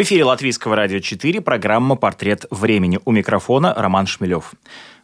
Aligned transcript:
В 0.00 0.02
эфире 0.02 0.24
Латвийского 0.24 0.76
радио 0.76 0.98
4 1.00 1.42
программа 1.42 1.94
«Портрет 1.94 2.46
времени». 2.50 2.98
У 3.04 3.12
микрофона 3.12 3.74
Роман 3.74 4.06
Шмелев. 4.06 4.54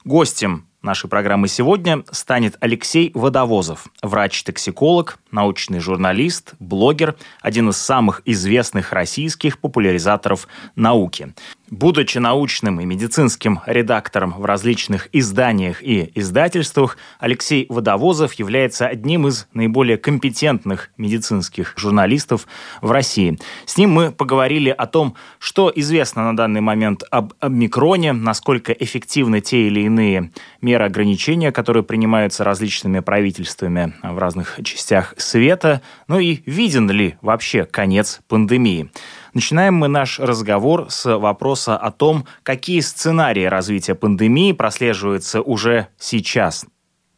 Гостем 0.07 0.69
нашей 0.81 1.11
программы 1.11 1.49
сегодня 1.49 2.03
станет 2.11 2.57
Алексей 2.61 3.11
Водовозов, 3.13 3.89
врач-токсиколог, 4.01 5.19
научный 5.37 5.81
журналист, 5.81 6.55
блогер, 6.59 7.15
один 7.43 7.69
из 7.69 7.77
самых 7.77 8.23
известных 8.25 8.93
российских 8.93 9.59
популяризаторов 9.59 10.49
науки. 10.75 11.35
Будучи 11.69 12.19
научным 12.19 12.81
и 12.81 12.85
медицинским 12.85 13.61
редактором 13.67 14.33
в 14.39 14.45
различных 14.45 15.09
изданиях 15.13 15.83
и 15.83 16.13
издательствах, 16.15 16.97
Алексей 17.19 17.67
Водовозов 17.69 18.35
является 18.35 18.87
одним 18.87 19.27
из 19.27 19.49
наиболее 19.53 19.99
компетентных 19.99 20.91
медицинских 20.97 21.75
журналистов 21.77 22.47
в 22.81 22.93
России. 22.93 23.37
С 23.67 23.77
ним 23.77 23.91
мы 23.91 24.13
поговорили 24.13 24.71
о 24.71 24.87
том, 24.87 25.17
что 25.41 25.73
известно 25.75 26.25
на 26.25 26.37
данный 26.37 26.61
момент 26.61 27.03
об 27.11 27.33
омикроне, 27.41 28.13
насколько 28.13 28.73
эффективны 28.73 29.41
те 29.41 29.67
или 29.67 29.81
иные 29.81 30.31
меры 30.63 30.85
ограничения, 30.85 31.51
которые 31.51 31.83
принимаются 31.83 32.45
различными 32.45 33.01
правительствами 33.01 33.95
в 34.05 34.19
разных 34.19 34.61
частях 34.63 35.15
света, 35.27 35.83
ну 36.09 36.19
и 36.19 36.43
виден 36.47 36.91
ли 36.91 37.17
вообще 37.21 37.65
конец 37.65 38.21
пандемии. 38.29 38.91
Начинаем 39.35 39.75
мы 39.75 39.89
наш 39.89 40.19
разговор 40.19 40.87
с 40.89 41.19
вопроса 41.19 41.77
о 41.77 41.91
том, 41.91 42.27
какие 42.43 42.81
сценарии 42.81 43.45
развития 43.45 43.95
пандемии 43.95 44.53
прослеживаются 44.53 45.43
уже 45.43 45.89
сейчас. 45.99 46.65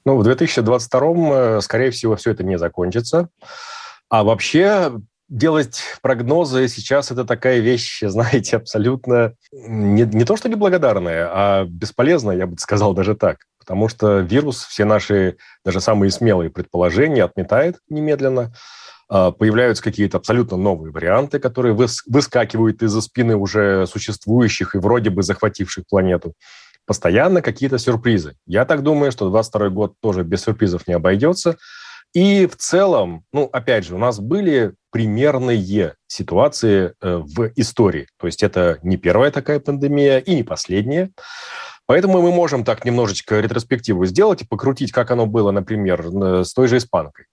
Ну, 0.05 0.17
в 0.17 0.25
2022, 0.25 1.59
э, 1.59 1.61
скорее 1.61 1.91
всего, 1.91 2.17
все 2.17 2.31
это 2.31 2.42
не 2.42 2.59
закончится. 2.59 3.29
А 4.09 4.25
вообще 4.25 4.92
делать 5.29 5.83
прогнозы 6.01 6.69
сейчас 6.69 7.11
это 7.11 7.25
такая 7.25 7.59
вещь, 7.59 8.03
знаете, 8.03 8.56
абсолютно 8.56 9.34
не, 9.53 10.03
не 10.03 10.25
то 10.25 10.36
что 10.36 10.48
неблагодарная, 10.48 11.29
а 11.31 11.64
бесполезная, 11.67 12.36
я 12.36 12.47
бы 12.47 12.56
сказал 12.59 12.95
даже 12.95 13.14
так. 13.14 13.39
Потому 13.69 13.88
что 13.88 14.20
вирус 14.20 14.64
все 14.64 14.86
наши, 14.86 15.36
даже 15.62 15.83
самые 15.83 16.11
смелые 16.11 16.48
предположения 16.48 17.22
отметает 17.22 17.77
немедленно. 17.91 18.55
А, 19.11 19.30
появляются 19.30 19.83
какие-то 19.83 20.16
абсолютно 20.16 20.56
новые 20.56 20.91
варианты, 20.91 21.38
которые 21.38 21.74
выскакивают 21.74 22.83
из-за 22.83 23.02
спины 23.02 23.36
уже 23.36 23.86
существующих 23.86 24.74
и 24.74 24.78
вроде 24.78 25.11
бы 25.11 25.22
захвативших 25.22 25.84
планету. 25.86 26.33
Постоянно 26.86 27.42
какие-то 27.42 27.77
сюрпризы. 27.77 28.36
Я 28.46 28.64
так 28.64 28.83
думаю, 28.83 29.12
что 29.12 29.28
22 29.28 29.69
год 29.69 29.92
тоже 30.00 30.22
без 30.22 30.44
сюрпризов 30.44 30.89
не 30.89 30.94
обойдется. 30.94 31.58
И 32.14 32.46
в 32.46 32.56
целом, 32.56 33.24
ну, 33.34 33.50
опять 33.52 33.84
же, 33.84 33.94
у 33.94 33.98
нас 33.98 34.19
были 34.19 34.72
примерные 34.91 35.94
ситуации 36.06 36.94
э, 37.02 37.16
в 37.19 37.52
истории. 37.56 38.06
То 38.19 38.27
есть 38.27 38.42
это 38.42 38.78
не 38.83 38.96
первая 38.96 39.30
такая 39.30 39.61
пандемия 39.61 40.20
и 40.20 40.34
не 40.34 40.42
последняя. 40.42 41.11
Поэтому 41.89 42.20
мы 42.20 42.33
можем 42.33 42.64
так 42.64 42.84
немножечко 42.84 43.41
ретроспективу 43.41 44.05
сделать 44.05 44.42
и 44.42 44.47
покрутить, 44.47 44.92
как 44.92 45.11
оно 45.11 45.25
было, 45.25 45.53
например, 45.53 46.45
с 46.45 46.52
той 46.52 46.68
же 46.68 46.77
испанкой. 46.77 47.24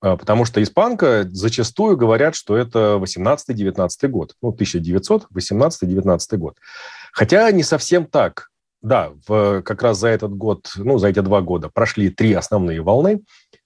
А, 0.00 0.16
потому 0.16 0.44
что 0.44 0.60
испанка 0.60 1.28
зачастую 1.30 1.96
говорят, 1.96 2.34
что 2.34 2.56
это 2.56 2.98
18-19 3.00 4.08
год. 4.08 4.34
Ну, 4.42 4.50
1918-19 4.50 6.36
год. 6.38 6.56
Хотя 7.12 7.48
не 7.52 7.62
совсем 7.62 8.06
так. 8.06 8.48
Да, 8.82 9.12
в, 9.28 9.62
как 9.62 9.80
раз 9.82 9.98
за 9.98 10.08
этот 10.08 10.34
год, 10.34 10.72
ну, 10.74 10.98
за 10.98 11.08
эти 11.08 11.20
два 11.20 11.40
года 11.40 11.70
прошли 11.72 12.10
три 12.10 12.32
основные 12.32 12.82
волны. 12.82 13.22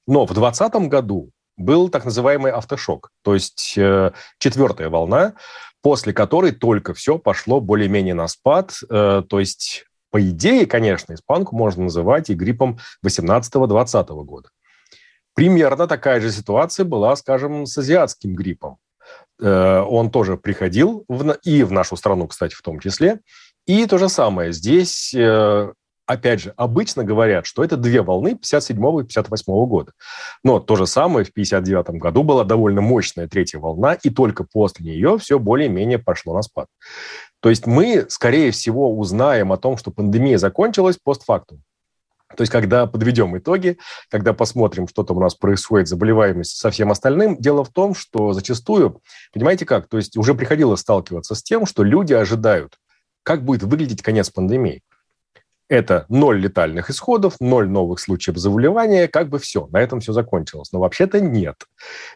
Но 0.06 0.26
в 0.26 0.34
2020 0.34 0.90
году 0.90 1.30
был 1.56 1.88
так 1.88 2.04
называемый 2.04 2.52
автошок, 2.52 3.10
то 3.22 3.34
есть 3.34 3.74
э, 3.76 4.12
четвертая 4.38 4.90
волна, 4.90 5.34
после 5.82 6.12
которой 6.12 6.52
только 6.52 6.94
все 6.94 7.18
пошло 7.18 7.60
более-менее 7.60 8.14
на 8.14 8.28
спад. 8.28 8.74
Э, 8.90 9.22
то 9.28 9.40
есть, 9.40 9.86
по 10.18 10.30
идее, 10.30 10.66
конечно, 10.66 11.14
испанку 11.14 11.54
можно 11.54 11.84
называть 11.84 12.28
и 12.28 12.34
гриппом 12.34 12.80
18-20 13.06 14.24
года. 14.24 14.48
Примерно 15.32 15.86
такая 15.86 16.20
же 16.20 16.32
ситуация 16.32 16.84
была, 16.84 17.14
скажем, 17.14 17.66
с 17.66 17.78
азиатским 17.78 18.34
гриппом. 18.34 18.78
Э, 19.40 19.78
он 19.88 20.10
тоже 20.10 20.36
приходил 20.36 21.04
в, 21.06 21.36
и 21.44 21.62
в 21.62 21.70
нашу 21.70 21.96
страну, 21.96 22.26
кстати, 22.26 22.56
в 22.56 22.62
том 22.62 22.80
числе. 22.80 23.20
И 23.64 23.86
то 23.86 23.96
же 23.96 24.08
самое. 24.08 24.52
Здесь, 24.52 25.14
э, 25.14 25.72
опять 26.04 26.40
же, 26.40 26.52
обычно 26.56 27.04
говорят, 27.04 27.46
что 27.46 27.62
это 27.62 27.76
две 27.76 28.02
волны 28.02 28.30
57 28.34 28.76
и 29.00 29.04
58 29.04 29.66
года. 29.66 29.92
Но 30.42 30.58
то 30.58 30.74
же 30.74 30.88
самое 30.88 31.24
в 31.24 31.32
59 31.32 31.90
году 32.00 32.24
была 32.24 32.42
довольно 32.42 32.80
мощная 32.80 33.28
третья 33.28 33.60
волна, 33.60 33.94
и 33.94 34.10
только 34.10 34.42
после 34.42 34.84
нее 34.84 35.16
все 35.18 35.38
более-менее 35.38 36.00
пошло 36.00 36.34
на 36.34 36.42
спад. 36.42 36.66
То 37.40 37.50
есть 37.50 37.66
мы, 37.66 38.06
скорее 38.08 38.50
всего, 38.50 38.96
узнаем 38.96 39.52
о 39.52 39.56
том, 39.56 39.76
что 39.76 39.90
пандемия 39.90 40.38
закончилась 40.38 40.98
постфактум. 41.02 41.62
То 42.36 42.42
есть, 42.42 42.52
когда 42.52 42.86
подведем 42.86 43.36
итоги, 43.38 43.78
когда 44.10 44.34
посмотрим, 44.34 44.86
что 44.86 45.02
там 45.02 45.16
у 45.16 45.20
нас 45.20 45.34
происходит, 45.34 45.88
заболеваемость 45.88 46.56
со 46.58 46.70
всем 46.70 46.90
остальным, 46.90 47.38
дело 47.38 47.64
в 47.64 47.70
том, 47.70 47.94
что 47.94 48.34
зачастую, 48.34 49.00
понимаете 49.32 49.64
как, 49.64 49.88
то 49.88 49.96
есть 49.96 50.16
уже 50.16 50.34
приходилось 50.34 50.80
сталкиваться 50.80 51.34
с 51.34 51.42
тем, 51.42 51.64
что 51.64 51.82
люди 51.82 52.12
ожидают, 52.12 52.78
как 53.22 53.44
будет 53.44 53.62
выглядеть 53.62 54.02
конец 54.02 54.28
пандемии. 54.28 54.82
Это 55.70 56.06
ноль 56.08 56.40
летальных 56.40 56.90
исходов, 56.90 57.36
ноль 57.40 57.68
новых 57.68 58.00
случаев 58.00 58.38
заболевания, 58.38 59.06
как 59.06 59.28
бы 59.28 59.38
все, 59.38 59.66
на 59.70 59.80
этом 59.80 60.00
все 60.00 60.12
закончилось. 60.12 60.72
Но 60.72 60.80
вообще-то 60.80 61.20
нет. 61.20 61.56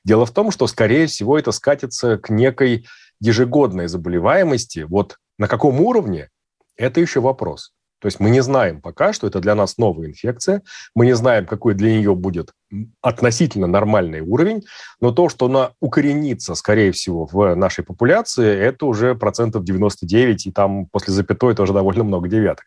Дело 0.04 0.24
в 0.24 0.30
том, 0.30 0.50
что, 0.50 0.66
скорее 0.66 1.06
всего, 1.06 1.38
это 1.38 1.52
скатится 1.52 2.16
к 2.16 2.30
некой 2.30 2.86
ежегодной 3.22 3.86
заболеваемости. 3.86 4.80
Вот 4.80 5.18
на 5.38 5.48
каком 5.48 5.80
уровне, 5.80 6.28
это 6.76 7.00
еще 7.00 7.20
вопрос. 7.20 7.72
То 8.00 8.06
есть 8.06 8.18
мы 8.18 8.30
не 8.30 8.40
знаем 8.40 8.80
пока, 8.80 9.12
что 9.12 9.28
это 9.28 9.38
для 9.38 9.54
нас 9.54 9.78
новая 9.78 10.08
инфекция, 10.08 10.62
мы 10.96 11.06
не 11.06 11.14
знаем, 11.14 11.46
какой 11.46 11.74
для 11.74 11.96
нее 11.96 12.16
будет 12.16 12.52
относительно 13.00 13.68
нормальный 13.68 14.22
уровень, 14.22 14.64
но 15.00 15.12
то, 15.12 15.28
что 15.28 15.46
она 15.46 15.70
укоренится, 15.80 16.56
скорее 16.56 16.90
всего, 16.90 17.26
в 17.30 17.54
нашей 17.54 17.84
популяции, 17.84 18.58
это 18.58 18.86
уже 18.86 19.14
процентов 19.14 19.62
99, 19.62 20.46
и 20.46 20.50
там 20.50 20.86
после 20.86 21.14
запятой 21.14 21.54
тоже 21.54 21.72
довольно 21.72 22.02
много 22.02 22.28
девяток. 22.28 22.64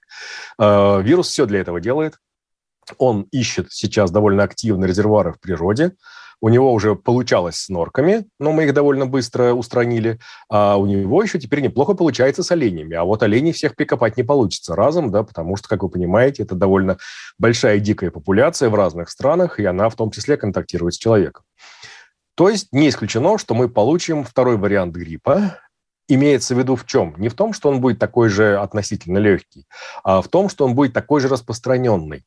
Э, 0.57 1.01
вирус 1.01 1.27
все 1.27 1.45
для 1.45 1.59
этого 1.59 1.81
делает. 1.81 2.13
Он 2.97 3.23
ищет 3.33 3.73
сейчас 3.73 4.11
довольно 4.11 4.43
активно 4.43 4.85
резервуары 4.85 5.33
в 5.33 5.41
природе, 5.41 5.91
у 6.41 6.49
него 6.49 6.73
уже 6.73 6.95
получалось 6.95 7.55
с 7.55 7.69
норками, 7.69 8.25
но 8.39 8.51
мы 8.51 8.65
их 8.65 8.73
довольно 8.73 9.05
быстро 9.05 9.53
устранили. 9.53 10.19
А 10.49 10.77
у 10.77 10.85
него 10.85 11.21
еще 11.23 11.39
теперь 11.39 11.61
неплохо 11.61 11.93
получается 11.93 12.43
с 12.43 12.51
оленями. 12.51 12.95
А 12.95 13.03
вот 13.03 13.23
оленей 13.23 13.51
всех 13.51 13.75
прикопать 13.75 14.17
не 14.17 14.23
получится 14.23 14.75
разом, 14.75 15.11
да, 15.11 15.23
потому 15.23 15.55
что, 15.55 15.67
как 15.67 15.83
вы 15.83 15.89
понимаете, 15.89 16.43
это 16.43 16.55
довольно 16.55 16.97
большая 17.37 17.79
дикая 17.79 18.11
популяция 18.11 18.69
в 18.69 18.75
разных 18.75 19.09
странах, 19.09 19.59
и 19.59 19.65
она 19.65 19.89
в 19.89 19.95
том 19.95 20.11
числе 20.11 20.37
контактирует 20.37 20.93
с 20.93 20.97
человеком. 20.97 21.43
То 22.35 22.49
есть 22.49 22.73
не 22.73 22.89
исключено, 22.89 23.37
что 23.37 23.53
мы 23.55 23.69
получим 23.69 24.23
второй 24.23 24.57
вариант 24.57 24.93
гриппа, 24.93 25.59
имеется 26.07 26.53
в 26.53 26.59
виду 26.59 26.75
в 26.75 26.85
чем? 26.85 27.15
Не 27.17 27.29
в 27.29 27.33
том, 27.33 27.53
что 27.53 27.69
он 27.69 27.81
будет 27.81 27.97
такой 27.97 28.29
же 28.29 28.57
относительно 28.57 29.17
легкий, 29.17 29.65
а 30.03 30.21
в 30.21 30.27
том, 30.27 30.49
что 30.49 30.65
он 30.65 30.75
будет 30.75 30.93
такой 30.93 31.21
же 31.21 31.27
распространенный 31.27 32.25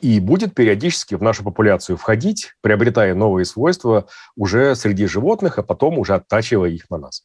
и 0.00 0.20
будет 0.20 0.54
периодически 0.54 1.14
в 1.14 1.22
нашу 1.22 1.44
популяцию 1.44 1.96
входить, 1.96 2.54
приобретая 2.60 3.14
новые 3.14 3.44
свойства 3.44 4.06
уже 4.36 4.74
среди 4.74 5.06
животных, 5.06 5.58
а 5.58 5.62
потом 5.62 5.98
уже 5.98 6.14
оттачивая 6.14 6.70
их 6.70 6.88
на 6.90 6.98
нас. 6.98 7.24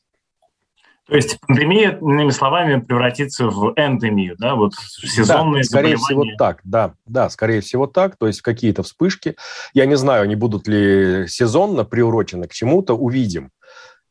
То 1.07 1.15
есть 1.15 1.39
пандемия, 1.41 1.99
иными 2.01 2.31
словами, 2.31 2.79
превратится 2.79 3.47
в 3.47 3.73
эндемию, 3.75 4.35
да, 4.39 4.55
вот 4.55 4.73
сезонные 4.73 5.61
да, 5.61 5.67
скорее 5.67 5.97
всего 5.97 6.25
так, 6.37 6.61
да, 6.63 6.95
да, 7.05 7.29
скорее 7.29 7.61
всего 7.61 7.85
так, 7.85 8.17
то 8.17 8.25
есть 8.25 8.41
какие-то 8.41 8.81
вспышки. 8.81 9.35
Я 9.75 9.85
не 9.85 9.97
знаю, 9.97 10.23
они 10.23 10.35
будут 10.35 10.67
ли 10.67 11.27
сезонно 11.27 11.85
приурочены 11.85 12.47
к 12.47 12.53
чему-то, 12.53 12.95
увидим. 12.95 13.51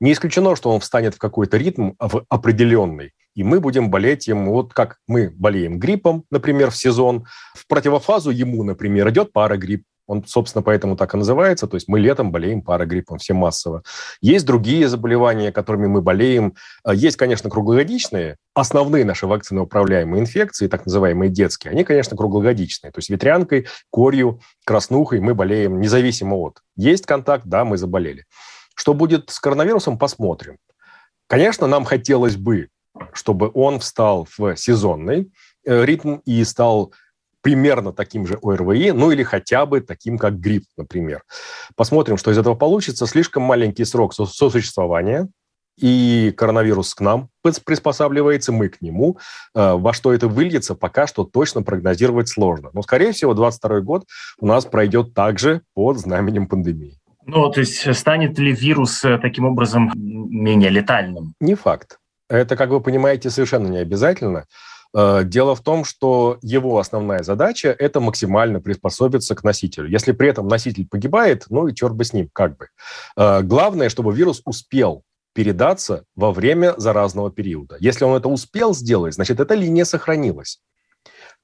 Не 0.01 0.13
исключено, 0.13 0.55
что 0.55 0.71
он 0.71 0.79
встанет 0.81 1.15
в 1.15 1.19
какой-то 1.19 1.57
ритм 1.57 1.93
в 1.99 2.25
определенный, 2.29 3.13
и 3.35 3.43
мы 3.43 3.61
будем 3.61 3.91
болеть 3.91 4.29
им, 4.29 4.47
вот 4.47 4.73
как 4.73 4.99
мы 5.07 5.31
болеем 5.31 5.79
гриппом, 5.79 6.25
например, 6.31 6.71
в 6.71 6.77
сезон. 6.77 7.27
В 7.55 7.67
противофазу 7.67 8.31
ему, 8.31 8.63
например, 8.63 9.09
идет 9.11 9.33
парагрипп, 9.33 9.85
он, 10.07 10.25
собственно, 10.27 10.63
поэтому 10.63 10.97
так 10.97 11.15
и 11.15 11.17
называется, 11.17 11.67
то 11.67 11.77
есть 11.77 11.89
мы 11.89 11.99
летом 11.99 12.31
болеем 12.31 12.63
парагриппом 12.63 13.19
все 13.19 13.33
массово. 13.33 13.83
Есть 14.21 14.45
другие 14.45 14.89
заболевания, 14.89 15.51
которыми 15.51 15.87
мы 15.87 16.03
болеем. 16.03 16.55
А, 16.83 16.95
есть, 16.95 17.17
конечно, 17.17 17.49
круглогодичные, 17.49 18.37
основные 18.55 19.05
наши 19.05 19.27
вакцины 19.27 19.63
управляемые 19.63 20.21
инфекции, 20.21 20.69
так 20.69 20.85
называемые 20.85 21.31
детские, 21.31 21.71
они, 21.71 21.85
конечно, 21.85 22.17
круглогодичные. 22.17 22.93
То 22.93 22.99
есть 22.99 23.09
ветрянкой, 23.09 23.67
корью, 23.91 24.41
краснухой 24.67 25.21
мы 25.21 25.35
болеем 25.35 25.81
независимо 25.81 26.37
от. 26.37 26.61
Есть 26.77 27.07
контакт, 27.07 27.45
да, 27.47 27.65
мы 27.65 27.79
заболели. 27.79 28.27
Что 28.77 28.93
будет 28.93 29.31
с 29.31 29.41
коронавирусом, 29.41 29.99
посмотрим. 29.99 30.59
Конечно, 31.27 31.67
нам 31.67 31.85
хотелось 31.85 32.37
бы, 32.37 32.69
чтобы 33.13 33.51
он 33.55 33.79
встал 33.79 34.27
в 34.37 34.57
сезонный 34.57 35.33
э, 35.65 35.85
ритм 35.85 36.17
и 36.25 36.45
стал 36.45 36.93
примерно 37.41 37.93
таким 37.93 38.27
же 38.27 38.39
ОРВИ, 38.43 38.93
ну 38.93 39.11
или 39.11 39.23
хотя 39.23 39.67
бы 39.67 39.81
таким, 39.81 40.17
как 40.17 40.41
грипп, 40.41 40.65
например. 40.77 41.23
Посмотрим, 41.77 42.17
что 42.17 42.31
из 42.31 42.39
этого 42.39 42.55
получится. 42.55 43.07
Слишком 43.07 43.43
маленький 43.43 43.85
срок 43.85 44.15
сосуществования, 44.15 45.29
и 45.77 46.33
коронавирус 46.37 46.95
к 46.95 47.01
нам 47.01 47.29
приспосабливается, 47.43 48.53
мы 48.53 48.69
к 48.69 48.81
нему. 48.81 49.19
Э, 49.55 49.75
во 49.75 49.93
что 49.93 50.13
это 50.13 50.29
выльется, 50.29 50.75
пока 50.75 51.07
что 51.07 51.25
точно 51.25 51.63
прогнозировать 51.63 52.29
сложно. 52.29 52.71
Но, 52.73 52.83
скорее 52.83 53.13
всего, 53.13 53.35
2022 53.35 53.81
год 53.81 54.07
у 54.39 54.47
нас 54.47 54.65
пройдет 54.65 55.15
также 55.15 55.63
под 55.75 55.99
знаменем 55.99 56.47
пандемии. 56.47 56.99
Ну, 57.27 57.51
то 57.51 57.61
есть 57.61 57.95
станет 57.97 58.39
ли 58.39 58.53
вирус 58.53 59.05
э, 59.05 59.19
таким 59.19 59.47
образом 59.47 59.91
менее 59.95 60.71
летальным? 60.71 61.35
Не 61.41 61.55
факт. 61.55 61.99
Это, 62.29 62.57
как 62.57 62.71
вы 62.71 62.81
понимаете, 62.81 63.31
совершенно 63.31 63.69
не 63.69 63.79
обязательно. 63.79 64.47
Э, 64.95 65.23
дело 65.25 65.55
в 65.55 65.61
том, 65.61 65.85
что 65.85 66.39
его 66.41 66.79
основная 66.79 67.23
задача– 67.23 67.75
это 67.79 68.01
максимально 68.01 68.61
приспособиться 68.61 69.35
к 69.35 69.43
носителю. 69.43 69.89
Если 69.89 70.13
при 70.13 70.29
этом 70.29 70.49
носитель 70.49 70.87
погибает, 70.89 71.47
ну 71.51 71.67
и 71.67 71.75
черт 71.75 71.95
бы 71.95 72.05
с 72.05 72.13
ним, 72.13 72.31
как 72.33 72.57
бы. 72.57 72.69
Э, 73.17 73.43
главное, 73.43 73.89
чтобы 73.89 74.15
вирус 74.15 74.41
успел 74.45 75.03
передаться 75.35 76.05
во 76.15 76.33
время 76.33 76.75
заразного 76.77 77.31
периода. 77.31 77.77
Если 77.81 78.05
он 78.05 78.17
это 78.17 78.29
успел 78.29 78.73
сделать, 78.73 79.15
значит, 79.15 79.41
эта 79.41 79.55
линия 79.55 79.85
сохранилась. 79.85 80.61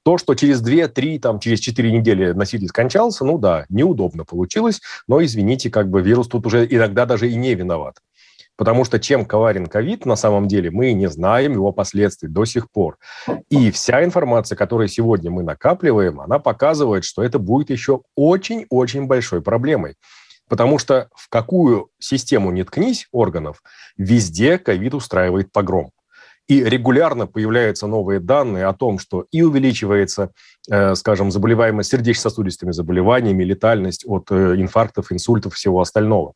То, 0.02 0.16
что 0.16 0.34
через 0.34 0.62
2-3, 0.62 1.18
там, 1.18 1.40
через 1.40 1.60
4 1.60 1.90
недели 1.92 2.32
носитель 2.32 2.68
скончался, 2.68 3.24
ну 3.24 3.36
да, 3.36 3.66
неудобно 3.68 4.24
получилось, 4.24 4.80
но, 5.06 5.22
извините, 5.22 5.68
как 5.70 5.90
бы 5.90 6.00
вирус 6.00 6.28
тут 6.28 6.46
уже 6.46 6.66
иногда 6.66 7.04
даже 7.04 7.28
и 7.28 7.34
не 7.34 7.54
виноват. 7.54 7.96
Потому 8.60 8.84
что 8.84 9.00
чем 9.00 9.24
коварен 9.24 9.68
ковид, 9.68 10.04
на 10.04 10.16
самом 10.16 10.46
деле, 10.46 10.70
мы 10.70 10.92
не 10.92 11.08
знаем 11.08 11.52
его 11.52 11.72
последствий 11.72 12.28
до 12.28 12.44
сих 12.44 12.70
пор. 12.70 12.98
И 13.48 13.70
вся 13.70 14.04
информация, 14.04 14.54
которую 14.54 14.88
сегодня 14.88 15.30
мы 15.30 15.42
накапливаем, 15.42 16.20
она 16.20 16.38
показывает, 16.38 17.04
что 17.04 17.22
это 17.22 17.38
будет 17.38 17.70
еще 17.70 18.02
очень-очень 18.16 19.06
большой 19.06 19.40
проблемой. 19.40 19.94
Потому 20.46 20.78
что 20.78 21.08
в 21.14 21.30
какую 21.30 21.88
систему 22.00 22.50
не 22.50 22.62
ткнись 22.62 23.08
органов, 23.12 23.62
везде 23.96 24.58
ковид 24.58 24.92
устраивает 24.92 25.50
погром. 25.52 25.92
И 26.46 26.62
регулярно 26.62 27.26
появляются 27.26 27.86
новые 27.86 28.20
данные 28.20 28.66
о 28.66 28.74
том, 28.74 28.98
что 28.98 29.24
и 29.32 29.40
увеличивается, 29.40 30.32
э, 30.70 30.94
скажем, 30.96 31.30
заболеваемость 31.30 31.92
сердечно-сосудистыми 31.92 32.72
заболеваниями, 32.72 33.42
летальность 33.42 34.04
от 34.06 34.30
э, 34.30 34.56
инфарктов, 34.56 35.12
инсультов, 35.12 35.54
всего 35.54 35.80
остального 35.80 36.34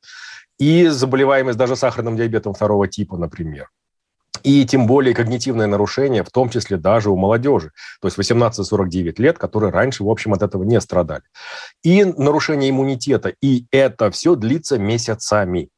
и 0.59 0.87
заболеваемость 0.87 1.59
даже 1.59 1.77
сахарным 1.77 2.17
диабетом 2.17 2.55
второго 2.55 2.89
типа, 2.89 3.17
например. 3.17 3.69
И 4.43 4.67
тем 4.67 4.87
более 4.87 5.15
когнитивное 5.15 5.67
нарушение, 5.67 6.23
в 6.23 6.31
том 6.31 6.51
числе 6.51 6.77
даже 6.77 7.11
у 7.11 7.17
молодежи, 7.17 7.73
то 8.01 8.09
есть 8.09 8.19
18-49 8.19 9.15
лет, 9.17 9.39
которые 9.39 9.71
раньше, 9.71 10.05
в 10.05 10.11
общем, 10.11 10.35
от 10.35 10.43
этого 10.43 10.65
не 10.65 10.81
страдали. 10.83 11.23
И 11.83 12.05
нарушение 12.05 12.69
иммунитета. 12.69 13.33
И 13.41 13.67
это 13.71 14.11
все 14.11 14.35
длится 14.35 14.79
месяцами. 14.79 15.71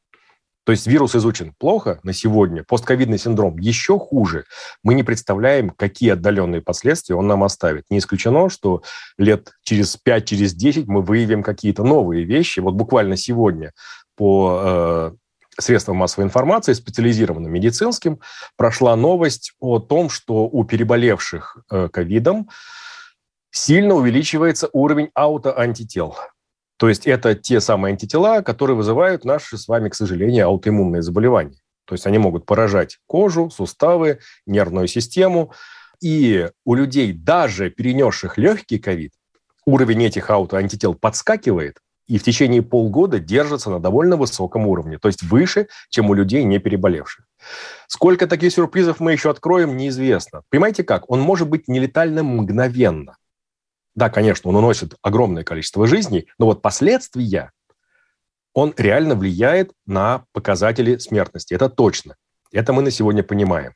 То 0.64 0.73
есть 0.73 0.84
вирус 0.88 1.14
изучен 1.14 1.55
плохо 1.56 2.00
на 2.02 2.12
сегодня, 2.12 2.64
постковидный 2.64 3.19
синдром 3.19 3.56
еще 3.56 4.00
хуже. 4.00 4.46
Мы 4.82 4.94
не 4.94 5.05
представляем, 5.05 5.70
какие 5.70 6.11
отдаленные 6.11 6.61
последствия 6.61 7.14
он 7.14 7.29
нам 7.29 7.44
оставит. 7.44 7.84
Не 7.88 7.99
исключено, 7.99 8.50
что 8.50 8.82
лет 9.17 9.52
через 9.62 9.96
5, 9.96 10.25
через 10.29 10.55
10 10.55 10.88
мы 10.88 11.02
выявим 11.02 11.44
какие-то 11.44 11.84
новые 11.84 12.25
вещи. 12.25 12.58
Вот 12.58 12.75
буквально 12.75 13.17
сегодня 13.17 13.75
по 14.16 14.60
э, 14.62 15.12
средствам 15.58 15.96
массовой 15.96 16.24
информации, 16.24 16.72
специализированным 16.72 17.52
медицинским, 17.52 18.20
прошла 18.56 18.96
новость 18.96 19.52
о 19.60 19.78
том, 19.78 20.10
что 20.10 20.46
у 20.46 20.64
переболевших 20.64 21.58
э, 21.70 21.88
ковидом 21.88 22.48
сильно 23.50 23.94
увеличивается 23.94 24.68
уровень 24.72 25.10
аутоантител. 25.14 26.16
То 26.78 26.88
есть 26.88 27.06
это 27.06 27.34
те 27.34 27.60
самые 27.60 27.92
антитела, 27.92 28.42
которые 28.42 28.76
вызывают 28.76 29.24
наши 29.24 29.56
с 29.56 29.66
вами, 29.66 29.88
к 29.88 29.94
сожалению, 29.94 30.46
аутоиммунные 30.46 31.02
заболевания. 31.02 31.58
То 31.86 31.94
есть 31.94 32.06
они 32.06 32.19
могут 32.19 32.44
поражать 32.44 32.98
кожу, 33.06 33.48
суставы, 33.50 34.19
нервную 34.44 34.88
систему. 34.88 35.52
И 36.02 36.50
у 36.64 36.74
людей, 36.74 37.12
даже 37.12 37.70
перенесших 37.70 38.36
легкий 38.36 38.78
ковид, 38.78 39.12
уровень 39.64 40.04
этих 40.04 40.28
аутоантител 40.28 40.94
подскакивает, 40.94 41.78
и 42.06 42.19
в 42.19 42.23
течение 42.23 42.62
полгода 42.62 43.19
держится 43.19 43.70
на 43.70 43.81
довольно 43.81 44.17
высоком 44.17 44.67
уровне, 44.67 44.99
то 44.99 45.08
есть 45.08 45.23
выше, 45.23 45.69
чем 45.88 46.11
у 46.11 46.14
людей, 46.14 46.44
не 46.44 46.58
переболевших. 46.58 47.26
Сколько 47.88 48.26
таких 48.26 48.53
сюрпризов 48.53 49.00
мы 49.00 49.12
еще 49.12 49.31
откроем, 49.31 49.76
неизвестно. 49.76 50.43
Понимаете 50.50 50.85
как? 50.85 51.11
Он 51.11 51.20
может 51.20 51.49
быть 51.49 51.69
нелетальным 51.69 52.26
мгновенно. 52.26 53.17
Да, 53.94 54.11
конечно, 54.11 54.50
он 54.50 54.56
уносит 54.56 54.94
огромное 55.03 55.43
количество 55.43 55.87
жизней, 55.87 56.26
но 56.38 56.47
вот 56.47 56.62
последствия, 56.62 57.53
он 58.53 58.75
реально 58.76 59.14
влияет 59.14 59.73
на 59.87 60.25
показатели 60.32 60.99
смертности. 60.99 61.55
Это 61.55 61.69
точно. 61.69 62.17
Это 62.52 62.72
мы 62.72 62.82
на 62.82 62.90
сегодня 62.90 63.22
понимаем. 63.22 63.72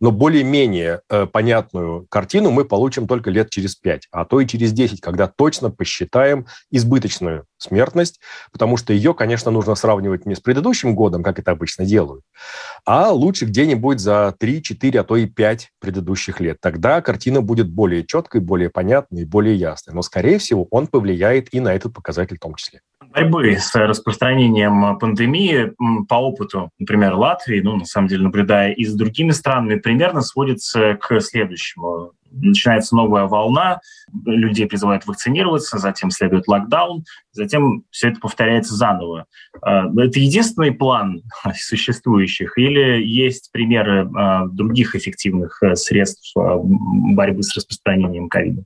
Но 0.00 0.10
более-менее 0.10 1.02
э, 1.08 1.26
понятную 1.26 2.06
картину 2.08 2.50
мы 2.50 2.64
получим 2.64 3.06
только 3.06 3.30
лет 3.30 3.50
через 3.50 3.76
5, 3.76 4.08
а 4.10 4.24
то 4.24 4.40
и 4.40 4.46
через 4.46 4.72
10, 4.72 5.00
когда 5.00 5.26
точно 5.26 5.70
посчитаем 5.70 6.46
избыточную 6.70 7.46
смертность, 7.58 8.20
потому 8.52 8.76
что 8.76 8.92
ее, 8.92 9.14
конечно, 9.14 9.50
нужно 9.50 9.74
сравнивать 9.74 10.26
не 10.26 10.34
с 10.34 10.40
предыдущим 10.40 10.94
годом, 10.94 11.22
как 11.22 11.38
это 11.38 11.50
обычно 11.50 11.84
делают, 11.84 12.24
а 12.84 13.10
лучше 13.10 13.46
где-нибудь 13.46 14.00
за 14.00 14.34
3, 14.38 14.62
4, 14.62 15.00
а 15.00 15.04
то 15.04 15.16
и 15.16 15.26
5 15.26 15.70
предыдущих 15.80 16.40
лет. 16.40 16.58
Тогда 16.60 17.00
картина 17.00 17.42
будет 17.42 17.70
более 17.70 18.04
четкой, 18.04 18.40
более 18.40 18.70
понятной, 18.70 19.24
более 19.24 19.56
ясной. 19.56 19.94
Но, 19.94 20.02
скорее 20.02 20.38
всего, 20.38 20.66
он 20.70 20.86
повлияет 20.86 21.52
и 21.52 21.60
на 21.60 21.74
этот 21.74 21.94
показатель 21.94 22.36
в 22.36 22.40
том 22.40 22.54
числе 22.54 22.80
борьбы 23.12 23.56
с 23.58 23.74
распространением 23.74 24.98
пандемии 24.98 25.72
по 26.08 26.14
опыту, 26.14 26.70
например, 26.78 27.14
Латвии, 27.14 27.60
ну, 27.60 27.76
на 27.76 27.84
самом 27.84 28.08
деле, 28.08 28.24
наблюдая 28.24 28.72
и 28.72 28.84
с 28.84 28.94
другими 28.94 29.30
странами, 29.32 29.76
примерно 29.76 30.22
сводится 30.22 30.94
к 30.94 31.20
следующему. 31.20 32.12
Начинается 32.32 32.94
новая 32.94 33.24
волна, 33.24 33.80
людей 34.24 34.66
призывают 34.66 35.04
вакцинироваться, 35.06 35.78
затем 35.78 36.10
следует 36.10 36.46
локдаун, 36.46 37.04
затем 37.32 37.82
все 37.90 38.10
это 38.10 38.20
повторяется 38.20 38.74
заново. 38.76 39.26
А, 39.62 39.86
это 39.86 40.20
единственный 40.20 40.70
план 40.70 41.22
существующих 41.54 42.56
или 42.56 43.04
есть 43.04 43.50
примеры 43.50 44.08
а, 44.14 44.46
других 44.46 44.94
эффективных 44.94 45.60
э, 45.62 45.74
средств 45.74 46.36
а, 46.36 46.56
борьбы 46.62 47.42
с 47.42 47.56
распространением 47.56 48.28
ковида? 48.28 48.62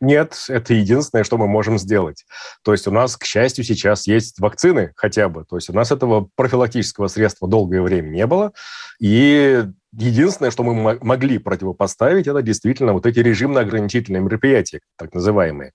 Нет, 0.00 0.46
это 0.48 0.74
единственное, 0.74 1.24
что 1.24 1.38
мы 1.38 1.46
можем 1.46 1.78
сделать. 1.78 2.24
То 2.62 2.72
есть 2.72 2.86
у 2.86 2.90
нас, 2.90 3.16
к 3.16 3.24
счастью, 3.24 3.64
сейчас 3.64 4.06
есть 4.06 4.38
вакцины 4.40 4.92
хотя 4.96 5.28
бы. 5.28 5.44
То 5.44 5.56
есть 5.56 5.70
у 5.70 5.72
нас 5.72 5.92
этого 5.92 6.28
профилактического 6.34 7.08
средства 7.08 7.48
долгое 7.48 7.82
время 7.82 8.08
не 8.08 8.26
было. 8.26 8.52
И 9.00 9.64
единственное, 9.92 10.50
что 10.50 10.62
мы 10.62 10.98
могли 11.00 11.38
противопоставить, 11.38 12.26
это 12.26 12.42
действительно 12.42 12.92
вот 12.92 13.06
эти 13.06 13.20
режимно-ограничительные 13.20 14.20
мероприятия, 14.20 14.80
так 14.96 15.14
называемые. 15.14 15.72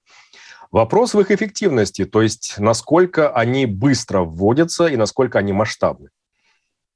Вопрос 0.72 1.14
в 1.14 1.20
их 1.20 1.30
эффективности, 1.30 2.04
то 2.04 2.22
есть 2.22 2.56
насколько 2.58 3.32
они 3.32 3.68
быстро 3.68 4.22
вводятся 4.22 4.88
и 4.88 4.98
насколько 4.98 5.38
они 5.38 5.54
масштабны. 5.54 6.10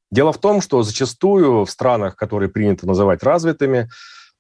Дело 0.10 0.32
в 0.32 0.40
том, 0.40 0.62
что 0.62 0.82
зачастую 0.84 1.66
в 1.66 1.70
странах, 1.70 2.16
которые 2.16 2.50
принято 2.50 2.88
называть 2.88 3.22
развитыми, 3.24 3.90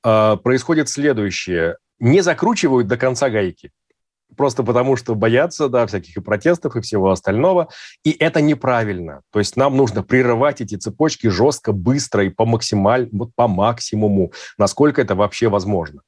а, 0.04 0.38
происходит 0.38 0.90
следующее 0.90 1.78
не 2.00 2.22
закручивают 2.22 2.88
до 2.88 2.98
конца 2.98 3.30
гайки. 3.30 3.72
Просто 4.36 4.64
потому, 4.64 4.98
что 4.98 5.16
боятся, 5.16 5.70
да, 5.70 5.88
всяких 5.88 6.18
и 6.18 6.22
протестов, 6.22 6.76
и 6.76 6.82
всего 6.82 7.12
остального. 7.12 7.70
И 8.04 8.12
это 8.12 8.42
неправильно. 8.42 9.22
То 9.32 9.40
есть 9.40 9.56
нам 9.56 9.78
нужно 9.78 10.04
прерывать 10.04 10.60
эти 10.60 10.76
цепочки 10.76 11.28
жестко, 11.28 11.72
быстро 11.72 12.26
и 12.26 12.30
по, 12.30 12.46
максималь, 12.46 13.10
по 13.36 13.48
максимуму, 13.48 14.34
насколько 14.58 15.02
это 15.02 15.16
вообще 15.16 15.48
возможно. 15.48 16.02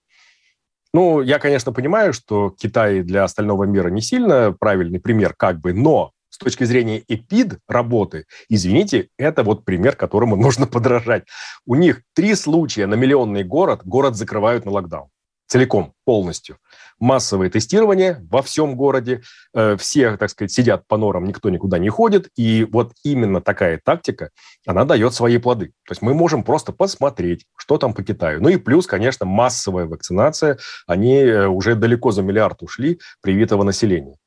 Ну, 0.94 1.22
я, 1.22 1.40
конечно, 1.40 1.72
понимаю, 1.72 2.14
что 2.14 2.50
Китай 2.50 3.04
для 3.04 3.24
остального 3.24 3.64
мира 3.66 3.90
не 3.90 4.02
сильно 4.02 4.52
правильный 4.52 5.00
пример, 5.00 5.34
как 5.38 5.60
бы, 5.60 5.72
но 5.72 6.12
с 6.30 6.38
точки 6.38 6.64
зрения 6.64 7.04
эпид 7.08 7.60
работы, 7.68 8.26
извините, 8.50 9.10
это 9.18 9.44
вот 9.44 9.66
пример, 9.66 9.96
которому 9.96 10.36
нужно 10.42 10.68
подражать. 10.68 11.26
У 11.66 11.76
них 11.76 12.02
три 12.14 12.36
случая 12.36 12.86
на 12.86 12.96
миллионный 12.96 13.44
город, 13.44 13.82
город 13.86 14.16
закрывают 14.16 14.66
на 14.66 14.72
локдаун. 14.72 15.10
Целиком, 15.50 15.94
полностью. 16.06 16.58
Массовое 17.00 17.50
тестирование 17.50 18.26
во 18.30 18.42
всем 18.42 18.76
городе, 18.76 19.22
э, 19.54 19.76
все, 19.78 20.16
так 20.16 20.30
сказать, 20.30 20.52
сидят 20.52 20.88
по 20.88 20.96
норам, 20.96 21.26
никто 21.26 21.50
никуда 21.50 21.80
не 21.80 21.90
ходит, 21.90 22.30
и 22.38 22.68
вот 22.72 22.94
именно 23.04 23.42
такая 23.42 23.82
тактика, 23.84 24.30
она 24.68 24.86
дает 24.86 25.14
свои 25.14 25.40
плоды. 25.40 25.68
То 25.86 25.92
есть 25.92 26.02
мы 26.02 26.14
можем 26.14 26.44
просто 26.44 26.72
посмотреть, 26.72 27.46
что 27.58 27.78
там 27.78 27.94
по 27.94 28.04
Китаю. 28.04 28.42
Ну 28.42 28.50
и 28.50 28.58
плюс, 28.58 28.86
конечно, 28.86 29.26
массовая 29.26 29.86
вакцинация, 29.86 30.60
они 30.86 31.16
э, 31.16 31.48
уже 31.48 31.76
далеко 31.76 32.12
за 32.12 32.22
миллиард 32.22 32.62
ушли 32.62 33.00
привитого 33.22 33.64
населения. 33.64 34.18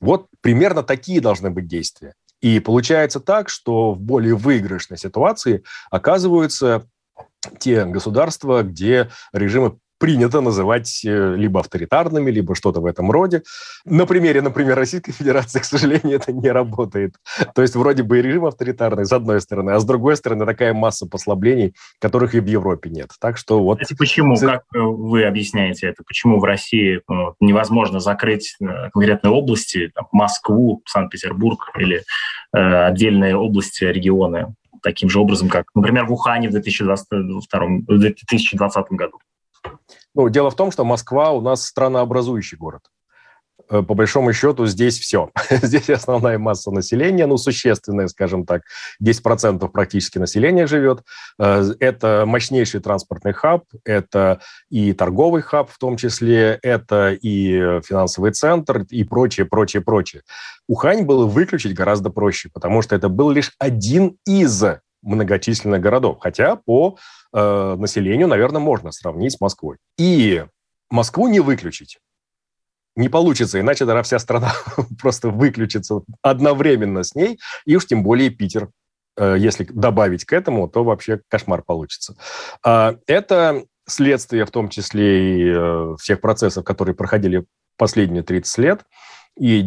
Вот 0.00 0.26
примерно 0.42 0.82
такие 0.82 1.20
должны 1.20 1.50
быть 1.50 1.66
действия. 1.66 2.14
И 2.42 2.58
получается 2.60 3.20
так, 3.20 3.48
что 3.48 3.92
в 3.92 4.00
более 4.00 4.34
выигрышной 4.34 4.98
ситуации 4.98 5.62
оказываются 5.90 6.86
те 7.58 7.84
государства, 7.84 8.62
где 8.62 9.10
режимы 9.32 9.78
принято 10.02 10.40
называть 10.40 11.04
э, 11.04 11.36
либо 11.36 11.60
авторитарными, 11.60 12.28
либо 12.32 12.56
что-то 12.56 12.80
в 12.80 12.86
этом 12.86 13.12
роде. 13.12 13.42
На 13.84 14.04
примере, 14.04 14.42
например, 14.42 14.76
Российской 14.76 15.12
Федерации, 15.12 15.58
к 15.60 15.64
сожалению, 15.64 16.16
это 16.16 16.32
не 16.32 16.50
работает. 16.50 17.14
То 17.54 17.62
есть 17.62 17.76
вроде 17.76 18.02
бы 18.02 18.18
и 18.18 18.22
режим 18.22 18.46
авторитарный, 18.46 19.04
с 19.04 19.12
одной 19.12 19.40
стороны, 19.40 19.70
а 19.70 19.78
с 19.78 19.84
другой 19.84 20.16
стороны 20.16 20.44
такая 20.44 20.74
масса 20.74 21.06
послаблений, 21.06 21.74
которых 22.00 22.34
и 22.34 22.40
в 22.40 22.46
Европе 22.46 22.90
нет. 22.90 23.10
Так 23.20 23.36
что 23.36 23.62
вот... 23.62 23.78
Кстати, 23.78 23.96
почему? 23.96 24.36
Как 24.36 24.64
вы 24.72 25.24
объясняете 25.24 25.86
это? 25.86 26.02
Почему 26.04 26.40
в 26.40 26.44
России 26.44 27.00
ну, 27.08 27.36
невозможно 27.38 28.00
закрыть 28.00 28.56
э, 28.60 28.90
конкретные 28.92 29.30
области, 29.30 29.92
там, 29.94 30.08
Москву, 30.10 30.82
Санкт-Петербург 30.84 31.70
или 31.78 32.02
э, 32.52 32.58
отдельные 32.58 33.36
области, 33.36 33.84
регионы? 33.84 34.52
таким 34.82 35.08
же 35.08 35.20
образом, 35.20 35.48
как, 35.48 35.66
например, 35.76 36.06
в 36.06 36.12
Ухане 36.12 36.48
в 36.48 36.50
2022, 36.50 37.66
в 37.86 37.98
2020 38.00 38.86
году. 38.90 39.20
Ну, 40.14 40.28
дело 40.28 40.50
в 40.50 40.56
том, 40.56 40.70
что 40.70 40.84
Москва 40.84 41.32
у 41.32 41.40
нас 41.40 41.64
странообразующий 41.66 42.58
город. 42.58 42.82
Э, 43.72 43.82
по 43.82 43.94
большому 43.94 44.32
счету 44.32 44.66
здесь 44.66 44.98
все. 44.98 45.30
здесь 45.50 45.88
основная 45.90 46.38
масса 46.38 46.70
населения, 46.70 47.26
ну, 47.26 47.36
существенная, 47.36 48.08
скажем 48.08 48.44
так, 48.44 48.62
10% 49.02 49.66
практически 49.68 50.18
населения 50.18 50.66
живет. 50.66 51.02
Э, 51.38 51.64
это 51.80 52.24
мощнейший 52.26 52.80
транспортный 52.80 53.32
хаб, 53.32 53.64
это 53.84 54.40
и 54.70 54.92
торговый 54.92 55.42
хаб 55.42 55.70
в 55.70 55.78
том 55.78 55.96
числе, 55.96 56.58
это 56.62 57.12
и 57.12 57.80
финансовый 57.82 58.32
центр 58.32 58.84
и 58.90 59.04
прочее, 59.04 59.46
прочее, 59.46 59.82
прочее. 59.82 60.22
Ухань 60.68 61.04
было 61.04 61.26
выключить 61.26 61.74
гораздо 61.74 62.10
проще, 62.10 62.50
потому 62.52 62.82
что 62.82 62.94
это 62.94 63.08
был 63.08 63.30
лишь 63.30 63.52
один 63.58 64.16
из 64.26 64.62
многочисленных 65.02 65.80
городов, 65.80 66.18
хотя 66.20 66.56
по 66.56 66.96
э, 67.32 67.76
населению, 67.78 68.28
наверное, 68.28 68.60
можно 68.60 68.92
сравнить 68.92 69.32
с 69.32 69.40
Москвой. 69.40 69.76
И 69.98 70.44
Москву 70.90 71.28
не 71.28 71.40
выключить. 71.40 71.98
Не 72.94 73.08
получится, 73.08 73.58
иначе 73.58 73.86
тогда 73.86 74.02
вся 74.02 74.18
страна 74.18 74.52
просто 75.00 75.30
выключится 75.30 76.02
одновременно 76.22 77.02
с 77.02 77.14
ней, 77.14 77.38
и 77.64 77.76
уж 77.76 77.86
тем 77.86 78.02
более 78.02 78.30
Питер. 78.30 78.70
Э, 79.16 79.36
если 79.38 79.64
добавить 79.64 80.24
к 80.24 80.32
этому, 80.32 80.68
то 80.68 80.84
вообще 80.84 81.20
кошмар 81.28 81.62
получится. 81.62 82.16
Э, 82.64 82.96
это 83.06 83.64
следствие 83.86 84.44
в 84.44 84.50
том 84.50 84.68
числе 84.68 85.36
и 85.36 85.52
э, 85.54 85.96
всех 86.00 86.20
процессов, 86.20 86.64
которые 86.64 86.94
проходили 86.94 87.44
последние 87.76 88.22
30 88.22 88.58
лет– 88.58 88.80
и 89.36 89.62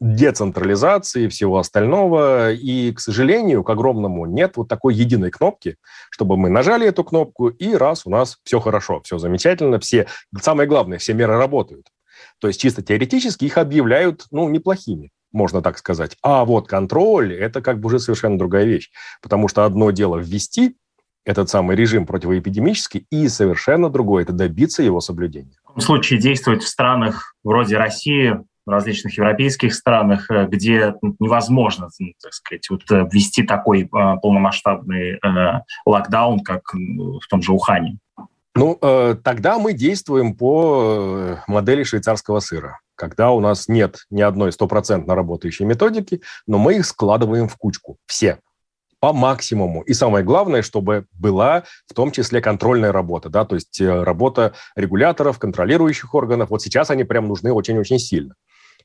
децентрализации, 0.00 1.24
и 1.24 1.28
всего 1.28 1.58
остального. 1.58 2.52
И, 2.52 2.92
к 2.92 3.00
сожалению, 3.00 3.64
к 3.64 3.70
огромному, 3.70 4.26
нет 4.26 4.56
вот 4.56 4.68
такой 4.68 4.94
единой 4.94 5.30
кнопки, 5.30 5.76
чтобы 6.10 6.36
мы 6.36 6.50
нажали 6.50 6.86
эту 6.86 7.04
кнопку, 7.04 7.48
и 7.48 7.74
раз 7.74 8.06
у 8.06 8.10
нас 8.10 8.38
все 8.44 8.60
хорошо, 8.60 9.00
все 9.02 9.18
замечательно, 9.18 9.78
все, 9.78 10.06
самое 10.40 10.68
главное, 10.68 10.98
все 10.98 11.14
меры 11.14 11.36
работают. 11.36 11.86
То 12.40 12.48
есть 12.48 12.60
чисто 12.60 12.82
теоретически 12.82 13.44
их 13.44 13.58
объявляют, 13.58 14.26
ну, 14.30 14.48
неплохими 14.48 15.10
можно 15.34 15.60
так 15.60 15.76
сказать. 15.78 16.16
А 16.22 16.44
вот 16.44 16.68
контроль– 16.68 17.34
это 17.34 17.60
как 17.60 17.80
бы 17.80 17.88
уже 17.88 17.98
совершенно 17.98 18.38
другая 18.38 18.64
вещь. 18.64 18.90
Потому 19.20 19.48
что 19.48 19.64
одно 19.64 19.90
дело 19.90 20.16
ввести 20.16 20.76
этот 21.24 21.50
самый 21.50 21.74
режим 21.74 22.06
противоэпидемический, 22.06 23.06
и 23.10 23.28
совершенно 23.28 23.90
другое– 23.90 24.22
это 24.24 24.32
добиться 24.32 24.82
его 24.82 25.00
соблюдения. 25.00 25.56
В 25.74 25.80
случае 25.80 26.20
действовать 26.20 26.62
в 26.62 26.68
странах 26.68 27.34
вроде 27.42 27.76
России 27.76 28.38
различных 28.66 29.16
европейских 29.16 29.74
странах, 29.74 30.30
э, 30.30 30.46
где 30.46 30.94
невозможно, 31.18 31.88
так 32.22 32.32
сказать, 32.32 32.68
вот 32.70 32.82
э, 32.90 33.06
ввести 33.10 33.42
такой 33.42 33.82
э, 33.82 33.86
полномасштабный 33.90 35.20
локдаун, 35.84 36.40
как 36.40 36.62
в 36.72 37.26
том 37.28 37.42
же 37.42 37.52
Ухане? 37.52 37.98
Ну, 38.56 38.78
тогда 39.24 39.58
мы 39.58 39.72
действуем 39.72 40.36
по 40.36 41.38
модели 41.48 41.82
швейцарского 41.82 42.38
сыра, 42.38 42.78
когда 42.94 43.32
у 43.32 43.40
нас 43.40 43.66
нет 43.66 44.04
ни 44.10 44.22
одной 44.22 44.52
стопроцентно 44.52 45.16
работающей 45.16 45.64
методики, 45.64 46.20
но 46.46 46.58
мы 46.58 46.76
их 46.76 46.86
складываем 46.86 47.48
в 47.48 47.56
кучку, 47.56 47.96
все, 48.06 48.38
по 49.00 49.12
максимуму. 49.12 49.82
И 49.82 49.92
самое 49.92 50.24
главное, 50.24 50.62
чтобы 50.62 51.06
была 51.12 51.64
в 51.88 51.94
том 51.94 52.12
числе 52.12 52.40
контрольная 52.40 52.92
работа, 52.92 53.28
да, 53.28 53.44
то 53.44 53.56
есть 53.56 53.80
работа 53.80 54.54
регуляторов, 54.76 55.40
контролирующих 55.40 56.14
органов. 56.14 56.50
Вот 56.50 56.62
сейчас 56.62 56.90
они 56.90 57.02
прям 57.02 57.26
нужны 57.26 57.52
очень-очень 57.52 57.98
сильно. 57.98 58.34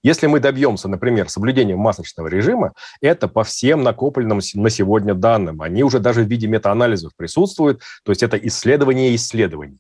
Если 0.02 0.28
мы 0.28 0.40
добьемся, 0.40 0.88
например, 0.88 1.30
соблюдения 1.30 1.76
масочного 1.76 2.28
режима, 2.28 2.74
это 3.02 3.28
по 3.28 3.44
всем 3.44 3.84
накопленным 3.84 4.40
на 4.54 4.70
сегодня 4.70 5.14
данным. 5.14 5.62
Они 5.62 5.84
уже 5.84 6.00
даже 6.00 6.24
в 6.24 6.28
виде 6.28 6.48
метаанализов 6.48 7.12
присутствуют, 7.18 7.82
то 8.04 8.12
есть 8.12 8.24
это 8.24 8.38
исследование 8.38 9.14
исследований. 9.16 9.80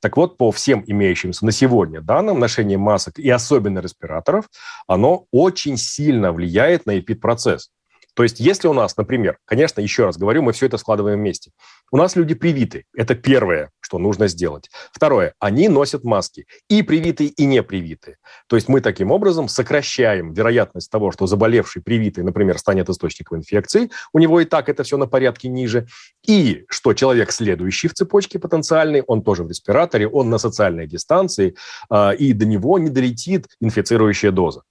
Так 0.00 0.16
вот, 0.16 0.36
по 0.36 0.52
всем 0.52 0.84
имеющимся 0.86 1.46
на 1.46 1.52
сегодня 1.52 2.00
данным, 2.02 2.38
ношение 2.38 2.76
масок 2.76 3.18
и 3.18 3.30
особенно 3.30 3.78
респираторов, 3.78 4.50
оно 4.86 5.26
очень 5.30 5.78
сильно 5.78 6.32
влияет 6.32 6.84
на 6.84 6.98
эпидпроцесс. 6.98 7.70
То 8.14 8.22
есть, 8.22 8.38
если 8.38 8.68
у 8.68 8.72
нас, 8.72 8.96
например, 8.96 9.38
конечно, 9.44 9.80
еще 9.80 10.06
раз 10.06 10.16
говорю, 10.16 10.42
мы 10.42 10.52
все 10.52 10.66
это 10.66 10.78
складываем 10.78 11.18
вместе. 11.18 11.50
У 11.90 11.96
нас 11.96 12.16
люди 12.16 12.34
привиты. 12.34 12.86
Это 12.96 13.14
первое, 13.14 13.70
что 13.80 13.98
нужно 13.98 14.26
сделать. 14.26 14.70
Второе, 14.92 15.34
они 15.38 15.68
носят 15.68 16.02
маски. 16.02 16.46
И 16.68 16.82
привитые, 16.82 17.28
и 17.28 17.44
не 17.44 17.62
привитые. 17.62 18.16
То 18.48 18.56
есть 18.56 18.68
мы 18.68 18.80
таким 18.80 19.10
образом 19.10 19.48
сокращаем 19.48 20.32
вероятность 20.32 20.90
того, 20.90 21.12
что 21.12 21.26
заболевший 21.26 21.82
привитый, 21.82 22.24
например, 22.24 22.58
станет 22.58 22.88
источником 22.88 23.38
инфекции. 23.38 23.90
У 24.12 24.18
него 24.18 24.40
и 24.40 24.44
так 24.44 24.68
это 24.68 24.82
все 24.82 24.96
на 24.96 25.06
порядке 25.06 25.48
ниже. 25.48 25.86
И 26.26 26.64
что 26.68 26.94
человек 26.94 27.30
следующий 27.30 27.88
в 27.88 27.94
цепочке 27.94 28.38
потенциальный, 28.38 29.02
он 29.02 29.22
тоже 29.22 29.44
в 29.44 29.48
респираторе, 29.48 30.08
он 30.08 30.30
на 30.30 30.38
социальной 30.38 30.86
дистанции, 30.86 31.54
а, 31.90 32.10
и 32.10 32.32
до 32.32 32.46
него 32.46 32.78
не 32.78 32.90
долетит 32.90 33.46
инфицирующая 33.60 34.32
доза. 34.32 34.62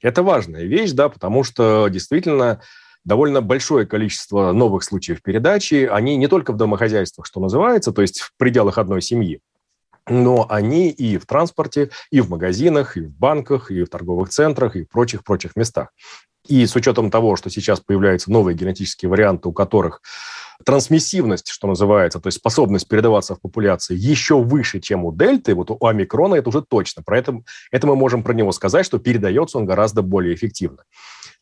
Это 0.00 0.22
важная 0.22 0.64
вещь, 0.64 0.92
да, 0.92 1.08
потому 1.08 1.44
что 1.44 1.88
действительно 1.88 2.60
довольно 3.06 3.40
большое 3.40 3.86
количество 3.86 4.52
новых 4.52 4.82
случаев 4.82 5.22
передачи, 5.22 5.88
они 5.90 6.16
не 6.16 6.26
только 6.26 6.52
в 6.52 6.56
домохозяйствах, 6.56 7.26
что 7.26 7.40
называется, 7.40 7.92
то 7.92 8.02
есть 8.02 8.20
в 8.20 8.32
пределах 8.36 8.76
одной 8.76 9.00
семьи, 9.00 9.40
но 10.08 10.46
они 10.50 10.90
и 10.90 11.16
в 11.16 11.24
транспорте, 11.24 11.90
и 12.10 12.20
в 12.20 12.28
магазинах, 12.28 12.96
и 12.96 13.00
в 13.00 13.10
банках, 13.10 13.70
и 13.70 13.84
в 13.84 13.88
торговых 13.88 14.28
центрах, 14.28 14.76
и 14.76 14.84
в 14.84 14.88
прочих-прочих 14.88 15.56
местах. 15.56 15.90
И 16.48 16.66
с 16.66 16.76
учетом 16.76 17.10
того, 17.10 17.36
что 17.36 17.48
сейчас 17.48 17.80
появляются 17.80 18.30
новые 18.30 18.56
генетические 18.56 19.08
варианты, 19.08 19.48
у 19.48 19.52
которых 19.52 20.00
трансмиссивность, 20.64 21.48
что 21.48 21.68
называется, 21.68 22.18
то 22.20 22.28
есть 22.28 22.38
способность 22.38 22.88
передаваться 22.88 23.34
в 23.34 23.40
популяции 23.40 23.96
еще 23.96 24.40
выше, 24.40 24.80
чем 24.80 25.04
у 25.04 25.12
дельты, 25.12 25.54
вот 25.54 25.70
у 25.70 25.86
омикрона 25.86 26.36
это 26.36 26.48
уже 26.48 26.62
точно. 26.62 27.02
Про 27.02 27.18
это, 27.18 27.40
это 27.70 27.86
мы 27.86 27.94
можем 27.94 28.22
про 28.22 28.32
него 28.32 28.52
сказать, 28.52 28.86
что 28.86 28.98
передается 28.98 29.58
он 29.58 29.66
гораздо 29.66 30.02
более 30.02 30.34
эффективно. 30.34 30.84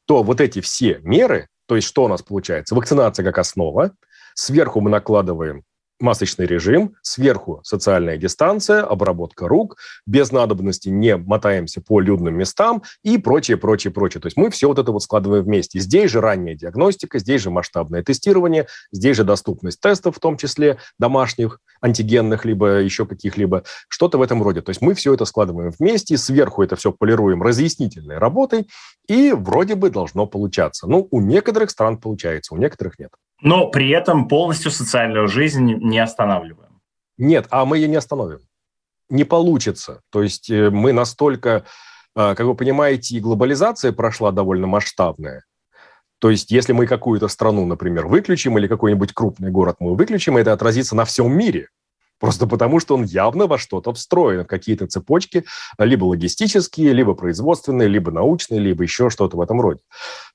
То 0.07 0.23
вот 0.23 0.41
эти 0.41 0.61
все 0.61 1.01
меры, 1.03 1.49
то 1.67 1.77
есть 1.77 1.89
что 1.89 2.05
у 2.05 2.09
нас 2.09 2.23
получается? 2.23 2.75
Вакцинация 2.75 3.25
как 3.25 3.39
основа, 3.39 3.93
сверху 4.35 4.81
мы 4.81 4.91
накладываем 4.91 5.65
масочный 6.01 6.47
режим, 6.47 6.97
сверху 7.03 7.61
социальная 7.63 8.17
дистанция, 8.17 8.83
обработка 8.83 9.49
рук, 9.49 9.77
без 10.07 10.33
надобности 10.33 10.89
не 10.89 11.17
мотаемся 11.17 11.81
по 11.81 12.01
людным 12.01 12.37
местам 12.37 12.83
и 13.03 13.19
прочее, 13.19 13.57
прочее, 13.57 13.93
прочее. 13.93 14.21
То 14.21 14.27
есть 14.27 14.37
мы 14.37 14.51
все 14.51 14.69
вот 14.69 14.79
это 14.79 14.93
вот 14.93 15.03
складываем 15.03 15.45
вместе. 15.45 15.79
Здесь 15.79 16.11
же 16.11 16.21
ранняя 16.21 16.55
диагностика, 16.55 17.19
здесь 17.19 17.43
же 17.43 17.51
масштабное 17.51 18.03
тестирование, 18.03 18.67
здесь 18.93 19.17
же 19.17 19.25
доступность 19.25 19.81
тестов, 19.81 20.17
в 20.17 20.21
том 20.21 20.37
числе 20.37 20.79
домашних, 20.99 21.61
антигенных, 21.81 22.45
либо 22.45 22.81
еще 22.81 23.07
каких-либо, 23.07 23.65
что-то 23.89 24.19
в 24.19 24.23
этом 24.23 24.43
роде. 24.43 24.63
То 24.63 24.71
есть 24.71 24.81
мы 24.81 24.95
все 24.95 25.15
это 25.15 25.25
складываем 25.25 25.71
вместе, 25.79 26.17
сверху 26.17 26.63
это 26.63 26.77
все 26.77 26.93
полируем 26.93 27.43
разъяснительной 27.43 28.19
работой, 28.19 28.69
и 29.07 29.33
вроде 29.33 29.75
бы 29.75 29.91
должно 29.91 30.27
получаться. 30.27 30.87
Ну, 30.87 31.07
у 31.11 31.21
некоторых 31.21 31.71
стран 31.71 31.99
получается, 31.99 32.55
у 32.55 32.59
некоторых 32.59 32.99
нет 32.99 33.11
но 33.45 33.69
при 33.69 33.91
этом 33.91 34.27
полностью 34.27 34.71
социальную 34.71 35.29
жизнь 35.29 35.75
не 35.75 35.99
останавливаем. 35.99 36.81
Нет, 37.19 37.47
а 37.51 37.67
мы 37.67 37.77
ее 37.77 37.89
не 37.89 37.97
остановим. 37.97 38.41
Не 39.11 39.25
получится. 39.25 40.01
То 40.11 40.23
есть 40.23 40.51
э, 40.51 40.71
мы 40.71 40.95
настолько, 40.95 41.65
э, 42.17 42.35
как 42.35 42.41
вы 42.41 42.55
понимаете, 42.55 43.15
и 43.15 43.21
глобализация 43.21 43.93
прошла 43.93 44.33
довольно 44.33 44.67
масштабная. 44.67 45.45
То 46.21 46.31
есть 46.31 46.51
если 46.51 46.73
мы 46.73 46.87
какую-то 46.87 47.29
страну, 47.29 47.67
например, 47.67 48.07
выключим 48.07 48.57
или 48.57 48.67
какой-нибудь 48.67 49.13
крупный 49.13 49.51
город 49.51 49.77
мы 49.79 49.95
выключим, 49.95 50.39
это 50.39 50.55
отразится 50.55 50.97
на 50.97 51.05
всем 51.05 51.31
мире. 51.31 51.69
Просто 52.19 52.47
потому, 52.47 52.81
что 52.81 52.95
он 52.95 53.05
явно 53.05 53.47
во 53.47 53.59
что-то 53.59 53.93
встроен, 53.93 54.45
в 54.45 54.47
какие-то 54.47 54.87
цепочки, 54.87 55.45
либо 55.79 56.07
логистические, 56.07 56.95
либо 56.95 57.13
производственные, 57.13 57.89
либо 57.89 58.11
научные, 58.11 58.61
либо 58.61 58.85
еще 58.85 59.11
что-то 59.11 59.37
в 59.37 59.41
этом 59.43 59.61
роде. 59.61 59.81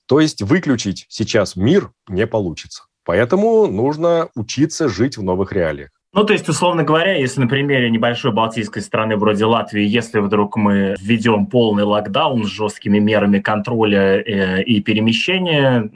То 0.06 0.20
есть 0.20 0.44
выключить 0.44 1.08
сейчас 1.10 1.56
мир 1.56 1.92
не 2.08 2.28
получится. 2.28 2.84
Поэтому 3.06 3.68
нужно 3.68 4.29
учиться 4.36 4.89
жить 4.89 5.18
в 5.18 5.24
новых 5.24 5.51
реалиях. 5.51 5.89
Ну, 6.12 6.24
то 6.24 6.34
есть, 6.34 6.50
условно 6.50 6.84
говоря, 6.84 7.15
если 7.15 7.41
на 7.41 7.48
примере 7.48 7.89
небольшой 7.91 8.32
балтийской 8.32 8.82
страны 8.82 9.15
вроде 9.15 9.46
Латвии, 9.46 9.84
если 9.84 10.20
вдруг 10.20 10.56
мы 10.56 10.96
введем 11.00 11.46
полный 11.46 11.84
локдаун 11.84 12.46
с 12.46 12.48
жесткими 12.48 12.98
мерами 12.98 13.39
контроля 13.39 14.20
э, 14.20 14.63
и 14.63 14.82
перемещения, 14.82 15.88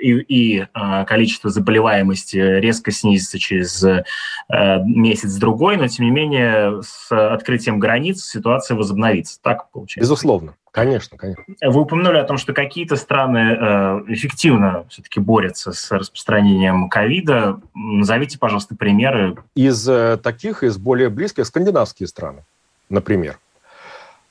и, 0.00 0.12
и 0.12 0.60
э, 0.62 1.04
количество 1.04 1.50
заболеваемости 1.50 2.36
резко 2.36 2.90
снизится 2.90 3.38
через 3.38 3.84
э, 3.84 4.02
месяц-другой, 4.48 5.76
но 5.76 5.86
тем 5.86 6.06
не 6.06 6.10
менее 6.10 6.82
с 6.82 7.12
открытием 7.12 7.78
границ 7.78 8.24
ситуация 8.24 8.76
возобновится. 8.76 9.40
Так 9.40 9.70
получается? 9.70 10.00
Безусловно. 10.00 10.56
Конечно, 10.72 11.18
конечно. 11.18 11.42
Вы 11.62 11.80
упомянули 11.80 12.18
о 12.18 12.24
том, 12.24 12.36
что 12.36 12.52
какие-то 12.52 12.94
страны 12.96 13.38
э, 13.38 14.04
эффективно 14.08 14.86
все-таки 14.88 15.18
борются 15.18 15.72
с 15.72 15.90
распространением 15.90 16.88
ковида. 16.88 17.60
Назовите, 17.74 18.38
пожалуйста, 18.38 18.76
примеры. 18.76 19.36
Из 19.56 19.88
э, 19.88 20.16
таких, 20.22 20.62
из 20.62 20.78
более 20.78 21.08
близких, 21.08 21.46
скандинавские 21.46 22.06
страны, 22.06 22.44
например. 22.88 23.38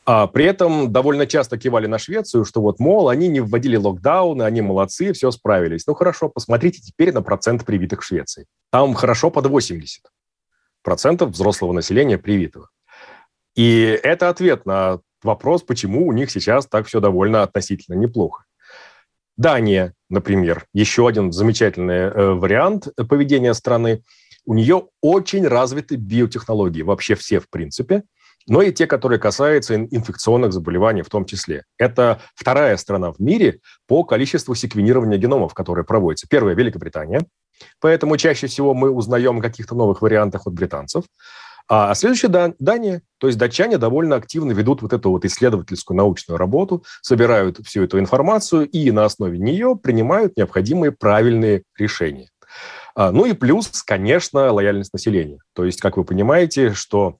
А 0.05 0.27
при 0.27 0.45
этом 0.45 0.91
довольно 0.91 1.27
часто 1.27 1.57
кивали 1.57 1.87
на 1.87 1.99
Швецию, 1.99 2.45
что 2.45 2.61
вот, 2.61 2.79
мол, 2.79 3.09
они 3.09 3.27
не 3.27 3.41
вводили 3.41 3.75
локдауны, 3.75 4.43
они 4.43 4.61
молодцы, 4.61 5.11
все 5.13 5.29
справились. 5.31 5.85
Ну 5.85 5.93
хорошо, 5.93 6.29
посмотрите 6.29 6.81
теперь 6.81 7.13
на 7.13 7.21
процент 7.21 7.65
привитых 7.65 8.01
в 8.01 8.05
Швеции. 8.05 8.45
Там 8.71 8.93
хорошо 8.93 9.29
под 9.29 9.47
80 9.47 10.03
процентов 10.83 11.31
взрослого 11.31 11.73
населения 11.73 12.17
привитого. 12.17 12.69
И 13.55 13.99
это 14.01 14.29
ответ 14.29 14.65
на 14.65 14.99
вопрос, 15.23 15.63
почему 15.63 16.07
у 16.07 16.11
них 16.11 16.31
сейчас 16.31 16.67
так 16.67 16.87
все 16.87 16.99
довольно 16.99 17.43
относительно 17.43 17.95
неплохо. 17.95 18.43
Дания, 19.37 19.93
например, 20.09 20.65
еще 20.73 21.07
один 21.07 21.31
замечательный 21.31 22.11
э, 22.11 22.31
вариант 22.33 22.89
поведения 23.07 23.53
страны. 23.53 24.03
У 24.45 24.53
нее 24.53 24.87
очень 25.01 25.47
развиты 25.47 25.95
биотехнологии, 25.95 26.81
вообще 26.81 27.15
все 27.15 27.39
в 27.39 27.49
принципе, 27.49 28.03
но 28.47 28.61
и 28.61 28.73
те, 28.73 28.87
которые 28.87 29.19
касаются 29.19 29.75
инфекционных 29.75 30.51
заболеваний 30.51 31.03
в 31.03 31.09
том 31.09 31.25
числе. 31.25 31.63
Это 31.77 32.19
вторая 32.35 32.75
страна 32.77 33.11
в 33.11 33.19
мире 33.19 33.59
по 33.87 34.03
количеству 34.03 34.55
секвенирования 34.55 35.17
геномов, 35.17 35.53
которые 35.53 35.85
проводятся. 35.85 36.27
Первая– 36.29 36.55
Великобритания, 36.55 37.25
поэтому 37.79 38.17
чаще 38.17 38.47
всего 38.47 38.73
мы 38.73 38.89
узнаем 38.89 39.39
о 39.39 39.41
каких-то 39.41 39.75
новых 39.75 40.01
вариантах 40.01 40.47
от 40.47 40.53
британцев. 40.53 41.05
А 41.69 41.93
следующая 41.93 42.29
Дан, 42.29 42.55
Дания, 42.57 43.03
то 43.19 43.27
есть 43.27 43.37
датчане 43.37 43.77
довольно 43.77 44.15
активно 44.15 44.53
ведут 44.53 44.81
вот 44.81 44.91
эту 44.91 45.11
вот 45.11 45.23
исследовательскую 45.23 45.95
научную 45.95 46.37
работу, 46.39 46.83
собирают 47.01 47.59
всю 47.63 47.83
эту 47.83 47.99
информацию 47.99 48.67
и 48.67 48.89
на 48.89 49.05
основе 49.05 49.37
нее 49.37 49.77
принимают 49.81 50.35
необходимые 50.35 50.91
правильные 50.91 51.61
решения. 51.77 52.29
А, 52.95 53.11
ну 53.11 53.25
и 53.25 53.33
плюс, 53.33 53.83
конечно, 53.83 54.51
лояльность 54.51 54.93
населения. 54.93 55.37
То 55.53 55.63
есть, 55.63 55.79
как 55.79 55.97
вы 55.97 56.03
понимаете, 56.03 56.73
что 56.73 57.17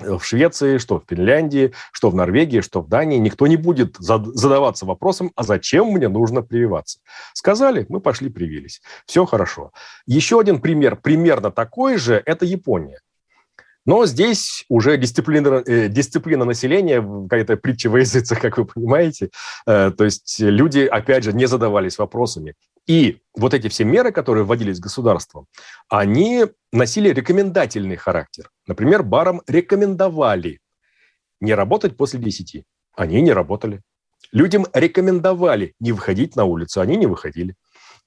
в 0.00 0.22
Швеции, 0.22 0.78
что 0.78 0.98
в 0.98 1.04
Финляндии, 1.06 1.74
что 1.92 2.08
в 2.08 2.14
Норвегии, 2.14 2.60
что 2.60 2.80
в 2.80 2.88
Дании 2.88 3.18
никто 3.18 3.46
не 3.46 3.56
будет 3.56 3.96
задаваться 3.98 4.86
вопросом, 4.86 5.32
а 5.36 5.42
зачем 5.42 5.88
мне 5.88 6.08
нужно 6.08 6.40
прививаться. 6.40 7.00
Сказали, 7.34 7.84
мы 7.90 8.00
пошли 8.00 8.30
привились. 8.30 8.80
Все 9.04 9.26
хорошо. 9.26 9.70
Еще 10.06 10.40
один 10.40 10.62
пример, 10.62 10.96
примерно 10.96 11.50
такой 11.50 11.98
же, 11.98 12.22
это 12.24 12.46
Япония. 12.46 13.00
Но 13.84 14.06
здесь 14.06 14.64
уже 14.68 14.96
дисциплина, 14.96 15.62
э, 15.66 15.88
дисциплина 15.88 16.44
населения, 16.44 17.02
какая-то 17.02 17.56
притча 17.56 17.90
во 17.90 17.98
языцах, 17.98 18.40
как 18.40 18.58
вы 18.58 18.64
понимаете. 18.64 19.30
Э, 19.66 19.90
то 19.90 20.04
есть 20.04 20.38
люди, 20.40 20.80
опять 20.80 21.24
же, 21.24 21.32
не 21.32 21.46
задавались 21.46 21.98
вопросами. 21.98 22.54
И 22.86 23.18
вот 23.34 23.54
эти 23.54 23.68
все 23.68 23.84
меры, 23.84 24.12
которые 24.12 24.44
вводились 24.44 24.80
государством, 24.80 25.46
они 25.88 26.46
носили 26.72 27.08
рекомендательный 27.10 27.96
характер. 27.96 28.50
Например, 28.66 29.02
барам 29.02 29.42
рекомендовали 29.46 30.60
не 31.40 31.54
работать 31.54 31.96
после 31.96 32.20
10. 32.20 32.64
Они 32.96 33.20
не 33.20 33.32
работали. 33.32 33.80
Людям 34.32 34.66
рекомендовали 34.72 35.74
не 35.80 35.92
выходить 35.92 36.36
на 36.36 36.44
улицу, 36.44 36.80
они 36.80 36.96
не 36.96 37.06
выходили 37.06 37.56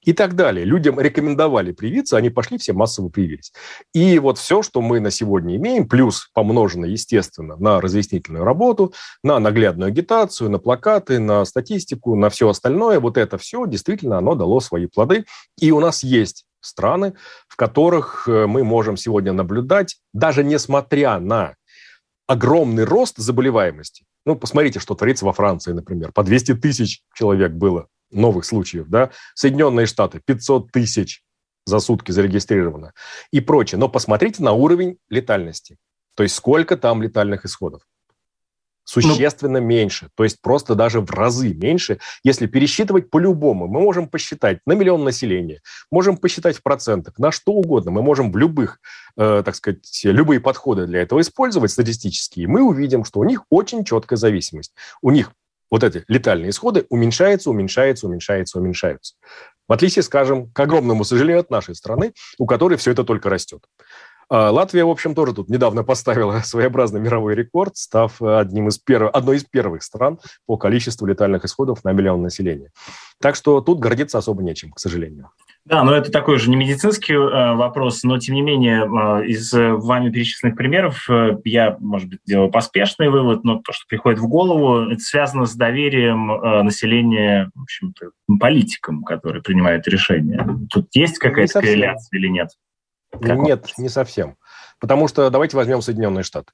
и 0.06 0.12
так 0.12 0.36
далее. 0.36 0.64
Людям 0.64 0.98
рекомендовали 1.00 1.72
привиться, 1.72 2.16
они 2.16 2.30
пошли, 2.30 2.58
все 2.58 2.72
массово 2.72 3.08
привились. 3.08 3.52
И 3.92 4.18
вот 4.20 4.38
все, 4.38 4.62
что 4.62 4.80
мы 4.80 5.00
на 5.00 5.10
сегодня 5.10 5.56
имеем, 5.56 5.88
плюс 5.88 6.30
помножено, 6.32 6.86
естественно, 6.86 7.56
на 7.56 7.80
разъяснительную 7.80 8.44
работу, 8.44 8.94
на 9.24 9.40
наглядную 9.40 9.88
агитацию, 9.88 10.48
на 10.48 10.58
плакаты, 10.58 11.18
на 11.18 11.44
статистику, 11.44 12.14
на 12.14 12.30
все 12.30 12.48
остальное, 12.48 13.00
вот 13.00 13.18
это 13.18 13.36
все 13.36 13.66
действительно 13.66 14.18
оно 14.18 14.36
дало 14.36 14.60
свои 14.60 14.86
плоды. 14.86 15.26
И 15.60 15.72
у 15.72 15.80
нас 15.80 16.04
есть 16.04 16.44
страны, 16.60 17.14
в 17.48 17.56
которых 17.56 18.28
э, 18.28 18.46
мы 18.46 18.62
можем 18.62 18.96
сегодня 18.96 19.32
наблюдать, 19.32 19.96
даже 20.12 20.44
несмотря 20.44 21.18
на 21.18 21.56
огромный 22.28 22.84
рост 22.84 23.18
заболеваемости. 23.18 24.04
Ну, 24.24 24.36
посмотрите, 24.36 24.78
что 24.78 24.94
творится 24.94 25.24
во 25.24 25.32
Франции, 25.32 25.72
например. 25.72 26.12
По 26.12 26.22
200 26.22 26.54
тысяч 26.54 27.02
человек 27.14 27.52
было 27.52 27.88
новых 28.10 28.44
случаев, 28.44 28.86
да, 28.88 29.10
Соединенные 29.34 29.86
Штаты 29.86 30.20
500 30.24 30.70
тысяч 30.70 31.22
за 31.64 31.80
сутки 31.80 32.12
зарегистрировано 32.12 32.92
и 33.32 33.40
прочее. 33.40 33.78
Но 33.78 33.88
посмотрите 33.88 34.42
на 34.42 34.52
уровень 34.52 34.98
летальности. 35.08 35.76
То 36.14 36.22
есть 36.22 36.34
сколько 36.34 36.76
там 36.76 37.02
летальных 37.02 37.44
исходов. 37.44 37.82
Существенно 38.88 39.60
ну, 39.60 39.66
меньше, 39.66 40.10
то 40.14 40.22
есть 40.22 40.40
просто 40.40 40.76
даже 40.76 41.00
в 41.00 41.10
разы 41.10 41.52
меньше, 41.52 41.98
если 42.22 42.46
пересчитывать 42.46 43.10
по-любому. 43.10 43.66
Мы 43.66 43.80
можем 43.80 44.08
посчитать 44.08 44.60
на 44.64 44.74
миллион 44.74 45.02
населения, 45.02 45.60
можем 45.90 46.16
посчитать 46.16 46.56
в 46.56 46.62
процентах, 46.62 47.18
на 47.18 47.32
что 47.32 47.50
угодно. 47.52 47.90
Мы 47.90 48.02
можем 48.02 48.30
в 48.30 48.36
любых, 48.36 48.78
э, 49.16 49.42
так 49.44 49.56
сказать, 49.56 50.00
любые 50.04 50.38
подходы 50.38 50.86
для 50.86 51.02
этого 51.02 51.20
использовать 51.20 51.72
статистические. 51.72 52.46
Мы 52.46 52.62
увидим, 52.62 53.04
что 53.04 53.18
у 53.18 53.24
них 53.24 53.42
очень 53.50 53.84
четкая 53.84 54.18
зависимость. 54.18 54.72
У 55.02 55.10
них 55.10 55.32
вот 55.70 55.84
эти 55.84 56.04
летальные 56.08 56.50
исходы 56.50 56.86
уменьшаются, 56.90 57.50
уменьшаются, 57.50 58.06
уменьшаются, 58.06 58.58
уменьшаются. 58.58 59.14
В 59.68 59.72
отличие, 59.72 60.02
скажем, 60.02 60.50
к 60.52 60.60
огромному 60.60 61.04
сожалению, 61.04 61.40
от 61.40 61.50
нашей 61.50 61.74
страны, 61.74 62.12
у 62.38 62.46
которой 62.46 62.76
все 62.78 62.92
это 62.92 63.02
только 63.02 63.28
растет. 63.28 63.64
А 64.28 64.50
Латвия, 64.50 64.84
в 64.84 64.90
общем, 64.90 65.14
тоже 65.14 65.34
тут 65.34 65.48
недавно 65.48 65.84
поставила 65.84 66.40
своеобразный 66.44 67.00
мировой 67.00 67.34
рекорд, 67.34 67.76
став 67.76 68.20
одним 68.20 68.68
из 68.68 68.78
первых, 68.78 69.14
одной 69.14 69.36
из 69.36 69.44
первых 69.44 69.82
стран 69.82 70.18
по 70.46 70.56
количеству 70.56 71.06
летальных 71.06 71.44
исходов 71.44 71.84
на 71.84 71.92
миллион 71.92 72.22
населения. 72.22 72.70
Так 73.20 73.36
что 73.36 73.60
тут 73.60 73.78
гордиться 73.78 74.18
особо 74.18 74.42
нечем, 74.42 74.72
к 74.72 74.78
сожалению. 74.78 75.30
Да, 75.64 75.82
но 75.82 75.94
это 75.94 76.12
такой 76.12 76.38
же 76.38 76.48
не 76.48 76.54
медицинский 76.54 77.14
э, 77.14 77.54
вопрос, 77.54 78.04
но 78.04 78.18
тем 78.18 78.36
не 78.36 78.42
менее 78.42 78.84
э, 78.84 79.26
из 79.26 79.52
вами 79.52 80.10
перечисленных 80.10 80.56
примеров 80.56 81.10
э, 81.10 81.38
я, 81.44 81.76
может 81.80 82.08
быть, 82.08 82.20
делаю 82.24 82.50
поспешный 82.50 83.08
вывод, 83.08 83.42
но 83.42 83.56
то, 83.56 83.72
что 83.72 83.84
приходит 83.88 84.20
в 84.20 84.28
голову, 84.28 84.90
это 84.90 85.00
связано 85.00 85.44
с 85.44 85.54
доверием 85.54 86.30
э, 86.30 86.62
населения, 86.62 87.50
в 87.54 87.62
общем-то, 87.62 88.10
политикам, 88.38 89.02
которые 89.02 89.42
принимают 89.42 89.88
решения. 89.88 90.46
Тут 90.70 90.86
есть 90.94 91.18
какая-то 91.18 91.60
корреляция 91.60 92.16
или 92.16 92.28
нет? 92.28 92.50
Как 93.18 93.38
нет, 93.38 93.72
не 93.78 93.88
совсем. 93.88 94.36
Потому 94.80 95.08
что 95.08 95.30
давайте 95.30 95.56
возьмем 95.56 95.82
Соединенные 95.82 96.22
Штаты. 96.22 96.52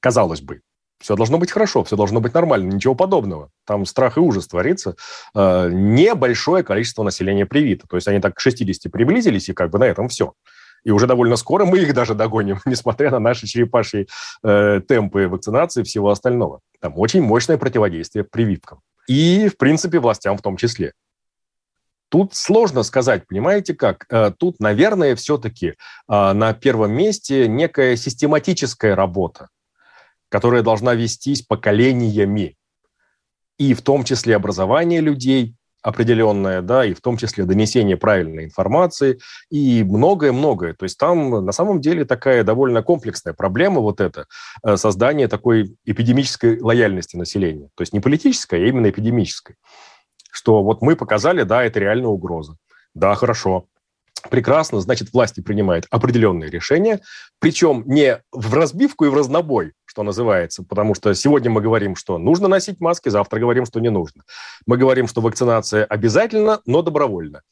Казалось 0.00 0.40
бы, 0.40 0.60
все 1.00 1.16
должно 1.16 1.38
быть 1.38 1.50
хорошо, 1.50 1.84
все 1.84 1.96
должно 1.96 2.20
быть 2.20 2.34
нормально, 2.34 2.72
ничего 2.72 2.94
подобного. 2.94 3.50
Там 3.66 3.84
страх 3.84 4.16
и 4.16 4.20
ужас 4.20 4.46
творится. 4.46 4.96
Э, 5.34 5.68
небольшое 5.70 6.64
количество 6.64 7.02
населения 7.02 7.46
привито. 7.46 7.86
То 7.86 7.96
есть 7.96 8.08
они 8.08 8.20
так 8.20 8.34
к 8.34 8.40
60 8.40 8.90
приблизились, 8.90 9.48
и 9.48 9.52
как 9.52 9.70
бы 9.70 9.78
на 9.78 9.84
этом 9.84 10.08
все. 10.08 10.32
И 10.84 10.90
уже 10.90 11.06
довольно 11.06 11.36
скоро 11.36 11.64
мы 11.64 11.78
их 11.78 11.94
даже 11.94 12.14
догоним, 12.14 12.60
несмотря 12.66 13.10
на 13.10 13.18
наши 13.18 13.46
черепашьи 13.46 14.06
э, 14.42 14.80
темпы 14.86 15.28
вакцинации 15.28 15.80
и 15.80 15.84
всего 15.84 16.10
остального. 16.10 16.60
Там 16.80 16.94
очень 16.96 17.22
мощное 17.22 17.58
противодействие 17.58 18.24
прививкам. 18.24 18.80
И, 19.06 19.48
в 19.48 19.56
принципе, 19.56 19.98
властям 19.98 20.38
в 20.38 20.42
том 20.42 20.56
числе. 20.56 20.92
Тут 22.08 22.34
сложно 22.34 22.82
сказать, 22.82 23.26
понимаете 23.26 23.74
как? 23.74 24.06
Э, 24.10 24.30
тут, 24.36 24.60
наверное, 24.60 25.16
все-таки 25.16 25.68
э, 25.68 25.74
на 26.06 26.52
первом 26.52 26.92
месте 26.92 27.48
некая 27.48 27.96
систематическая 27.96 28.94
работа 28.94 29.48
которая 30.34 30.64
должна 30.64 30.94
вестись 30.94 31.42
поколениями. 31.42 32.56
И 33.56 33.72
в 33.72 33.82
том 33.82 34.02
числе 34.02 34.34
образование 34.34 35.00
людей 35.00 35.54
определенное, 35.80 36.60
да, 36.60 36.84
и 36.84 36.92
в 36.92 37.00
том 37.00 37.16
числе 37.18 37.44
донесение 37.44 37.96
правильной 37.96 38.46
информации 38.46 39.20
и 39.48 39.84
многое-многое. 39.84 40.74
То 40.74 40.86
есть 40.86 40.98
там 40.98 41.44
на 41.44 41.52
самом 41.52 41.80
деле 41.80 42.04
такая 42.04 42.42
довольно 42.42 42.82
комплексная 42.82 43.32
проблема 43.32 43.80
вот 43.80 44.00
это, 44.00 44.26
э, 44.64 44.76
создание 44.76 45.28
такой 45.28 45.76
эпидемической 45.84 46.58
лояльности 46.60 47.16
населения. 47.16 47.68
То 47.76 47.82
есть 47.82 47.92
не 47.92 48.00
политической, 48.00 48.56
а 48.56 48.66
именно 48.66 48.90
эпидемической. 48.90 49.54
Что 50.34 50.64
вот 50.64 50.82
мы 50.82 50.96
показали, 50.96 51.44
да, 51.44 51.62
это 51.62 51.78
реальная 51.78 52.08
угроза. 52.08 52.56
Да, 52.92 53.14
хорошо. 53.14 53.66
прекрасно, 54.30 54.80
значит, 54.80 55.12
власти 55.12 55.40
принимают 55.40 55.86
определенные 55.90 56.50
решения, 56.50 57.00
причем 57.38 57.84
не 57.86 58.20
в 58.32 58.54
разбивку 58.54 59.04
и 59.04 59.08
в 59.08 59.14
разнобой, 59.14 59.74
что 59.84 60.02
называется, 60.02 60.64
потому 60.64 60.94
что 60.94 61.14
сегодня 61.14 61.50
мы 61.50 61.60
говорим, 61.60 61.94
что 61.94 62.18
нужно 62.18 62.48
носить 62.48 62.80
маски, 62.80 63.10
завтра 63.10 63.38
говорим, 63.38 63.64
что 63.64 63.78
не 63.78 63.90
нужно. 63.90 64.24
Мы 64.66 64.76
говорим, 64.76 65.06
что 65.06 65.20
вакцинация 65.20 65.84
обязательна, 65.84 66.60
но 66.66 66.82
добровольно 66.82 67.42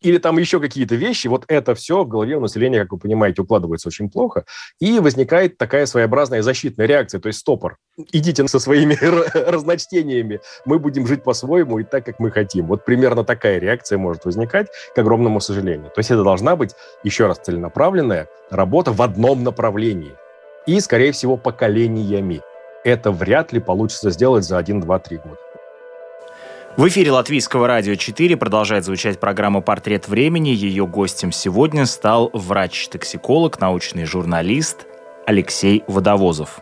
или 0.00 0.18
там 0.18 0.38
еще 0.38 0.60
какие-то 0.60 0.94
вещи, 0.94 1.28
вот 1.28 1.44
это 1.48 1.74
все 1.74 2.04
в 2.04 2.08
голове 2.08 2.36
у 2.36 2.40
населения, 2.40 2.82
как 2.82 2.92
вы 2.92 2.98
понимаете, 2.98 3.42
укладывается 3.42 3.88
очень 3.88 4.10
плохо, 4.10 4.44
и 4.80 5.00
возникает 5.00 5.58
такая 5.58 5.86
своеобразная 5.86 6.42
защитная 6.42 6.86
реакция, 6.86 7.20
то 7.20 7.28
есть 7.28 7.40
стопор. 7.40 7.76
Идите 8.12 8.46
со 8.46 8.58
своими 8.58 8.96
разночтениями, 9.50 10.40
мы 10.64 10.78
будем 10.78 11.06
жить 11.06 11.24
по-своему 11.24 11.78
и 11.80 11.84
так, 11.84 12.04
как 12.04 12.20
мы 12.20 12.30
хотим. 12.30 12.66
Вот 12.66 12.84
примерно 12.84 13.24
такая 13.24 13.58
реакция 13.58 13.98
может 13.98 14.24
возникать, 14.24 14.68
к 14.94 14.98
огромному 14.98 15.40
сожалению. 15.40 15.90
То 15.90 15.98
есть 15.98 16.10
это 16.10 16.22
должна 16.22 16.56
быть, 16.56 16.74
еще 17.02 17.26
раз, 17.26 17.38
целенаправленная 17.38 18.28
работа 18.50 18.92
в 18.92 19.02
одном 19.02 19.42
направлении. 19.42 20.12
И, 20.66 20.80
скорее 20.80 21.12
всего, 21.12 21.36
поколениями. 21.36 22.42
Это 22.84 23.10
вряд 23.10 23.52
ли 23.52 23.60
получится 23.60 24.10
сделать 24.10 24.44
за 24.44 24.58
1, 24.58 24.80
2, 24.80 24.98
3 24.98 25.16
года. 25.16 25.38
В 26.78 26.86
эфире 26.86 27.10
Латвийского 27.10 27.66
радио 27.66 27.96
4 27.96 28.36
продолжает 28.36 28.84
звучать 28.84 29.18
программа 29.18 29.60
«Портрет 29.60 30.06
времени». 30.06 30.50
Ее 30.50 30.86
гостем 30.86 31.32
сегодня 31.32 31.86
стал 31.86 32.30
врач-токсиколог, 32.32 33.60
научный 33.60 34.04
журналист 34.04 34.86
Алексей 35.26 35.82
Водовозов. 35.88 36.60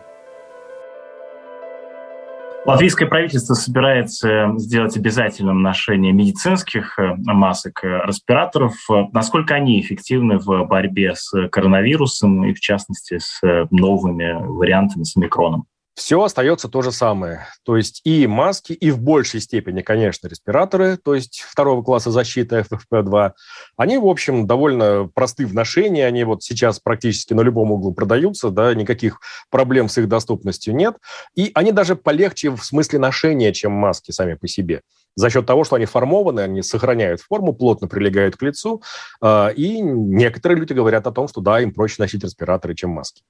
Латвийское 2.65 3.07
правительство 3.07 3.53
собирается 3.53 4.53
сделать 4.57 4.97
обязательным 4.97 5.61
ношение 5.61 6.13
медицинских 6.13 6.97
э, 6.97 7.13
масок, 7.17 7.83
э, 7.83 8.01
респираторов. 8.07 8.73
Насколько 9.13 9.53
они 9.53 9.79
эффективны 9.79 10.39
в 10.39 10.65
борьбе 10.65 11.13
с 11.13 11.47
коронавирусом 11.49 12.43
и, 12.43 12.55
в 12.55 12.59
частности, 12.59 13.19
с 13.19 13.39
новыми 13.69 14.33
вариантами, 14.33 15.03
с 15.03 15.15
микроном? 15.15 15.67
Все 15.97 16.21
остается 16.21 16.69
то 16.69 16.83
же 16.83 16.91
самое. 16.91 17.47
То 17.63 17.75
есть 17.75 18.01
и 18.03 18.27
маски, 18.27 18.71
и 18.71 18.91
в 18.91 18.99
большей 18.99 19.39
степени, 19.39 19.81
конечно, 19.81 20.27
респираторы, 20.27 20.95
то 20.95 21.15
есть 21.15 21.41
второго 21.41 21.81
класса 21.81 22.11
защиты 22.11 22.63
FFP2, 22.69 23.31
они, 23.77 23.97
в 23.97 24.05
общем, 24.05 24.45
довольно 24.45 25.09
просты 25.11 25.47
в 25.47 25.55
ношении, 25.55 26.03
они 26.03 26.23
вот 26.23 26.43
сейчас 26.43 26.79
практически 26.79 27.33
на 27.33 27.41
любом 27.41 27.71
углу 27.71 27.95
продаются, 27.95 28.51
да, 28.51 28.75
никаких 28.75 29.19
проблем 29.49 29.89
с 29.89 29.97
их 29.97 30.07
доступностью 30.07 30.75
нет. 30.75 30.97
И 31.35 31.49
они 31.55 31.71
даже 31.71 31.95
полегче 31.95 32.51
в 32.51 32.63
смысле 32.63 32.99
ношения, 32.99 33.51
чем 33.51 33.71
маски 33.71 34.11
сами 34.11 34.35
по 34.35 34.47
себе 34.47 34.81
за 35.15 35.31
счет 35.31 35.47
того, 35.47 35.63
что 35.63 35.77
они 35.77 35.85
формованы, 35.85 36.41
они 36.41 36.61
сохраняют 36.61 37.21
форму, 37.21 37.51
плотно 37.51 37.87
прилегают 37.87 38.37
к 38.37 38.41
лицу, 38.43 38.83
а, 39.19 39.47
и 39.47 39.81
некоторые 39.81 40.59
люди 40.59 40.73
говорят 40.73 41.07
о 41.07 41.11
том, 41.11 41.27
что 41.27 41.41
да, 41.41 41.59
им 41.59 41.73
проще 41.73 41.95
носить 41.97 42.23
респираторы, 42.23 42.75
чем 42.75 42.91
маски. 42.91 43.23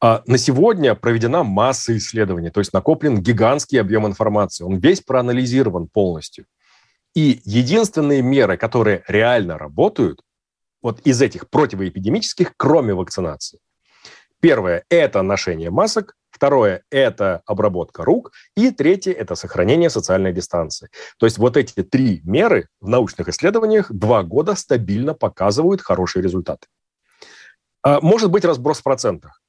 А 0.00 0.22
на 0.26 0.36
сегодня 0.36 0.94
проведена 0.94 1.42
масса 1.42 1.96
исследований, 1.96 2.50
то 2.50 2.60
есть 2.60 2.72
накоплен 2.72 3.22
гигантский 3.22 3.80
объем 3.80 4.06
информации. 4.06 4.64
Он 4.64 4.78
весь 4.78 5.00
проанализирован 5.00 5.88
полностью. 5.88 6.46
И 7.14 7.40
единственные 7.44 8.20
меры, 8.20 8.58
которые 8.58 9.02
реально 9.08 9.56
работают, 9.56 10.20
вот 10.82 11.00
из 11.00 11.22
этих 11.22 11.48
противоэпидемических, 11.48 12.52
кроме 12.56 12.92
вакцинации. 12.92 13.58
Первое– 14.40 14.84
это 14.90 15.22
ношение 15.22 15.70
масок. 15.70 16.14
Второе– 16.30 16.82
это 16.90 17.40
обработка 17.46 18.04
рук. 18.04 18.32
И 18.54 18.70
третье– 18.70 19.12
это 19.14 19.34
сохранение 19.34 19.88
социальной 19.88 20.34
дистанции. 20.34 20.90
То 21.18 21.24
есть 21.24 21.38
вот 21.38 21.56
эти 21.56 21.82
три 21.82 22.20
меры 22.24 22.68
в 22.80 22.88
научных 22.88 23.28
исследованиях 23.28 23.90
два 23.90 24.22
года 24.22 24.54
стабильно 24.54 25.14
показывают 25.14 25.80
хорошие 25.80 26.22
результаты. 26.22 26.66
А 27.82 28.00
может 28.02 28.30
быть 28.30 28.44
разброс 28.44 28.80
в 28.80 28.82
процентах. 28.82 29.40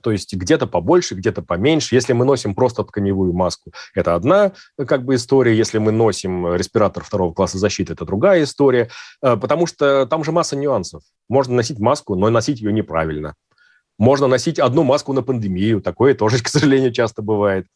То 0.00 0.10
есть 0.10 0.34
где-то 0.34 0.66
побольше, 0.66 1.14
где-то 1.14 1.42
поменьше. 1.42 1.94
Если 1.94 2.12
мы 2.12 2.24
носим 2.24 2.54
просто 2.54 2.84
тканевую 2.84 3.32
маску, 3.32 3.72
это 3.94 4.14
одна 4.14 4.52
как 4.76 5.04
бы 5.04 5.14
история. 5.14 5.56
Если 5.56 5.78
мы 5.78 5.92
носим 5.92 6.54
респиратор 6.54 7.02
второго 7.02 7.32
класса 7.32 7.58
защиты, 7.58 7.94
это 7.94 8.04
другая 8.04 8.42
история. 8.44 8.90
Э, 9.22 9.36
потому 9.36 9.66
что 9.66 10.06
там 10.06 10.24
же 10.24 10.32
масса 10.32 10.56
нюансов. 10.56 11.02
Можно 11.28 11.56
носить 11.56 11.78
маску, 11.78 12.14
но 12.14 12.30
носить 12.30 12.60
ее 12.60 12.72
неправильно. 12.72 13.34
Можно 13.98 14.28
носить 14.28 14.60
одну 14.60 14.84
маску 14.84 15.12
на 15.12 15.22
пандемию. 15.22 15.80
Такое 15.82 16.14
тоже, 16.14 16.38
к 16.42 16.48
сожалению, 16.48 16.92
часто 16.92 17.22
бывает. 17.22 17.66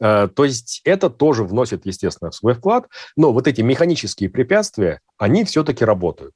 Э, 0.00 0.28
то 0.34 0.44
есть 0.44 0.80
это 0.84 1.10
тоже 1.10 1.44
вносит, 1.44 1.86
естественно, 1.86 2.32
свой 2.32 2.54
вклад. 2.54 2.86
Но 3.16 3.32
вот 3.32 3.46
эти 3.46 3.60
механические 3.60 4.30
препятствия, 4.30 5.00
они 5.18 5.44
все-таки 5.44 5.84
работают. 5.84 6.34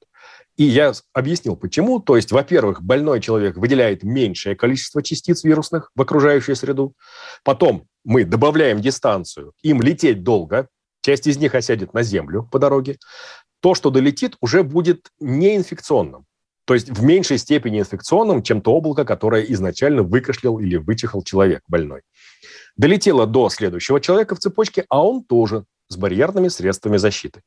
И 0.56 0.64
я 0.64 0.92
объяснил, 1.12 1.56
почему. 1.56 1.98
То 1.98 2.16
есть, 2.16 2.30
во-первых, 2.30 2.82
больной 2.82 3.20
человек 3.20 3.56
выделяет 3.56 4.02
меньшее 4.02 4.54
количество 4.54 5.02
частиц 5.02 5.44
вирусных 5.44 5.90
в 5.94 6.02
окружающую 6.02 6.56
среду. 6.56 6.94
Потом 7.42 7.86
мы 8.04 8.24
добавляем 8.24 8.80
дистанцию. 8.80 9.52
Им 9.62 9.80
лететь 9.80 10.22
долго. 10.22 10.68
Часть 11.00 11.26
из 11.26 11.38
них 11.38 11.54
осядет 11.54 11.94
на 11.94 12.02
землю 12.02 12.48
по 12.52 12.58
дороге. 12.58 12.98
То, 13.60 13.74
что 13.74 13.90
долетит, 13.90 14.36
уже 14.40 14.62
будет 14.62 15.08
неинфекционным. 15.20 16.26
То 16.64 16.74
есть 16.74 16.90
в 16.90 17.02
меньшей 17.02 17.38
степени 17.38 17.80
инфекционным, 17.80 18.42
чем 18.42 18.60
то 18.60 18.72
облако, 18.72 19.04
которое 19.04 19.42
изначально 19.52 20.02
выкашлял 20.02 20.60
или 20.60 20.76
вычихал 20.76 21.22
человек 21.22 21.62
больной. 21.66 22.02
Долетело 22.76 23.26
до 23.26 23.48
следующего 23.48 24.00
человека 24.00 24.36
в 24.36 24.38
цепочке, 24.38 24.84
а 24.88 25.04
он 25.04 25.24
тоже 25.24 25.64
с 25.88 25.96
барьерными 25.96 26.48
средствами 26.48 26.98
защиты. 26.98 27.42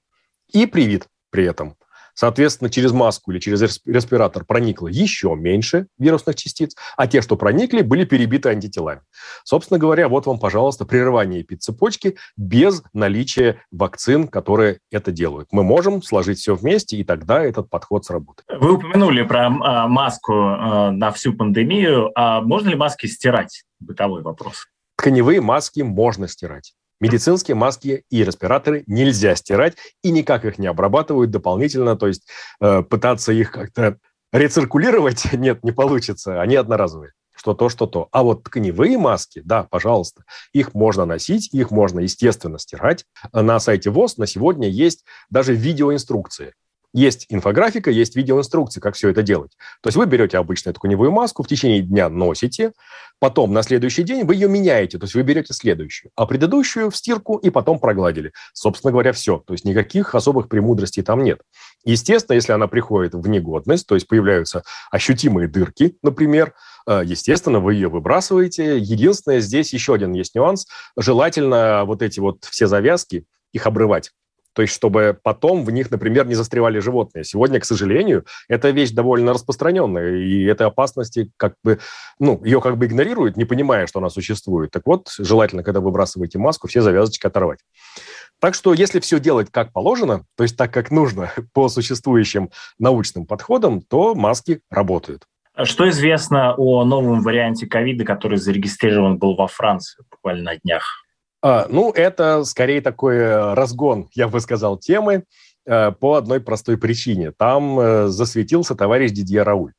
И 0.52 0.66
привит 0.66 1.08
при 1.30 1.46
этом– 1.46 1.78
Соответственно, 2.16 2.70
через 2.70 2.92
маску 2.94 3.32
или 3.32 3.40
через 3.40 3.62
респиратор 3.86 4.46
проникло 4.46 4.88
еще 4.88 5.36
меньше 5.36 5.88
вирусных 6.00 6.36
частиц, 6.36 6.76
а 6.98 7.08
те, 7.08 7.22
что 7.22 7.36
проникли, 7.36 7.82
были 7.82 8.06
перебиты 8.06 8.50
антителами. 8.50 9.02
Собственно 9.44 9.78
говоря, 9.78 10.08
вот 10.08 10.26
вам, 10.26 10.40
пожалуйста, 10.40 10.86
прерывание 10.86 11.42
эпицепочки 11.42 12.16
без 12.38 12.84
наличия 12.94 13.62
вакцин, 13.72 14.28
которые 14.28 14.80
это 14.92 15.12
делают. 15.12 15.50
Мы 15.52 15.64
можем 15.64 16.02
сложить 16.02 16.40
все 16.40 16.56
вместе, 16.56 16.98
и 16.98 17.04
тогда 17.04 17.44
этот 17.44 17.70
подход 17.70 18.06
сработает. 18.06 18.48
Вы 18.50 18.76
упомянули 18.76 19.24
про 19.24 19.48
э, 19.48 19.88
маску 19.88 20.34
э, 20.34 20.92
на 20.92 21.12
всю 21.12 21.34
пандемию. 21.34 22.12
А 22.16 22.42
можно 22.42 22.70
ли 22.70 22.76
маски 22.76 23.08
стирать? 23.08 23.64
Бытовой 23.80 24.22
вопрос. 24.22 24.68
Тканевые 24.98 25.42
маски 25.42 25.82
можно 25.82 26.28
стирать. 26.28 26.74
Медицинские 27.00 27.56
маски 27.56 28.04
и 28.10 28.24
респираторы 28.24 28.84
нельзя 28.88 29.36
стирать 29.36 29.76
и 30.02 30.12
никак 30.12 30.46
их 30.46 30.58
не 30.58 30.68
обрабатывают 30.68 31.32
дополнительно, 31.32 31.96
то 31.96 32.08
есть 32.08 32.28
э, 32.62 32.84
пытаться 32.84 33.34
их 33.34 33.52
как-то 33.52 33.98
рециркулировать 34.32 35.26
нет, 35.34 35.64
не 35.64 35.72
получится, 35.72 36.42
они 36.42 36.56
одноразовые 36.56 37.12
что 37.36 37.54
то, 37.54 37.70
что 37.70 37.86
то. 37.86 38.08
А 38.12 38.24
вот 38.24 38.44
тканевые 38.44 38.98
маски, 38.98 39.42
да, 39.44 39.64
пожалуйста, 39.64 40.24
их 40.54 40.74
можно 40.74 41.06
носить, 41.06 41.54
их 41.54 41.70
можно, 41.70 42.00
естественно, 42.00 42.58
стирать. 42.58 43.06
На 43.34 43.60
сайте 43.60 43.90
ВОЗ 43.90 44.18
на 44.18 44.26
сегодня 44.26 44.70
есть 44.70 45.04
даже 45.30 45.54
видеоинструкции. 45.54 46.54
Есть 46.96 47.26
инфографика, 47.28 47.92
есть 47.92 48.16
видеоинструкции, 48.16 48.80
как 48.80 48.96
все 48.96 49.10
это 49.10 49.22
делать. 49.22 49.52
То 49.82 49.90
есть 49.90 49.98
вы 49.98 50.06
берете 50.06 50.38
обычную 50.38 50.74
тканевую 50.74 51.12
маску, 51.12 51.44
в 51.44 51.48
течение 51.48 51.82
дня 51.82 52.08
носите, 52.08 52.72
потом 53.20 53.52
на 53.52 53.64
следующий 53.64 54.04
день 54.04 54.24
вы 54.24 54.36
ее 54.36 54.48
меняете, 54.48 54.98
то 54.98 55.04
есть 55.04 55.14
вы 55.14 55.24
берете 55.24 55.54
следующую, 55.54 56.12
а 56.16 56.26
предыдущую 56.26 56.90
в 56.90 56.96
стирку 56.96 57.36
и 57.36 57.50
потом 57.50 57.80
прогладили. 57.80 58.32
Собственно 58.54 58.94
говоря, 58.94 59.12
все. 59.12 59.44
То 59.46 59.52
есть 59.52 59.66
никаких 59.66 60.16
особых 60.16 60.48
премудростей 60.48 61.04
там 61.04 61.22
нет. 61.22 61.42
Естественно, 61.84 62.36
если 62.36 62.54
она 62.54 62.68
приходит 62.68 63.14
в 63.14 63.28
негодность, 63.28 63.88
то 63.88 63.96
есть 63.96 64.08
появляются 64.08 64.64
ощутимые 64.90 65.50
дырки, 65.50 65.98
например, 66.02 66.54
э, 66.88 67.02
естественно, 67.04 67.60
вы 67.60 67.74
ее 67.74 67.90
выбрасываете. 67.90 68.78
Единственное, 68.78 69.42
здесь 69.42 69.74
еще 69.74 69.96
один 69.96 70.14
есть 70.14 70.34
нюанс. 70.34 70.66
Желательно 70.96 71.84
вот 71.84 72.02
эти 72.02 72.22
вот 72.22 72.46
все 72.46 72.68
завязки, 72.68 73.26
их 73.52 73.68
обрывать. 73.68 74.12
То 74.56 74.62
есть, 74.62 74.74
чтобы 74.74 75.20
потом 75.22 75.66
в 75.66 75.72
них, 75.72 75.92
например, 75.92 76.26
не 76.26 76.34
застревали 76.34 76.80
животные. 76.80 77.26
Сегодня, 77.26 77.60
к 77.60 77.66
сожалению, 77.66 78.26
эта 78.48 78.70
вещь 78.70 78.92
довольно 78.92 79.34
распространенная, 79.34 80.16
и 80.16 80.46
этой 80.46 80.66
опасности 80.66 81.30
как 81.36 81.56
бы, 81.62 81.80
ну, 82.20 82.42
ее 82.44 82.62
как 82.62 82.78
бы 82.78 82.86
игнорируют, 82.86 83.36
не 83.36 83.44
понимая, 83.44 83.86
что 83.86 84.00
она 84.00 84.10
существует. 84.10 84.72
Так 84.72 84.84
вот, 84.86 85.10
желательно, 85.20 85.62
когда 85.62 85.82
выбрасываете 85.82 86.40
маску, 86.40 86.70
все 86.70 86.82
завязочки 86.82 87.28
оторвать. 87.28 87.60
Так 88.40 88.56
что, 88.56 88.74
если 88.74 89.02
все 89.02 89.20
делать 89.20 89.50
как 89.52 89.74
положено, 89.74 90.24
то 90.38 90.44
есть 90.44 90.56
так, 90.56 90.74
как 90.74 90.90
нужно 90.90 91.32
по 91.54 91.68
существующим 91.68 92.50
научным 92.80 93.26
подходам, 93.26 93.82
то 93.82 94.16
маски 94.16 94.62
работают. 94.70 95.24
Что 95.64 95.90
известно 95.90 96.54
о 96.56 96.84
новом 96.86 97.22
варианте 97.22 97.68
ковида, 97.68 98.06
который 98.06 98.38
зарегистрирован 98.38 99.18
был 99.18 99.36
во 99.36 99.48
Франции 99.48 100.04
буквально 100.10 100.52
на 100.52 100.58
днях? 100.58 101.05
А, 101.42 101.68
ну, 101.70 101.92
это 101.92 102.44
скорее 102.44 102.82
такой 102.82 103.18
э, 103.18 103.54
разгон, 103.54 104.08
я 104.14 104.28
бы 104.28 104.40
сказал, 104.40 104.78
темы 104.78 105.26
э, 105.66 105.92
по 105.92 106.16
одной 106.16 106.40
простой 106.40 106.78
причине. 106.78 107.32
Там 107.32 107.80
э, 107.80 108.08
засветился 108.08 108.76
товарищ 108.76 109.12
Дидье 109.12 109.44
Рауль. 109.44 109.74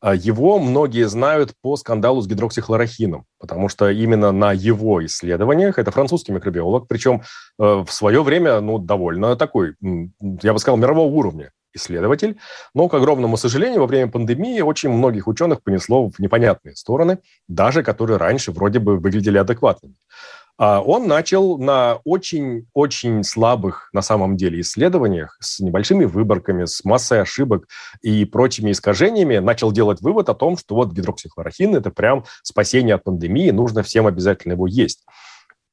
А, 0.00 0.14
его 0.14 0.58
многие 0.58 1.08
знают 1.08 1.52
по 1.60 1.76
скандалу 1.76 2.22
с 2.22 2.26
гидроксихлорохином, 2.26 3.24
потому 3.38 3.68
что 3.68 3.90
именно 3.90 4.32
на 4.32 4.52
его 4.52 5.04
исследованиях, 5.04 5.78
это 5.78 5.90
французский 5.90 6.32
микробиолог, 6.32 6.88
причем 6.88 7.22
в 7.58 7.86
свое 7.88 8.22
время, 8.22 8.60
ну, 8.60 8.78
довольно 8.78 9.36
такой, 9.36 9.74
я 9.80 10.52
бы 10.52 10.58
сказал, 10.58 10.76
мирового 10.78 11.12
уровня. 11.12 11.52
исследователь, 11.74 12.36
но, 12.74 12.88
к 12.88 12.94
огромному 12.94 13.36
сожалению, 13.36 13.80
во 13.80 13.86
время 13.86 14.10
пандемии 14.10 14.60
очень 14.60 14.90
многих 14.90 15.26
ученых 15.26 15.62
понесло 15.62 16.10
в 16.10 16.18
непонятные 16.18 16.76
стороны, 16.76 17.18
даже 17.48 17.82
которые 17.82 18.18
раньше 18.18 18.52
вроде 18.52 18.78
бы 18.78 18.98
выглядели 18.98 19.38
адекватными. 19.38 19.94
А 20.64 20.80
он 20.80 21.08
начал 21.08 21.58
на 21.58 21.98
очень-очень 22.04 23.24
слабых, 23.24 23.90
на 23.92 24.00
самом 24.00 24.36
деле, 24.36 24.60
исследованиях 24.60 25.36
с 25.40 25.58
небольшими 25.58 26.04
выборками, 26.04 26.66
с 26.66 26.84
массой 26.84 27.20
ошибок 27.20 27.66
и 28.00 28.24
прочими 28.24 28.70
искажениями, 28.70 29.38
начал 29.38 29.72
делать 29.72 30.00
вывод 30.00 30.28
о 30.28 30.34
том, 30.34 30.56
что 30.56 30.76
вот 30.76 30.92
гидроксихлорохин– 30.92 31.74
это 31.76 31.90
прям 31.90 32.26
спасение 32.44 32.94
от 32.94 33.02
пандемии, 33.02 33.50
нужно 33.50 33.82
всем 33.82 34.06
обязательно 34.06 34.52
его 34.52 34.68
есть. 34.68 35.04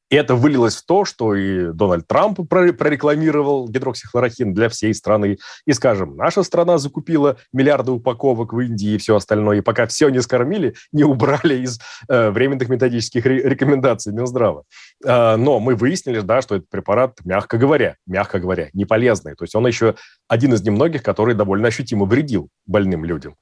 И 0.09 0.15
это 0.15 0.35
вылилось 0.35 0.75
в 0.75 0.85
то, 0.85 1.05
что 1.05 1.35
и 1.35 1.71
Дональд 1.71 2.07
Трамп 2.07 2.39
прорекламировал 2.49 3.67
гидроксихлорохин 3.67 4.53
для 4.53 4.69
всей 4.69 4.93
страны. 4.93 5.37
И, 5.65 5.73
скажем, 5.73 6.15
наша 6.17 6.43
страна 6.43 6.77
закупила 6.79 7.37
миллиарды 7.53 7.91
упаковок 7.91 8.53
в 8.53 8.59
Индии 8.59 8.93
и 8.93 8.97
все 8.97 9.15
остальное. 9.15 9.57
И 9.57 9.61
пока 9.61 9.85
все 9.85 10.09
не 10.09 10.21
скормили, 10.21 10.75
не 10.91 11.03
убрали 11.03 11.61
из 11.63 11.79
э, 12.07 12.31
временных 12.31 12.69
методических 12.69 13.25
рекомендаций 13.25 14.11
Минздрава. 14.11 14.63
Э, 15.05 15.35
но 15.35 15.59
мы 15.59 15.75
выяснили, 15.75 16.21
да, 16.21 16.41
что 16.41 16.55
этот 16.55 16.69
препарат, 16.69 17.19
мягко 17.23 17.57
говоря, 17.57 17.95
мягко 18.07 18.39
говоря, 18.39 18.69
не 18.73 18.85
полезный. 18.85 19.35
То 19.35 19.43
есть 19.43 19.55
он 19.55 19.67
еще 19.67 19.95
один 20.27 20.53
из 20.53 20.63
немногих, 20.63 21.03
который 21.03 21.35
довольно 21.35 21.67
ощутимо 21.67 22.05
вредил 22.05 22.49
больным 22.65 23.05
людям. 23.05 23.35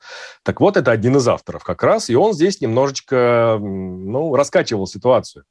Так 0.44 0.60
вот, 0.60 0.76
это 0.76 0.92
один 0.92 1.16
из 1.16 1.28
авторов 1.28 1.64
как 1.64 1.82
раз, 1.84 2.10
и 2.10 2.16
он 2.16 2.34
здесь 2.34 2.60
немножечко 2.60 3.58
ну, 3.60 4.36
раскачивал 4.36 4.86
ситуацию. 4.86 5.46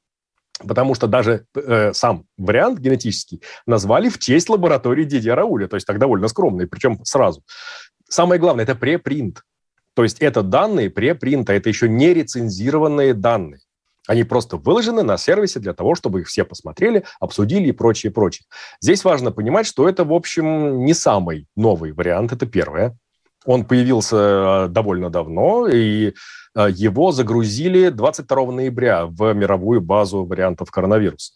Потому 0.64 0.94
что 0.94 1.06
даже 1.06 1.46
э, 1.54 1.92
сам 1.92 2.24
вариант 2.38 2.78
генетический 2.78 3.42
назвали 3.66 4.08
в 4.08 4.18
честь 4.18 4.48
лаборатории 4.48 5.04
Дидья 5.04 5.34
Рауля, 5.34 5.68
то 5.68 5.76
есть 5.76 5.86
так 5.86 5.98
довольно 5.98 6.28
скромный, 6.28 6.66
причем 6.66 7.04
сразу. 7.04 7.42
Самое 8.08 8.40
главное, 8.40 8.64
это 8.64 8.74
препринт. 8.74 9.42
То 9.94 10.02
есть 10.02 10.18
это 10.20 10.42
данные 10.42 10.90
препринта, 10.90 11.52
это 11.52 11.68
еще 11.68 11.88
не 11.88 12.14
рецензированные 12.14 13.14
данные. 13.14 13.60
Они 14.06 14.24
просто 14.24 14.56
выложены 14.56 15.02
на 15.02 15.16
сервисе 15.16 15.58
для 15.58 15.72
того, 15.72 15.94
чтобы 15.94 16.20
их 16.20 16.28
все 16.28 16.44
посмотрели, 16.44 17.04
обсудили 17.18 17.68
и 17.68 17.72
прочее, 17.72 18.12
прочее. 18.12 18.46
Здесь 18.80 19.04
важно 19.04 19.32
понимать, 19.32 19.66
что 19.66 19.88
это, 19.88 20.04
в 20.04 20.12
общем, 20.12 20.84
не 20.84 20.94
самый 20.94 21.46
новый 21.56 21.92
вариант, 21.92 22.32
это 22.32 22.46
первое. 22.46 22.96
Он 23.44 23.64
появился 23.64 24.16
э, 24.16 24.68
довольно 24.68 25.10
давно, 25.10 25.66
и 25.68 26.14
его 26.56 27.12
загрузили 27.12 27.90
22 27.90 28.52
ноября 28.52 29.06
в 29.06 29.32
мировую 29.34 29.80
базу 29.80 30.24
вариантов 30.24 30.70
коронавируса. 30.70 31.34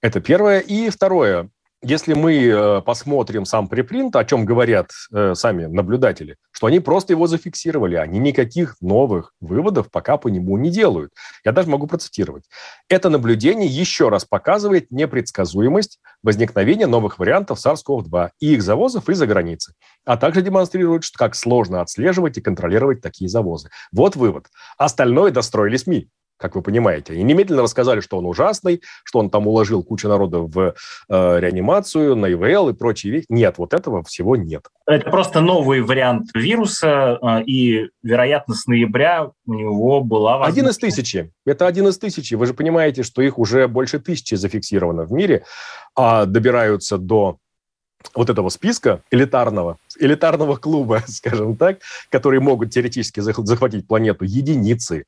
Это 0.00 0.20
первое. 0.20 0.60
И 0.60 0.90
второе. 0.90 1.48
Если 1.84 2.14
мы 2.14 2.36
э, 2.36 2.80
посмотрим 2.82 3.44
сам 3.44 3.66
препринт, 3.66 4.14
о 4.14 4.24
чем 4.24 4.44
говорят 4.44 4.92
э, 5.12 5.34
сами 5.34 5.66
наблюдатели, 5.66 6.36
что 6.52 6.68
они 6.68 6.78
просто 6.78 7.12
его 7.12 7.26
зафиксировали, 7.26 7.96
они 7.96 8.20
никаких 8.20 8.76
новых 8.80 9.34
выводов 9.40 9.90
пока 9.90 10.16
по 10.16 10.28
нему 10.28 10.56
не 10.58 10.70
делают. 10.70 11.12
Я 11.44 11.50
даже 11.50 11.68
могу 11.68 11.88
процитировать. 11.88 12.44
Это 12.88 13.08
наблюдение 13.08 13.66
еще 13.66 14.10
раз 14.10 14.24
показывает 14.24 14.92
непредсказуемость 14.92 15.98
возникновения 16.22 16.86
новых 16.86 17.18
вариантов 17.18 17.58
SARS-CoV-2 17.58 18.30
и 18.38 18.54
их 18.54 18.62
завозов 18.62 19.08
из-за 19.08 19.26
границы, 19.26 19.74
а 20.04 20.16
также 20.16 20.42
демонстрирует, 20.42 21.02
как 21.16 21.34
сложно 21.34 21.80
отслеживать 21.80 22.38
и 22.38 22.40
контролировать 22.40 23.00
такие 23.00 23.28
завозы. 23.28 23.70
Вот 23.90 24.14
вывод. 24.14 24.46
Остальное 24.78 25.32
достроили 25.32 25.76
СМИ 25.76 26.08
как 26.36 26.56
вы 26.56 26.62
понимаете. 26.62 27.12
Они 27.12 27.22
немедленно 27.22 27.62
рассказали, 27.62 28.00
что 28.00 28.18
он 28.18 28.26
ужасный, 28.26 28.82
что 29.04 29.20
он 29.20 29.30
там 29.30 29.46
уложил 29.46 29.82
кучу 29.82 30.08
народа 30.08 30.40
в 30.40 30.74
э, 31.08 31.40
реанимацию, 31.40 32.16
на 32.16 32.32
ИВЛ 32.32 32.70
и 32.70 32.72
прочие 32.72 33.12
вещи. 33.12 33.26
Нет, 33.28 33.58
вот 33.58 33.74
этого 33.74 34.02
всего 34.02 34.36
нет. 34.36 34.66
Это 34.86 35.10
просто 35.10 35.40
новый 35.40 35.80
вариант 35.82 36.30
вируса, 36.34 37.18
э, 37.22 37.42
и, 37.44 37.88
вероятно, 38.02 38.54
с 38.54 38.66
ноября 38.66 39.30
у 39.46 39.54
него 39.54 40.00
была 40.00 40.38
возможность... 40.38 40.58
Один 40.58 40.70
из 40.70 40.78
тысячи. 40.78 41.32
Это 41.46 41.66
один 41.66 41.88
из 41.88 41.98
тысячи. 41.98 42.34
Вы 42.34 42.46
же 42.46 42.54
понимаете, 42.54 43.02
что 43.02 43.22
их 43.22 43.38
уже 43.38 43.68
больше 43.68 44.00
тысячи 44.00 44.34
зафиксировано 44.34 45.04
в 45.04 45.12
мире, 45.12 45.44
а 45.94 46.26
добираются 46.26 46.98
до 46.98 47.38
вот 48.14 48.30
этого 48.30 48.48
списка 48.48 49.02
элитарного, 49.10 49.78
элитарного 49.98 50.56
клуба, 50.56 51.02
скажем 51.06 51.56
так, 51.56 51.78
которые 52.10 52.40
могут 52.40 52.70
теоретически 52.70 53.20
захватить 53.20 53.86
планету 53.86 54.24
единицы. 54.24 55.04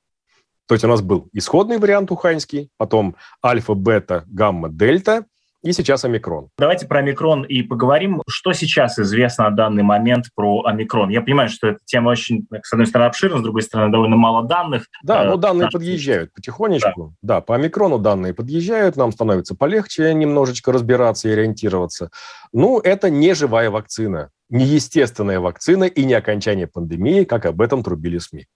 То 0.67 0.75
есть 0.75 0.85
у 0.85 0.89
нас 0.89 1.03
был 1.03 1.29
исходный 1.33 1.79
вариант 1.79 2.11
уханьский, 2.11 2.71
потом 2.77 3.17
альфа, 3.45 3.75
бета, 3.75 4.25
гамма, 4.27 4.69
дельта, 4.69 5.25
и 5.65 5.73
сейчас 5.73 6.05
омикрон. 6.05 6.51
Давайте 6.59 6.87
про 6.87 6.99
омикрон 6.99 7.43
и 7.43 7.63
поговорим. 7.63 8.23
Что 8.29 8.53
сейчас 8.53 8.99
известно 8.99 9.49
на 9.49 9.57
данный 9.57 9.83
момент 9.83 10.27
про 10.35 10.63
омикрон? 10.65 11.09
Я 11.09 11.23
понимаю, 11.23 11.49
что 11.49 11.69
эта 11.69 11.79
тема 11.87 12.11
очень, 12.11 12.47
с 12.63 12.71
одной 12.71 12.87
стороны, 12.87 13.09
обширна, 13.09 13.39
с 13.39 13.43
другой 13.43 13.63
стороны, 13.63 13.91
довольно 13.91 14.17
мало 14.17 14.47
данных. 14.47 14.85
Да, 15.03 15.25
но 15.25 15.39
данные 15.39 15.71
подъезжают 15.73 16.35
потихонечку. 16.35 17.15
Да. 17.23 17.37
да, 17.37 17.41
по 17.41 17.55
омикрону 17.55 17.99
данные 17.99 18.35
подъезжают, 18.35 18.97
нам 18.97 19.11
становится 19.11 19.55
полегче 19.55 20.13
немножечко 20.13 20.71
разбираться 20.71 21.31
и 21.31 21.33
ориентироваться. 21.33 22.11
Ну, 22.53 22.79
это 22.79 23.09
не 23.09 23.35
живая 23.35 23.71
вакцина, 23.71 24.29
не 24.51 24.67
естественная 24.67 25.41
вакцина 25.41 25.85
и 25.85 26.05
не 26.05 26.13
окончание 26.13 26.67
пандемии, 26.67 27.25
как 27.25 27.47
об 27.47 27.63
этом 27.63 27.83
трубили 27.83 28.19
СМИ. 28.19 28.49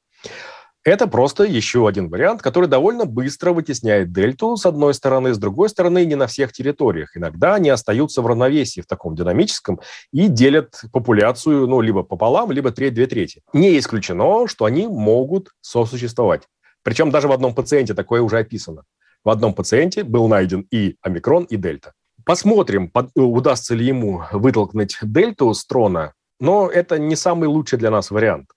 Это 0.89 1.07
просто 1.07 1.45
еще 1.45 1.87
один 1.87 2.09
вариант, 2.09 2.41
который 2.41 2.67
довольно 2.67 3.05
быстро 3.05 3.53
вытесняет 3.53 4.11
дельту 4.11 4.57
с 4.57 4.65
одной 4.65 4.95
стороны, 4.95 5.35
с 5.35 5.39
другой 5.39 5.69
стороны 5.69 6.07
не 6.07 6.15
на 6.15 6.27
всех 6.27 6.51
территориях. 6.51 7.15
Иногда 7.15 7.57
они 7.57 7.69
остаются 7.69 8.23
в 8.23 8.27
равновесии 8.27 8.81
в 8.81 8.87
таком 8.87 9.15
динамическом 9.15 9.81
и 10.15 10.29
делят 10.29 10.81
популяцию 10.91 11.67
ну, 11.67 11.83
либо 11.83 12.05
пополам, 12.05 12.53
либо 12.53 12.71
треть-две 12.71 13.07
трети. 13.07 13.43
Не 13.53 13.79
исключено, 13.79 14.49
что 14.49 14.65
они 14.65 14.87
могут 14.87 15.51
сосуществовать. 15.61 16.45
Причем 16.83 17.11
даже 17.11 17.29
в 17.29 17.33
одном 17.33 17.55
пациенте 17.55 17.93
такое 17.93 18.23
уже 18.23 18.39
описано. 18.39 18.85
В 19.25 19.29
одном 19.29 19.53
пациенте 19.53 20.05
был 20.05 20.27
найден 20.27 20.67
и 20.71 20.97
омикрон, 21.03 21.45
и 21.45 21.59
дельта. 21.59 21.93
Посмотрим, 22.25 22.91
удастся 23.15 23.75
ли 23.75 23.85
ему 23.85 24.23
вытолкнуть 24.33 24.97
дельту 25.03 25.53
с 25.53 25.67
трона, 25.67 26.15
но 26.41 26.71
это 26.71 26.99
не 26.99 27.15
самый 27.15 27.47
лучший 27.47 27.79
для 27.79 27.91
нас 27.91 28.11
вариант. 28.11 28.49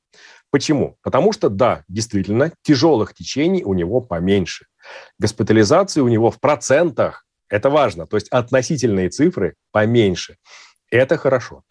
Почему? 0.51 0.97
Потому 1.01 1.31
что, 1.31 1.49
да, 1.49 1.83
действительно, 1.87 2.51
тяжелых 2.61 3.13
течений 3.13 3.63
у 3.63 3.73
него 3.73 4.01
поменьше. 4.01 4.65
Госпитализации 5.17 6.01
у 6.01 6.09
него 6.09 6.29
в 6.29 6.39
процентах, 6.39 7.25
это 7.49 7.69
важно, 7.69 8.05
то 8.05 8.17
есть 8.17 8.27
относительные 8.29 9.09
цифры 9.09 9.55
поменьше. 9.71 10.37
Это 10.89 11.17
хорошо. 11.17 11.63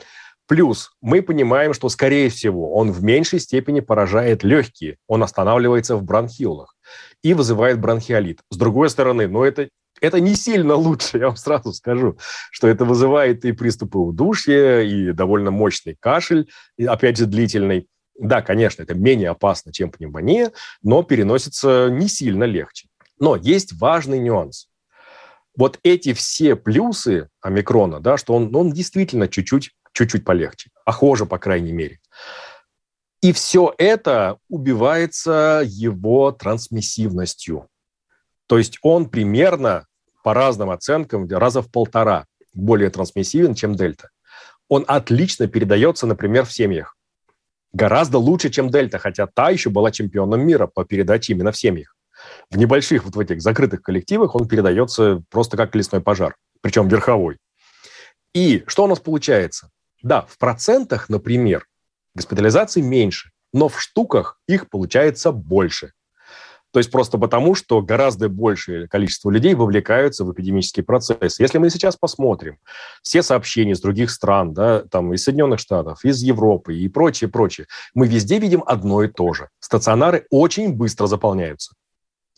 Плюс 0.46 0.90
мы 1.00 1.22
понимаем, 1.22 1.74
что, 1.74 1.88
скорее 1.88 2.28
всего, 2.28 2.74
он 2.74 2.90
в 2.90 3.04
меньшей 3.04 3.38
степени 3.38 3.80
поражает 3.80 4.42
легкие, 4.42 4.96
он 5.06 5.22
останавливается 5.22 5.94
в 5.94 6.02
бронхиолах 6.02 6.74
и 7.22 7.34
вызывает 7.34 7.78
бронхиолит. 7.78 8.40
С 8.50 8.56
другой 8.56 8.90
стороны, 8.90 9.28
но 9.28 9.40
ну, 9.40 9.44
это 9.44 9.68
это 10.00 10.18
не 10.18 10.34
сильно 10.34 10.74
лучше, 10.74 11.18
я 11.18 11.26
вам 11.26 11.36
сразу 11.36 11.72
скажу, 11.72 12.18
что 12.50 12.66
это 12.68 12.84
вызывает 12.84 13.44
и 13.44 13.52
приступы 13.52 13.98
удушья, 13.98 14.80
и 14.80 15.12
довольно 15.12 15.50
мощный 15.50 15.96
кашель, 16.00 16.48
и, 16.76 16.86
опять 16.86 17.18
же, 17.18 17.26
длительный. 17.26 17.86
Да, 18.20 18.42
конечно, 18.42 18.82
это 18.82 18.94
менее 18.94 19.30
опасно, 19.30 19.72
чем 19.72 19.90
пневмония, 19.90 20.52
но 20.82 21.02
переносится 21.02 21.88
не 21.90 22.06
сильно 22.06 22.44
легче. 22.44 22.88
Но 23.18 23.34
есть 23.34 23.72
важный 23.80 24.18
нюанс. 24.18 24.68
Вот 25.56 25.78
эти 25.82 26.12
все 26.12 26.54
плюсы 26.54 27.30
омикрона, 27.40 27.98
да, 27.98 28.18
что 28.18 28.34
он, 28.34 28.54
он 28.54 28.72
действительно 28.72 29.26
чуть-чуть, 29.26 29.70
чуть-чуть 29.92 30.24
полегче, 30.24 30.70
похоже, 30.84 31.24
по 31.24 31.38
крайней 31.38 31.72
мере. 31.72 31.98
И 33.22 33.32
все 33.32 33.74
это 33.78 34.36
убивается 34.50 35.62
его 35.64 36.30
трансмиссивностью. 36.30 37.68
То 38.46 38.58
есть 38.58 38.78
он 38.82 39.08
примерно, 39.08 39.86
по 40.22 40.34
разным 40.34 40.68
оценкам, 40.68 41.26
раза 41.26 41.62
в 41.62 41.70
полтора 41.70 42.26
более 42.52 42.90
трансмиссивен, 42.90 43.54
чем 43.54 43.76
дельта. 43.76 44.10
Он 44.68 44.84
отлично 44.86 45.46
передается, 45.46 46.06
например, 46.06 46.44
в 46.44 46.52
семьях 46.52 46.96
гораздо 47.72 48.18
лучше, 48.18 48.50
чем 48.50 48.70
Дельта, 48.70 48.98
хотя 48.98 49.26
та 49.26 49.50
еще 49.50 49.70
была 49.70 49.90
чемпионом 49.90 50.46
мира 50.46 50.66
по 50.66 50.84
передаче 50.84 51.32
именно 51.32 51.52
в 51.52 51.56
семьях. 51.56 51.94
В 52.50 52.58
небольших 52.58 53.04
вот 53.04 53.16
в 53.16 53.20
этих 53.20 53.40
закрытых 53.40 53.82
коллективах 53.82 54.34
он 54.34 54.46
передается 54.46 55.22
просто 55.30 55.56
как 55.56 55.74
лесной 55.74 56.00
пожар, 56.00 56.36
причем 56.60 56.88
верховой. 56.88 57.38
И 58.34 58.62
что 58.66 58.84
у 58.84 58.86
нас 58.86 59.00
получается? 59.00 59.70
Да, 60.02 60.22
в 60.22 60.38
процентах, 60.38 61.08
например, 61.08 61.66
госпитализации 62.14 62.80
меньше, 62.80 63.30
но 63.52 63.68
в 63.68 63.80
штуках 63.80 64.40
их 64.46 64.68
получается 64.68 65.32
больше. 65.32 65.92
То 66.72 66.78
есть 66.78 66.90
просто 66.90 67.18
потому, 67.18 67.54
что 67.54 67.82
гораздо 67.82 68.28
большее 68.28 68.86
количество 68.88 69.30
людей 69.30 69.54
вовлекаются 69.54 70.24
в 70.24 70.32
эпидемический 70.32 70.82
процесс. 70.82 71.40
Если 71.40 71.58
мы 71.58 71.68
сейчас 71.70 71.96
посмотрим 71.96 72.58
все 73.02 73.22
сообщения 73.22 73.72
из 73.72 73.80
других 73.80 74.10
стран, 74.10 74.54
да, 74.54 74.82
там 74.84 75.12
из 75.12 75.24
Соединенных 75.24 75.58
Штатов, 75.58 76.04
из 76.04 76.22
Европы 76.22 76.76
и 76.76 76.88
прочее, 76.88 77.28
прочее, 77.28 77.66
мы 77.94 78.06
везде 78.06 78.38
видим 78.38 78.62
одно 78.66 79.02
и 79.02 79.08
то 79.08 79.32
же. 79.34 79.48
Стационары 79.58 80.26
очень 80.30 80.72
быстро 80.72 81.06
заполняются. 81.06 81.74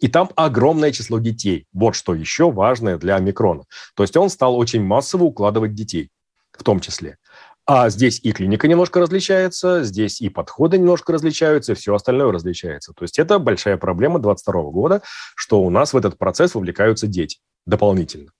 И 0.00 0.08
там 0.08 0.30
огромное 0.34 0.90
число 0.90 1.18
детей. 1.18 1.66
Вот 1.72 1.94
что 1.94 2.14
еще 2.14 2.50
важное 2.50 2.98
для 2.98 3.16
омикрона. 3.16 3.64
То 3.94 4.02
есть 4.02 4.16
он 4.16 4.30
стал 4.30 4.56
очень 4.56 4.82
массово 4.82 5.24
укладывать 5.24 5.74
детей 5.74 6.10
в 6.52 6.64
том 6.64 6.80
числе. 6.80 7.18
А 7.64 7.88
здесь 7.90 8.20
и 8.22 8.32
клиника 8.32 8.66
немножко 8.66 9.00
различается, 9.00 9.84
здесь 9.84 10.20
и 10.20 10.28
подходы 10.28 10.78
немножко 10.78 11.12
различаются, 11.12 11.72
и 11.72 11.74
все 11.76 11.94
остальное 11.94 12.32
различается. 12.32 12.92
То 12.92 13.04
есть 13.04 13.18
это 13.18 13.38
большая 13.38 13.76
проблема 13.76 14.18
2022 14.18 14.62
года, 14.70 15.02
что 15.36 15.62
у 15.62 15.70
нас 15.70 15.92
в 15.92 15.96
этот 15.96 16.18
процесс 16.18 16.54
вовлекаются 16.54 17.06
дети 17.06 17.38
дополнительно. 17.64 18.32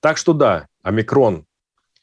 Так 0.00 0.16
что 0.16 0.32
да, 0.32 0.66
омикрон 0.82 1.44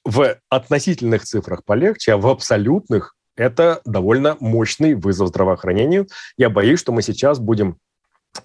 в 0.05 0.37
относительных 0.49 1.23
цифрах 1.23 1.65
полегче, 1.65 2.13
а 2.13 2.17
в 2.17 2.27
абсолютных 2.27 3.15
это 3.35 3.81
довольно 3.85 4.37
мощный 4.39 4.93
вызов 4.93 5.29
здравоохранению. 5.29 6.07
Я 6.37 6.49
боюсь, 6.49 6.79
что 6.79 6.91
мы 6.91 7.01
сейчас 7.01 7.39
будем 7.39 7.77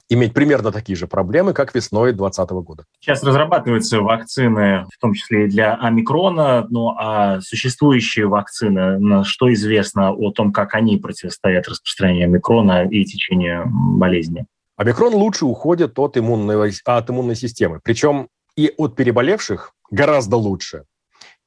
иметь 0.09 0.35
примерно 0.35 0.73
такие 0.73 0.97
же 0.97 1.07
проблемы, 1.07 1.53
как 1.53 1.75
весной 1.75 2.13
2020 2.13 2.51
года. 2.65 2.85
Сейчас 3.01 3.23
разрабатываются 3.23 4.01
вакцины, 4.01 4.87
в 4.93 5.01
том 5.01 5.15
числе 5.15 5.47
и 5.47 5.49
для 5.49 5.75
омикрона, 5.75 6.67
ну 6.71 6.95
а 6.97 7.41
существующие 7.41 8.27
вакцины, 8.27 9.25
что 9.25 9.53
известно 9.53 10.13
о 10.13 10.33
том, 10.33 10.53
как 10.53 10.75
они 10.75 10.97
противостоят 10.97 11.69
распространению 11.69 12.27
омикрона 12.27 12.87
и 12.89 13.05
течению 13.05 13.65
болезни? 13.69 14.47
Омикрон 14.77 15.15
лучше 15.15 15.45
уходит 15.45 15.99
от 15.99 16.17
иммунной, 16.17 16.73
от 16.85 17.11
иммунной 17.11 17.37
системы, 17.37 17.81
причем 17.83 18.29
и 18.57 18.73
от 18.77 18.97
переболевших 18.97 19.73
гораздо 19.91 20.37
лучше, 20.37 20.85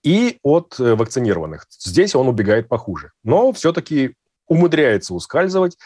и 0.03 0.37
от 0.43 0.79
э, 0.79 0.95
вакцинированных. 0.95 1.65
Здесь 1.69 2.15
он 2.15 2.27
убегает 2.27 2.67
похуже, 2.67 3.11
но 3.23 3.51
все-таки 3.53 4.13
умудряется 4.47 5.13
ускальзывать. 5.13 5.77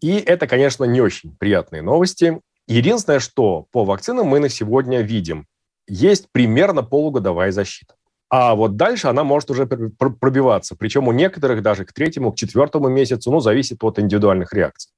И 0.00 0.16
это, 0.16 0.46
конечно, 0.46 0.84
не 0.84 1.00
очень 1.00 1.36
приятные 1.36 1.82
новости. 1.82 2.40
Единственное, 2.66 3.20
что 3.20 3.66
по 3.72 3.84
вакцинам 3.84 4.26
мы 4.26 4.40
на 4.40 4.48
сегодня 4.48 5.00
видим, 5.00 5.46
есть 5.86 6.28
примерно 6.32 6.82
полугодовая 6.82 7.52
защита. 7.52 7.94
А 8.30 8.54
вот 8.54 8.76
дальше 8.76 9.08
она 9.08 9.22
может 9.22 9.50
уже 9.50 9.66
пробиваться. 9.66 10.74
Причем 10.76 11.08
у 11.08 11.12
некоторых 11.12 11.62
даже 11.62 11.84
к 11.84 11.92
третьему, 11.92 12.32
к 12.32 12.36
четвертому 12.36 12.88
месяцу, 12.88 13.30
ну, 13.30 13.40
зависит 13.40 13.84
от 13.84 13.98
индивидуальных 13.98 14.52
реакций. 14.52 14.92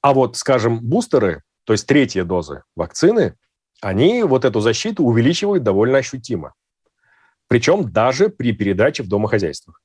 А 0.00 0.12
вот, 0.12 0.36
скажем, 0.36 0.80
бустеры, 0.80 1.42
то 1.64 1.72
есть 1.72 1.86
третья 1.86 2.24
дозы 2.24 2.62
вакцины, 2.76 3.36
они 3.80 4.22
вот 4.22 4.44
эту 4.44 4.60
защиту 4.60 5.04
увеличивают 5.04 5.62
довольно 5.62 5.98
ощутимо. 5.98 6.54
Причем 7.48 7.92
даже 7.92 8.30
при 8.30 8.52
передаче 8.52 9.02
в 9.02 9.08
домохозяйствах. 9.08 9.80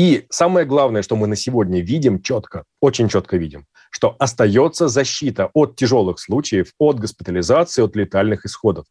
И 0.00 0.24
самое 0.30 0.64
главное, 0.64 1.02
что 1.02 1.14
мы 1.14 1.26
на 1.26 1.36
сегодня 1.36 1.82
видим 1.82 2.22
четко, 2.22 2.64
очень 2.80 3.10
четко 3.10 3.36
видим, 3.36 3.66
что 3.90 4.16
остается 4.18 4.88
защита 4.88 5.50
от 5.52 5.76
тяжелых 5.76 6.18
случаев, 6.18 6.72
от 6.78 6.98
госпитализации, 6.98 7.82
от 7.82 7.96
летальных 7.96 8.46
исходов 8.46 8.86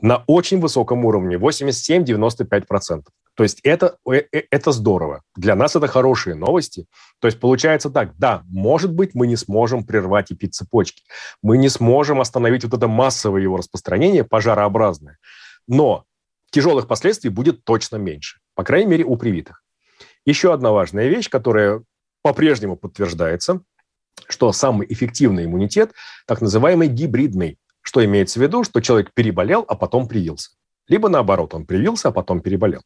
на 0.00 0.22
очень 0.28 0.60
высоком 0.60 1.04
уровне, 1.06 1.38
87-95%. 1.38 3.02
То 3.34 3.42
есть 3.42 3.58
это, 3.64 3.96
э, 4.08 4.22
э, 4.32 4.42
это 4.48 4.70
здорово. 4.70 5.22
Для 5.34 5.56
нас 5.56 5.74
это 5.74 5.88
хорошие 5.88 6.36
новости. 6.36 6.86
То 7.18 7.26
есть 7.26 7.40
получается 7.40 7.90
так, 7.90 8.16
да, 8.16 8.44
может 8.46 8.92
быть, 8.92 9.10
мы 9.16 9.26
не 9.26 9.36
сможем 9.36 9.84
прервать 9.84 10.30
эпицепочки, 10.30 11.02
мы 11.42 11.58
не 11.58 11.68
сможем 11.68 12.20
остановить 12.20 12.62
вот 12.62 12.74
это 12.74 12.86
массовое 12.86 13.42
его 13.42 13.56
распространение, 13.56 14.22
пожарообразное, 14.22 15.18
но 15.66 16.04
тяжелых 16.52 16.86
последствий 16.86 17.30
будет 17.30 17.64
точно 17.64 17.96
меньше, 17.96 18.38
по 18.54 18.62
крайней 18.62 18.90
мере, 18.90 19.04
у 19.04 19.16
привитых. 19.16 19.63
Еще 20.26 20.52
одна 20.52 20.70
важная 20.72 21.08
вещь, 21.08 21.28
которая 21.28 21.82
по-прежнему 22.22 22.76
подтверждается, 22.76 23.62
что 24.28 24.52
самый 24.52 24.86
эффективный 24.90 25.44
иммунитет 25.44 25.92
так 26.26 26.40
называемый 26.40 26.88
гибридный, 26.88 27.58
что 27.82 28.04
имеется 28.04 28.38
в 28.38 28.42
виду, 28.42 28.64
что 28.64 28.80
человек 28.80 29.12
переболел, 29.12 29.64
а 29.68 29.74
потом 29.74 30.08
привился. 30.08 30.50
Либо 30.88 31.08
наоборот, 31.08 31.54
он 31.54 31.66
привился, 31.66 32.08
а 32.08 32.12
потом 32.12 32.40
переболел. 32.40 32.82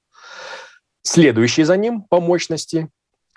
Следующий 1.02 1.64
за 1.64 1.76
ним 1.76 2.02
по 2.02 2.20
мощности 2.20 2.88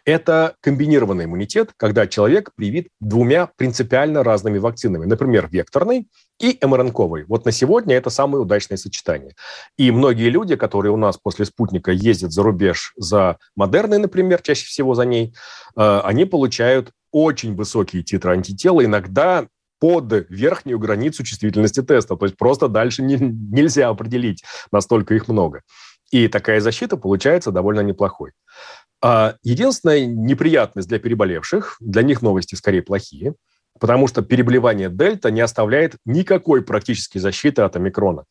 это 0.06 0.56
комбинированный 0.62 1.26
иммунитет, 1.26 1.72
когда 1.78 2.08
человек 2.08 2.52
привит 2.56 2.90
двумя 3.00 3.50
принципиально 3.56 4.24
разными 4.24 4.58
вакцинами, 4.58 5.06
например, 5.06 5.48
векторной 5.52 6.08
и 6.40 6.58
МРНКовой. 6.62 7.26
Вот 7.28 7.46
на 7.46 7.52
сегодня 7.52 7.96
это 7.96 8.10
самое 8.10 8.42
удачное 8.42 8.78
сочетание. 8.78 9.36
И 9.78 9.92
многие 9.92 10.30
люди, 10.30 10.56
которые 10.56 10.92
у 10.92 10.98
нас 10.98 11.18
после 11.18 11.46
спутника 11.46 11.92
ездят 11.92 12.32
за 12.32 12.44
рубеж 12.44 12.94
за 12.98 13.38
модерной, 13.56 14.00
например, 14.00 14.42
чаще 14.42 14.66
всего 14.66 14.96
за 14.96 15.06
ней, 15.06 15.34
э, 15.78 16.02
они 16.04 16.26
получают 16.26 16.92
очень 17.12 17.56
высокие 17.56 18.04
титры 18.04 18.34
антитела, 18.34 18.84
иногда 18.84 19.48
под 19.80 20.28
верхнюю 20.30 20.78
границу 20.80 21.24
чувствительности 21.24 21.82
теста. 21.82 22.16
То 22.16 22.26
есть 22.26 22.38
просто 22.38 22.68
дальше 22.68 23.02
не, 23.02 23.18
нельзя 23.18 23.90
определить, 23.90 24.44
настолько 24.72 25.16
их 25.16 25.28
много. 25.28 25.62
И 26.12 26.28
такая 26.28 26.60
защита 26.60 26.98
получается 26.98 27.52
довольно 27.52 27.80
неплохой. 27.80 28.32
А 29.02 29.36
единственная 29.44 30.06
неприятность 30.06 30.88
для 30.88 31.00
переболевших, 31.00 31.78
для 31.80 32.04
них 32.04 32.22
новости 32.22 32.56
скорее 32.56 32.84
плохие, 32.84 33.34
потому 33.80 34.08
что 34.08 34.22
переболевание 34.22 34.90
дельта 34.90 35.32
не 35.32 35.42
оставляет 35.42 35.98
никакой 36.06 36.62
практически 36.62 37.18
защиты 37.18 37.64
от 37.64 37.76
омикрона. 37.76 38.26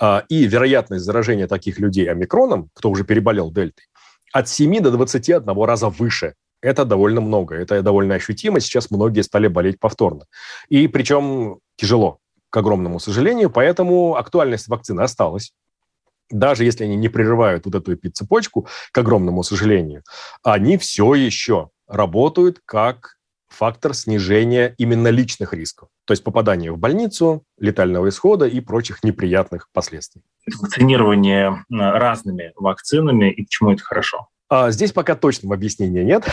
А, 0.00 0.24
и 0.28 0.46
вероятность 0.46 1.04
заражения 1.04 1.46
таких 1.46 1.78
людей 1.78 2.10
омикроном, 2.10 2.70
кто 2.74 2.90
уже 2.90 3.04
переболел 3.04 3.50
дельтой, 3.52 3.84
от 4.32 4.48
7 4.48 4.80
до 4.80 4.90
21 4.90 5.46
раза 5.64 5.88
выше. 5.90 6.34
Это 6.62 6.86
довольно 6.86 7.20
много, 7.20 7.56
это 7.56 7.82
довольно 7.82 8.14
ощутимо. 8.14 8.60
Сейчас 8.60 8.90
многие 8.90 9.20
стали 9.20 9.48
болеть 9.48 9.78
повторно. 9.78 10.24
И 10.70 10.88
причем 10.88 11.58
тяжело, 11.76 12.18
к 12.48 12.56
огромному 12.56 12.98
сожалению, 12.98 13.50
поэтому 13.50 14.16
актуальность 14.16 14.68
вакцины 14.68 15.02
осталась 15.02 15.52
даже 16.30 16.64
если 16.64 16.84
они 16.84 16.96
не 16.96 17.08
прерывают 17.08 17.64
вот 17.66 17.74
эту 17.74 17.94
эпицепочку, 17.94 18.68
к 18.92 18.98
огромному 18.98 19.42
сожалению, 19.42 20.02
они 20.42 20.78
все 20.78 21.14
еще 21.14 21.70
работают 21.86 22.60
как 22.64 23.16
фактор 23.48 23.94
снижения 23.94 24.74
именно 24.78 25.08
личных 25.08 25.52
рисков, 25.54 25.88
то 26.04 26.12
есть 26.12 26.24
попадания 26.24 26.72
в 26.72 26.78
больницу, 26.78 27.44
летального 27.58 28.08
исхода 28.08 28.46
и 28.46 28.60
прочих 28.60 29.04
неприятных 29.04 29.68
последствий. 29.72 30.22
Вакцинирование 30.60 31.50
э, 31.52 31.54
разными 31.70 32.52
вакцинами 32.56 33.30
и 33.30 33.44
почему 33.44 33.72
это 33.72 33.84
хорошо? 33.84 34.28
А 34.50 34.70
здесь 34.70 34.92
пока 34.92 35.14
точного 35.14 35.54
объяснения 35.54 36.04
нет. 36.04 36.24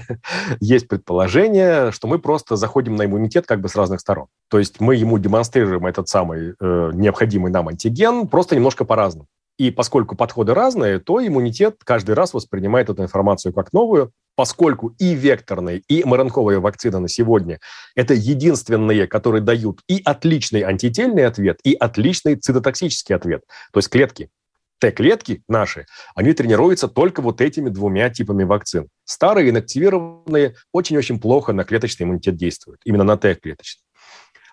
Есть 0.60 0.88
предположение, 0.88 1.92
что 1.92 2.08
мы 2.08 2.18
просто 2.18 2.56
заходим 2.56 2.96
на 2.96 3.04
иммунитет 3.04 3.46
как 3.46 3.60
бы 3.60 3.68
с 3.68 3.76
разных 3.76 4.00
сторон. 4.00 4.28
То 4.48 4.58
есть 4.58 4.80
мы 4.80 4.96
ему 4.96 5.18
демонстрируем 5.18 5.86
этот 5.86 6.08
самый 6.08 6.54
э, 6.58 6.90
необходимый 6.94 7.52
нам 7.52 7.68
антиген 7.68 8.28
просто 8.28 8.56
немножко 8.56 8.84
по-разному. 8.84 9.26
И 9.58 9.70
поскольку 9.70 10.16
подходы 10.16 10.54
разные, 10.54 11.00
то 11.00 11.24
иммунитет 11.24 11.76
каждый 11.84 12.14
раз 12.14 12.32
воспринимает 12.32 12.88
эту 12.88 13.02
информацию 13.02 13.52
как 13.52 13.74
новую, 13.74 14.10
поскольку 14.34 14.94
и 14.98 15.12
векторные, 15.12 15.82
и 15.86 16.02
МРНКовые 16.02 16.60
вакцины 16.60 16.98
на 16.98 17.08
сегодня– 17.08 17.58
это 17.94 18.14
единственные, 18.14 19.06
которые 19.06 19.42
дают 19.42 19.82
и 19.86 20.00
отличный 20.02 20.62
антительный 20.62 21.26
ответ, 21.26 21.58
и 21.62 21.74
отличный 21.74 22.36
цитотоксический 22.36 23.14
ответ. 23.14 23.42
То 23.70 23.80
есть 23.80 23.90
клетки 23.90 24.30
Т-клетки 24.80 25.42
наши, 25.46 25.86
они 26.14 26.32
тренируются 26.32 26.88
только 26.88 27.22
вот 27.22 27.40
этими 27.40 27.68
двумя 27.68 28.10
типами 28.10 28.44
вакцин. 28.44 28.88
Старые, 29.04 29.50
инактивированные, 29.50 30.56
очень-очень 30.72 31.20
плохо 31.20 31.52
на 31.52 31.64
клеточный 31.64 32.04
иммунитет 32.04 32.36
действуют, 32.36 32.80
именно 32.84 33.04
на 33.04 33.16
Т-клеточный. 33.16 33.84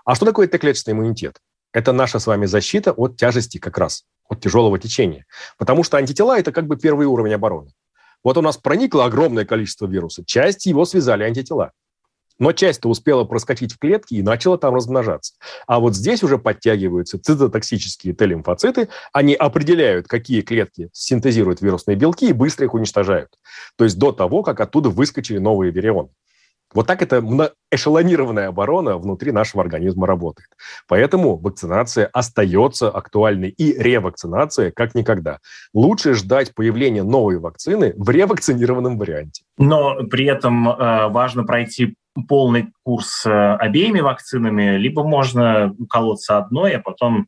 А 0.05 0.15
что 0.15 0.25
такое 0.25 0.47
Т-клеточный 0.47 0.93
иммунитет? 0.93 1.37
Это 1.73 1.93
наша 1.93 2.19
с 2.19 2.27
вами 2.27 2.45
защита 2.45 2.91
от 2.91 3.17
тяжести 3.17 3.57
как 3.57 3.77
раз, 3.77 4.03
от 4.29 4.41
тяжелого 4.41 4.77
течения. 4.77 5.25
Потому 5.57 5.83
что 5.83 5.97
антитела– 5.97 6.37
это 6.39 6.51
как 6.51 6.67
бы 6.67 6.77
первый 6.77 7.07
уровень 7.07 7.33
обороны. 7.33 7.71
Вот 8.23 8.37
у 8.37 8.41
нас 8.41 8.57
проникло 8.57 9.05
огромное 9.05 9.45
количество 9.45 9.87
вируса, 9.87 10.25
часть 10.25 10.65
его 10.65 10.85
связали 10.85 11.23
антитела 11.23 11.71
но 12.39 12.51
часть-то 12.51 12.89
успела 12.89 13.23
проскочить 13.23 13.73
в 13.73 13.79
клетки 13.79 14.15
и 14.15 14.21
начала 14.21 14.57
там 14.57 14.75
размножаться. 14.75 15.33
А 15.67 15.79
вот 15.79 15.95
здесь 15.95 16.23
уже 16.23 16.37
подтягиваются 16.37 17.19
цитотоксические 17.19 18.13
Т-лимфоциты, 18.13 18.89
они 19.13 19.33
определяют, 19.33 20.07
какие 20.07 20.41
клетки 20.41 20.89
синтезируют 20.93 21.61
вирусные 21.61 21.95
белки 21.95 22.29
и 22.29 22.33
быстро 22.33 22.65
их 22.65 22.73
уничтожают. 22.73 23.29
То 23.77 23.83
есть 23.83 23.97
до 23.97 24.11
того, 24.11 24.43
как 24.43 24.59
оттуда 24.59 24.89
выскочили 24.89 25.37
новые 25.37 25.71
вирионы. 25.71 26.09
Вот 26.73 26.85
так 26.85 27.01
это 27.01 27.23
эшелонированная 27.71 28.49
оборона 28.49 28.97
внутри 28.97 29.31
нашего 29.31 29.63
организма 29.63 30.05
работает. 30.05 30.49
Поэтому 30.87 31.37
вакцинация 31.37 32.07
остается 32.07 32.89
актуальной 32.89 33.49
и 33.49 33.73
ревакцинация 33.81 34.71
как 34.71 34.93
никогда. 34.93 35.39
Лучше 35.73 36.13
ждать 36.13 36.53
появления 36.53 37.03
новой 37.03 37.39
вакцины 37.39 37.93
в 37.95 38.09
ревакцинированном 38.09 38.97
варианте. 38.97 39.43
Но 39.57 40.03
при 40.09 40.25
этом 40.25 40.67
э, 40.69 41.07
важно 41.07 41.45
пройти 41.45 41.95
полный 42.27 42.71
курс 42.83 43.25
э, 43.25 43.29
обеими 43.29 43.99
вакцинами, 43.99 44.77
либо 44.77 45.03
можно 45.03 45.73
уколоться 45.77 46.37
одной, 46.37 46.73
а 46.75 46.79
потом 46.79 47.27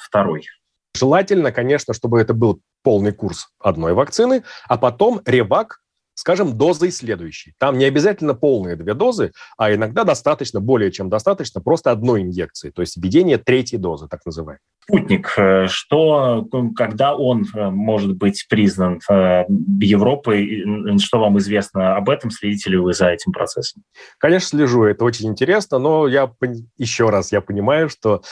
второй. 0.00 0.46
Желательно, 0.94 1.52
конечно, 1.52 1.94
чтобы 1.94 2.20
это 2.20 2.34
был 2.34 2.60
полный 2.82 3.12
курс 3.12 3.48
одной 3.58 3.94
вакцины, 3.94 4.42
а 4.68 4.76
потом 4.76 5.20
ревак 5.24 5.81
скажем, 6.22 6.56
дозой 6.56 6.92
следующей. 6.92 7.52
Там 7.58 7.78
не 7.78 7.84
обязательно 7.84 8.34
полные 8.34 8.76
две 8.76 8.94
дозы, 8.94 9.32
а 9.58 9.74
иногда 9.74 10.04
достаточно, 10.04 10.60
более 10.60 10.92
чем 10.92 11.10
достаточно, 11.10 11.60
просто 11.60 11.90
одной 11.90 12.22
инъекции, 12.22 12.70
то 12.70 12.80
есть 12.80 12.96
введение 12.96 13.38
третьей 13.38 13.78
дозы, 13.78 14.06
так 14.06 14.24
называемой. 14.24 14.60
Спутник, 14.84 15.32
э, 15.36 15.66
что, 15.66 16.46
когда 16.76 17.16
он 17.16 17.44
э, 17.52 17.70
может 17.70 18.16
быть 18.16 18.46
признан 18.48 19.00
э, 19.10 19.46
Европой, 19.80 20.64
что 21.00 21.18
вам 21.18 21.38
известно 21.38 21.96
об 21.96 22.08
этом, 22.08 22.30
следите 22.30 22.70
ли 22.70 22.76
вы 22.76 22.92
за 22.92 23.08
этим 23.08 23.32
процессом? 23.32 23.82
Конечно, 24.18 24.46
слежу, 24.46 24.84
это 24.84 25.04
очень 25.04 25.28
интересно, 25.28 25.80
но 25.80 26.06
я 26.06 26.30
еще 26.78 27.10
раз, 27.10 27.32
я 27.32 27.40
понимаю, 27.40 27.88
что 27.88 28.22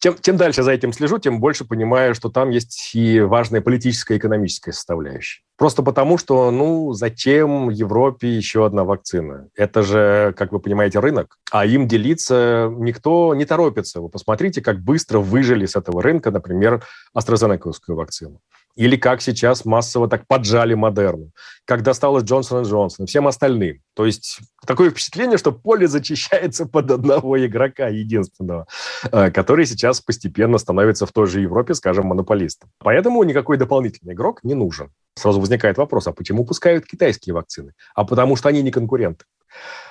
чем, 0.00 0.16
чем 0.20 0.36
дальше 0.36 0.62
за 0.62 0.72
этим 0.72 0.92
слежу, 0.92 1.18
тем 1.18 1.40
больше 1.40 1.64
понимаю, 1.64 2.14
что 2.14 2.28
там 2.28 2.50
есть 2.50 2.90
и 2.94 3.20
важная 3.20 3.60
политическая 3.60 4.14
и 4.14 4.18
экономическая 4.18 4.72
составляющая. 4.72 5.42
Просто 5.56 5.82
потому, 5.82 6.18
что, 6.18 6.50
ну, 6.50 6.92
зачем 6.92 7.68
Европе 7.68 8.28
еще 8.28 8.64
одна 8.64 8.84
вакцина? 8.84 9.48
Это 9.56 9.82
же, 9.82 10.32
как 10.36 10.52
вы 10.52 10.60
понимаете, 10.60 11.00
рынок, 11.00 11.38
а 11.50 11.66
им 11.66 11.88
делиться 11.88 12.72
никто 12.76 13.34
не 13.34 13.44
торопится. 13.44 14.00
Вы 14.00 14.08
посмотрите, 14.08 14.62
как 14.62 14.80
быстро 14.80 15.18
выжили 15.18 15.66
с 15.66 15.74
этого 15.74 16.02
рынка, 16.02 16.30
например, 16.30 16.84
AstraZeneca 17.16 17.72
вакцину. 17.88 18.40
Или 18.78 18.94
как 18.94 19.20
сейчас 19.22 19.64
массово 19.64 20.08
так 20.08 20.24
поджали 20.28 20.74
Модерну, 20.74 21.32
как 21.64 21.82
досталось 21.82 22.22
Джонсон 22.22 22.62
Джонсон 22.62 23.06
и 23.06 23.08
всем 23.08 23.26
остальным. 23.26 23.80
То 23.94 24.06
есть 24.06 24.38
такое 24.64 24.90
впечатление, 24.90 25.36
что 25.36 25.50
поле 25.50 25.88
зачищается 25.88 26.64
под 26.72 26.92
одного 26.92 27.44
игрока 27.44 27.88
единственного, 27.88 28.68
э, 29.10 29.32
который 29.32 29.66
сейчас 29.66 30.00
постепенно 30.00 30.58
становится 30.58 31.06
в 31.06 31.12
той 31.12 31.26
же 31.26 31.40
Европе, 31.40 31.74
скажем, 31.74 32.06
монополистом. 32.06 32.70
Поэтому 32.78 33.24
никакой 33.24 33.56
дополнительный 33.56 34.14
игрок 34.14 34.44
не 34.44 34.54
нужен. 34.54 34.92
Сразу 35.16 35.40
возникает 35.40 35.76
вопрос, 35.76 36.06
а 36.06 36.12
почему 36.12 36.44
пускают 36.44 36.86
китайские 36.86 37.34
вакцины? 37.34 37.72
А 37.96 38.04
потому 38.04 38.36
что 38.36 38.48
они 38.48 38.62
не 38.62 38.70
конкуренты. 38.70 39.24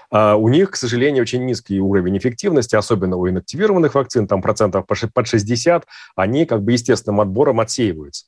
Uh, 0.10 0.36
у 0.38 0.48
них, 0.48 0.72
к 0.72 0.78
сожалению, 0.78 1.24
очень 1.24 1.46
низкий 1.46 1.82
уровень 1.82 2.18
эффективности, 2.18 2.78
особенно 2.78 3.18
у 3.18 3.28
инактивированных 3.28 3.94
вакцин, 3.94 4.26
там 4.26 4.42
процентов 4.42 4.86
под 4.86 5.28
60, 5.28 5.86
они 6.16 6.46
как 6.46 6.64
бы 6.64 6.72
естественным 6.72 7.20
отбором 7.20 7.60
отсеиваются. 7.60 8.28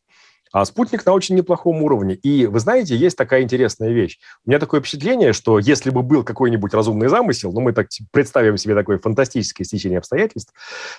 А 0.52 0.66
спутник 0.66 1.06
на 1.06 1.14
очень 1.14 1.36
неплохом 1.36 1.84
уровне. 1.84 2.16
И 2.16 2.48
вы 2.48 2.60
знаете, 2.60 2.96
есть 2.96 3.18
такая 3.18 3.44
интересная 3.44 3.92
вещь. 3.92 4.20
У 4.46 4.50
меня 4.50 4.60
такое 4.60 4.82
впечатление, 4.82 5.34
что 5.34 5.60
если 5.60 5.92
бы 5.92 6.02
был 6.02 6.24
какой-нибудь 6.24 6.74
разумный 6.74 7.08
замысел, 7.08 7.52
ну, 7.54 7.62
мы 7.62 7.74
так 7.74 7.88
представим 8.12 8.58
себе 8.58 8.74
такое 8.74 8.98
фантастическое 8.98 9.64
стечение 9.64 10.00
обстоятельств, 10.00 10.54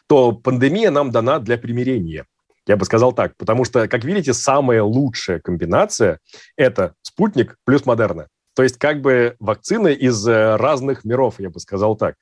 то 0.07 0.33
пандемия 0.33 0.91
нам 0.91 1.11
дана 1.11 1.41
для 1.41 1.59
примирения. 1.59 2.27
Я 2.67 2.77
бы 2.77 2.85
сказал 2.85 3.13
так, 3.13 3.37
потому 3.37 3.65
что, 3.65 3.89
как 3.89 4.05
видите, 4.05 4.33
самая 4.35 4.83
лучшая 4.85 5.41
комбинация– 5.41 6.21
это 6.57 6.95
спутник 7.03 7.57
плюс 7.65 7.85
модерна. 7.87 8.29
То 8.55 8.63
есть 8.63 8.79
как 8.79 9.01
бы 9.01 9.37
вакцины 9.41 9.93
из 9.93 10.27
э, 10.29 10.57
разных 10.57 11.05
миров, 11.05 11.37
я 11.39 11.51
бы 11.51 11.59
сказал 11.61 11.97
так. 11.97 12.17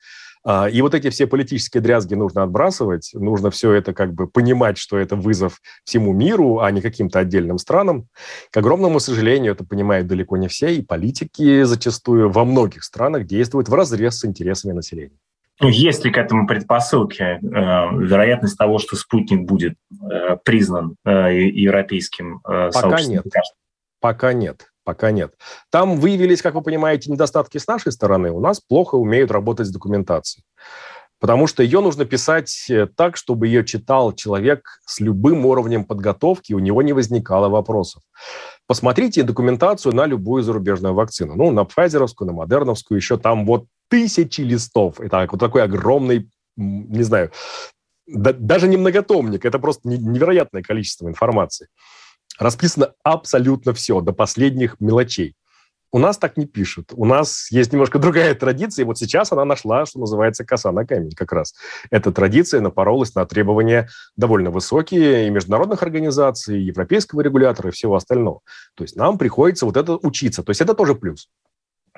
А, 0.45 0.69
и 0.69 0.81
вот 0.81 0.93
эти 0.93 1.09
все 1.09 1.27
политические 1.27 1.81
дрязги 1.81 2.15
нужно 2.15 2.43
отбрасывать, 2.43 3.11
нужно 3.13 3.51
все 3.51 3.73
это 3.73 3.93
как 3.93 4.13
бы 4.13 4.27
понимать, 4.27 4.77
что 4.77 4.97
это 4.97 5.15
вызов 5.15 5.61
всему 5.83 6.13
миру, 6.13 6.59
а 6.59 6.71
не 6.71 6.81
каким-то 6.81 7.19
отдельным 7.19 7.57
странам. 7.57 8.07
К 8.51 8.57
огромному 8.57 8.99
сожалению, 8.99 9.53
это 9.53 9.65
понимают 9.65 10.07
далеко 10.07 10.37
не 10.37 10.47
все, 10.47 10.73
и 10.73 10.81
политики 10.81 11.63
зачастую 11.63 12.29
во 12.29 12.45
многих 12.45 12.83
странах 12.83 13.25
действуют 13.25 13.69
в 13.69 13.73
разрез 13.73 14.19
с 14.19 14.25
интересами 14.25 14.71
населения. 14.71 15.17
Ну, 15.61 15.67
есть 15.67 16.05
ли 16.05 16.11
к 16.11 16.17
этому 16.17 16.47
предпосылки? 16.47 17.21
Э, 17.21 17.37
вероятность 17.41 18.57
того, 18.57 18.79
что 18.79 18.95
спутник 18.95 19.45
будет 19.45 19.73
э, 19.91 20.37
признан 20.45 20.95
э, 21.05 21.49
европейским 21.49 22.39
Пока 22.41 23.01
нет. 23.01 23.25
Пока 23.99 24.31
нет. 24.31 24.67
Пока 24.89 25.11
нет. 25.11 25.35
Там 25.69 25.99
выявились, 25.99 26.41
как 26.41 26.55
вы 26.55 26.63
понимаете, 26.63 27.11
недостатки 27.11 27.59
с 27.59 27.67
нашей 27.67 27.91
стороны. 27.91 28.31
У 28.31 28.39
нас 28.39 28.59
плохо 28.59 28.95
умеют 28.95 29.29
работать 29.29 29.67
с 29.67 29.69
документацией. 29.69 30.43
Потому 31.19 31.45
что 31.45 31.61
ее 31.61 31.79
нужно 31.79 32.05
писать 32.05 32.65
э, 32.71 32.87
так, 32.87 33.15
чтобы 33.15 33.45
ее 33.45 33.63
читал 33.63 34.13
человек 34.13 34.79
с 34.87 34.99
любым 34.99 35.45
уровнем 35.45 35.85
подготовки, 35.85 36.53
у 36.53 36.59
него 36.59 36.81
не 36.81 36.91
возникало 36.91 37.49
вопросов. 37.49 38.01
Посмотрите 38.65 39.21
документацию 39.21 39.93
на 39.93 40.07
любую 40.07 40.41
зарубежную 40.41 40.95
вакцину. 40.95 41.35
Ну, 41.35 41.51
на 41.51 41.65
Pfizer'овскую, 41.65 42.25
на 42.25 42.33
Модерновскую, 42.33 42.97
еще 42.97 43.17
там 43.17 43.45
вот 43.45 43.65
тысячи 43.89 44.41
листов. 44.41 44.99
Это 44.99 45.27
вот 45.29 45.39
такой 45.39 45.61
огромный, 45.61 46.31
не 46.55 47.03
знаю, 47.03 47.31
да, 48.07 48.33
даже 48.33 48.67
не 48.67 48.77
многотомник, 48.77 49.45
это 49.45 49.59
просто 49.59 49.87
невероятное 49.87 50.63
количество 50.63 51.07
информации 51.07 51.67
расписано 52.39 52.93
абсолютно 53.03 53.73
все, 53.73 54.01
до 54.01 54.13
последних 54.13 54.79
мелочей. 54.79 55.35
У 55.91 55.97
нас 55.97 56.19
так 56.19 56.37
не 56.37 56.45
пишут. 56.45 56.91
У 56.93 57.05
нас 57.05 57.49
есть 57.51 57.73
немножко 57.73 57.99
другая 57.99 58.33
традиция, 58.35 58.83
и 58.83 58.85
вот 58.85 58.97
сейчас 58.97 59.31
она 59.31 59.45
нашла, 59.45 59.85
что 59.85 59.99
называется, 59.99 60.45
коса 60.45 60.71
на 60.71 60.85
камень 60.85 61.11
как 61.11 61.31
раз. 61.33 61.55
Эта 61.89 62.11
традиция 62.11 62.61
напоролась 62.61 63.15
на 63.15 63.25
требования 63.25 63.89
довольно 64.15 64.51
высокие 64.51 65.27
и 65.27 65.29
международных 65.29 65.81
организаций, 65.83 66.59
и 66.59 66.65
европейского 66.65 67.21
регулятора, 67.21 67.69
и 67.69 67.71
всего 67.71 67.95
остального. 67.95 68.41
То 68.75 68.83
есть 68.83 68.95
нам 68.95 69.17
приходится 69.17 69.65
вот 69.65 69.77
это 69.77 69.97
учиться. 69.97 70.43
То 70.43 70.51
есть 70.51 70.61
это 70.61 70.73
тоже 70.73 70.95
плюс. 70.95 71.29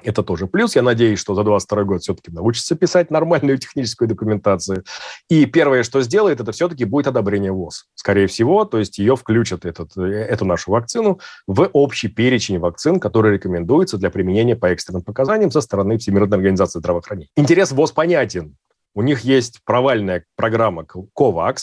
Это 0.03 0.23
тоже 0.23 0.47
плюс. 0.47 0.75
Я 0.75 0.81
надеюсь, 0.81 1.19
что 1.19 1.35
за 1.35 1.43
22 1.43 1.83
год 1.83 2.01
все-таки 2.01 2.31
научится 2.31 2.75
писать 2.75 3.11
нормальную 3.11 3.57
техническую 3.57 4.07
документацию. 4.07 4.83
И 5.29 5.45
первое, 5.45 5.83
что 5.83 6.01
сделает, 6.01 6.39
это 6.39 6.51
все-таки 6.51 6.85
будет 6.85 7.07
одобрение 7.07 7.51
ВОЗ. 7.51 7.85
Скорее 7.95 8.27
всего, 8.27 8.65
то 8.65 8.77
есть 8.79 8.97
ее 8.97 9.15
включат, 9.15 9.65
этот, 9.65 9.95
э, 9.97 10.01
эту 10.01 10.45
нашу 10.45 10.71
вакцину, 10.71 11.19
в 11.47 11.69
общий 11.73 12.07
перечень 12.07 12.59
вакцин, 12.59 12.99
которые 12.99 13.35
рекомендуются 13.35 13.97
для 13.97 14.09
применения 14.09 14.55
по 14.55 14.67
экстренным 14.67 15.03
показаниям 15.03 15.51
со 15.51 15.61
стороны 15.61 15.97
Всемирной 15.97 16.37
организации 16.37 16.79
здравоохранения. 16.79 17.29
Интерес 17.35 17.71
ВОЗ 17.71 17.91
понятен. 17.91 18.55
У 18.93 19.01
них 19.01 19.21
есть 19.21 19.61
провальная 19.63 20.25
программа 20.35 20.83
COVAX, 21.17 21.57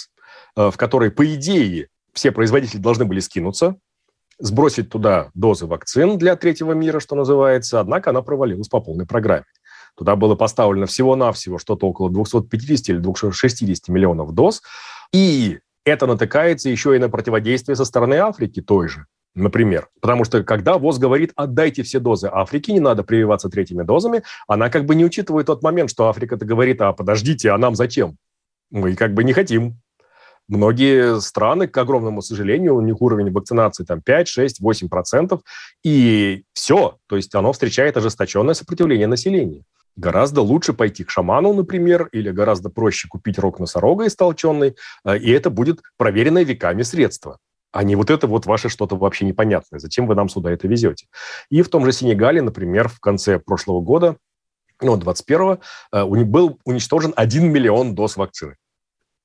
э, 0.57 0.71
в 0.71 0.77
которой, 0.77 1.11
по 1.11 1.35
идее, 1.35 1.89
все 2.13 2.33
производители 2.33 2.81
должны 2.81 3.05
были 3.05 3.21
скинуться, 3.21 3.77
сбросить 4.39 4.91
туда 4.91 5.31
дозы 5.35 5.67
вакцин 5.67 6.19
для 6.19 6.37
третьего 6.37 6.73
мира, 6.73 7.01
что 7.01 7.17
называется, 7.17 7.81
однако 7.81 8.11
она 8.11 8.23
провалилась 8.23 8.69
по 8.69 8.81
полной 8.81 9.07
программе. 9.07 9.45
Туда 9.97 10.15
было 10.15 10.37
поставлено 10.37 10.87
всего-навсего 10.87 11.59
что-то 11.59 11.89
около 11.89 12.11
250 12.11 12.89
или 12.91 12.99
260 12.99 13.89
миллионов 13.89 14.33
доз, 14.33 14.63
и 15.13 15.59
это 15.85 16.07
натыкается 16.07 16.69
еще 16.69 16.95
и 16.95 16.99
на 16.99 17.09
противодействие 17.09 17.75
со 17.75 17.85
стороны 17.85 18.15
Африки 18.15 18.61
той 18.61 18.89
же, 18.89 19.07
например. 19.35 19.89
Потому 20.01 20.25
что 20.25 20.45
когда 20.45 20.79
ВОЗ 20.79 20.99
говорит, 20.99 21.33
отдайте 21.35 21.83
все 21.83 21.99
дозы 21.99 22.29
Африке, 22.31 22.73
не 22.73 22.81
надо 22.81 23.03
прививаться 23.03 23.49
третьими 23.49 23.83
дозами, 23.83 24.23
она 24.47 24.69
как 24.71 24.85
бы 24.85 24.95
не 24.95 25.05
учитывает 25.05 25.47
тот 25.47 25.63
момент, 25.63 25.91
что 25.91 26.09
Африка-то 26.09 26.45
говорит, 26.45 26.81
а 26.81 26.93
подождите, 26.93 27.51
а 27.51 27.59
нам 27.59 27.75
зачем? 27.75 28.17
Мы 28.71 28.95
как 28.95 29.15
бы 29.15 29.25
не 29.25 29.33
хотим. 29.33 29.81
Многие 30.49 31.21
страны, 31.21 31.69
к 31.69 31.77
огромному 31.77 32.23
сожалению, 32.23 32.77
у 32.77 32.81
них 32.81 33.01
уровень 33.03 33.31
вакцинации 33.31 33.85
там 33.85 34.01
5, 34.01 34.29
6, 34.29 34.61
8 34.61 34.89
процентов, 34.89 35.41
и 35.85 36.45
все. 36.55 36.97
То 37.07 37.17
есть 37.17 37.35
оно 37.35 37.53
встречает 37.53 37.97
ожесточенное 37.97 38.55
сопротивление 38.55 39.07
населения. 39.07 39.63
Гораздо 39.97 40.43
лучше 40.43 40.73
пойти 40.73 41.05
к 41.05 41.11
шаману, 41.11 41.53
например, 41.53 42.09
или 42.13 42.31
гораздо 42.31 42.71
проще 42.71 43.09
купить 43.09 43.39
рог 43.39 43.59
носорога 43.59 44.07
истолченный, 44.07 44.77
э, 45.05 45.19
и 45.19 45.31
это 45.31 45.51
будет 45.51 45.81
проверенное 45.97 46.45
веками 46.45 46.83
средство 46.83 47.39
а 47.73 47.83
не 47.85 47.97
вот 47.97 48.11
это 48.11 48.27
вот 48.27 48.47
ваше 48.47 48.69
что-то 48.69 48.97
вообще 48.97 49.25
непонятное. 49.25 49.79
Зачем 49.79 50.07
вы 50.07 50.15
нам 50.15 50.29
сюда 50.29 50.51
это 50.51 50.67
везете? 50.67 51.07
И 51.51 51.63
в 51.63 51.69
том 51.69 51.85
же 51.85 51.93
Сенегале, 51.93 52.43
например, 52.43 52.89
в 52.89 52.99
конце 53.01 53.39
прошлого 53.39 53.81
года, 53.81 54.17
ну, 54.81 54.97
21-го, 54.97 55.59
э, 55.93 56.05
был 56.25 56.59
уничтожен 56.65 57.13
1 57.15 57.51
миллион 57.51 57.95
доз 57.95 58.17
вакцины. 58.17 58.57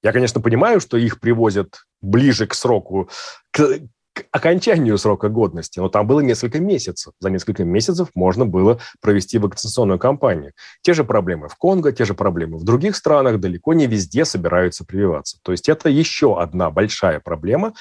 Я, 0.04 0.12
конечно, 0.12 0.42
понимаю, 0.42 0.82
что 0.82 0.98
их 0.98 1.20
привозят 1.20 1.86
ближе 2.02 2.46
к 2.46 2.54
сроку, 2.54 3.10
к, 3.52 3.80
к 4.14 4.26
окончанию 4.32 4.98
срока 4.98 5.30
годности, 5.30 5.80
но 5.80 5.88
там 5.88 6.06
было 6.06 6.20
несколько 6.20 6.60
месяцев. 6.60 7.14
За 7.22 7.30
несколько 7.30 7.64
месяцев 7.64 8.10
можно 8.14 8.46
было 8.46 8.80
провести 9.02 9.40
вакцинационную 9.40 10.00
кампанию. 10.00 10.52
Те 10.82 10.94
же 10.94 11.06
проблемы 11.06 11.48
в 11.48 11.56
Конго, 11.56 11.94
те 11.94 12.04
же 12.04 12.14
проблемы 12.14 12.58
в 12.58 12.66
других 12.66 12.98
странах, 12.98 13.40
далеко 13.40 13.74
не 13.74 13.88
везде 13.88 14.26
собираются 14.26 14.86
прививаться. 14.86 15.40
То 15.42 15.54
есть 15.54 15.70
это 15.70 15.90
еще 15.90 16.40
одна 16.40 16.70
большая 16.70 17.22
проблема, 17.22 17.74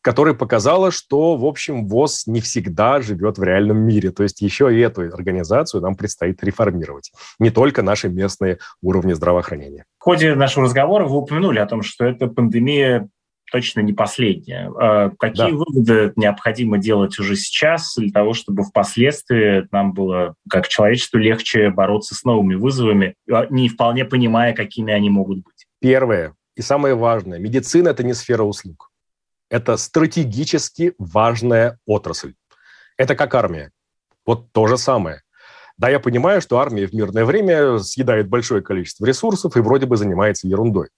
которая 0.00 0.34
показала, 0.34 0.90
что, 0.90 1.36
в 1.36 1.44
общем, 1.44 1.88
ВОЗ 1.88 2.26
не 2.26 2.40
всегда 2.40 3.02
живет 3.02 3.38
в 3.38 3.42
реальном 3.42 3.78
мире. 3.78 4.12
То 4.12 4.22
есть 4.22 4.40
еще 4.40 4.74
и 4.74 4.78
эту 4.78 5.02
организацию 5.02 5.82
нам 5.82 5.94
предстоит 5.94 6.42
реформировать. 6.42 7.12
Не 7.38 7.50
только 7.50 7.82
наши 7.82 8.08
местные 8.08 8.58
уровни 8.80 9.12
здравоохранения. 9.12 9.84
В 10.06 10.08
ходе 10.08 10.36
нашего 10.36 10.66
разговора 10.66 11.04
вы 11.04 11.16
упомянули 11.16 11.58
о 11.58 11.66
том, 11.66 11.82
что 11.82 12.04
эта 12.04 12.28
пандемия 12.28 13.08
точно 13.50 13.80
не 13.80 13.92
последняя. 13.92 14.70
А 14.80 15.10
какие 15.18 15.50
да. 15.50 15.56
выводы 15.56 16.12
необходимо 16.14 16.78
делать 16.78 17.18
уже 17.18 17.34
сейчас 17.34 17.96
для 17.96 18.12
того, 18.12 18.32
чтобы 18.32 18.62
впоследствии 18.62 19.66
нам 19.72 19.94
было, 19.94 20.36
как 20.48 20.68
человечеству, 20.68 21.18
легче 21.18 21.70
бороться 21.70 22.14
с 22.14 22.22
новыми 22.22 22.54
вызовами, 22.54 23.16
а 23.28 23.48
не 23.50 23.68
вполне 23.68 24.04
понимая, 24.04 24.54
какими 24.54 24.92
они 24.92 25.10
могут 25.10 25.38
быть? 25.38 25.66
Первое 25.80 26.36
и 26.54 26.62
самое 26.62 26.94
важное. 26.94 27.40
Медицина– 27.40 27.88
это 27.88 28.04
не 28.04 28.14
сфера 28.14 28.44
услуг. 28.44 28.92
Это 29.50 29.76
стратегически 29.76 30.94
важная 30.98 31.80
отрасль. 31.84 32.34
Это 32.96 33.16
как 33.16 33.34
армия. 33.34 33.72
Вот 34.24 34.52
то 34.52 34.68
же 34.68 34.78
самое. 34.78 35.22
Да, 35.78 35.90
я 35.90 36.00
понимаю, 36.00 36.40
что 36.40 36.58
армия 36.58 36.86
в 36.86 36.94
мирное 36.94 37.24
время 37.24 37.78
съедает 37.78 38.28
большое 38.28 38.62
количество 38.62 39.04
ресурсов 39.04 39.56
и 39.56 39.60
вроде 39.60 39.86
бы 39.86 39.96
занимается 39.96 40.48
ерундой. 40.48 40.88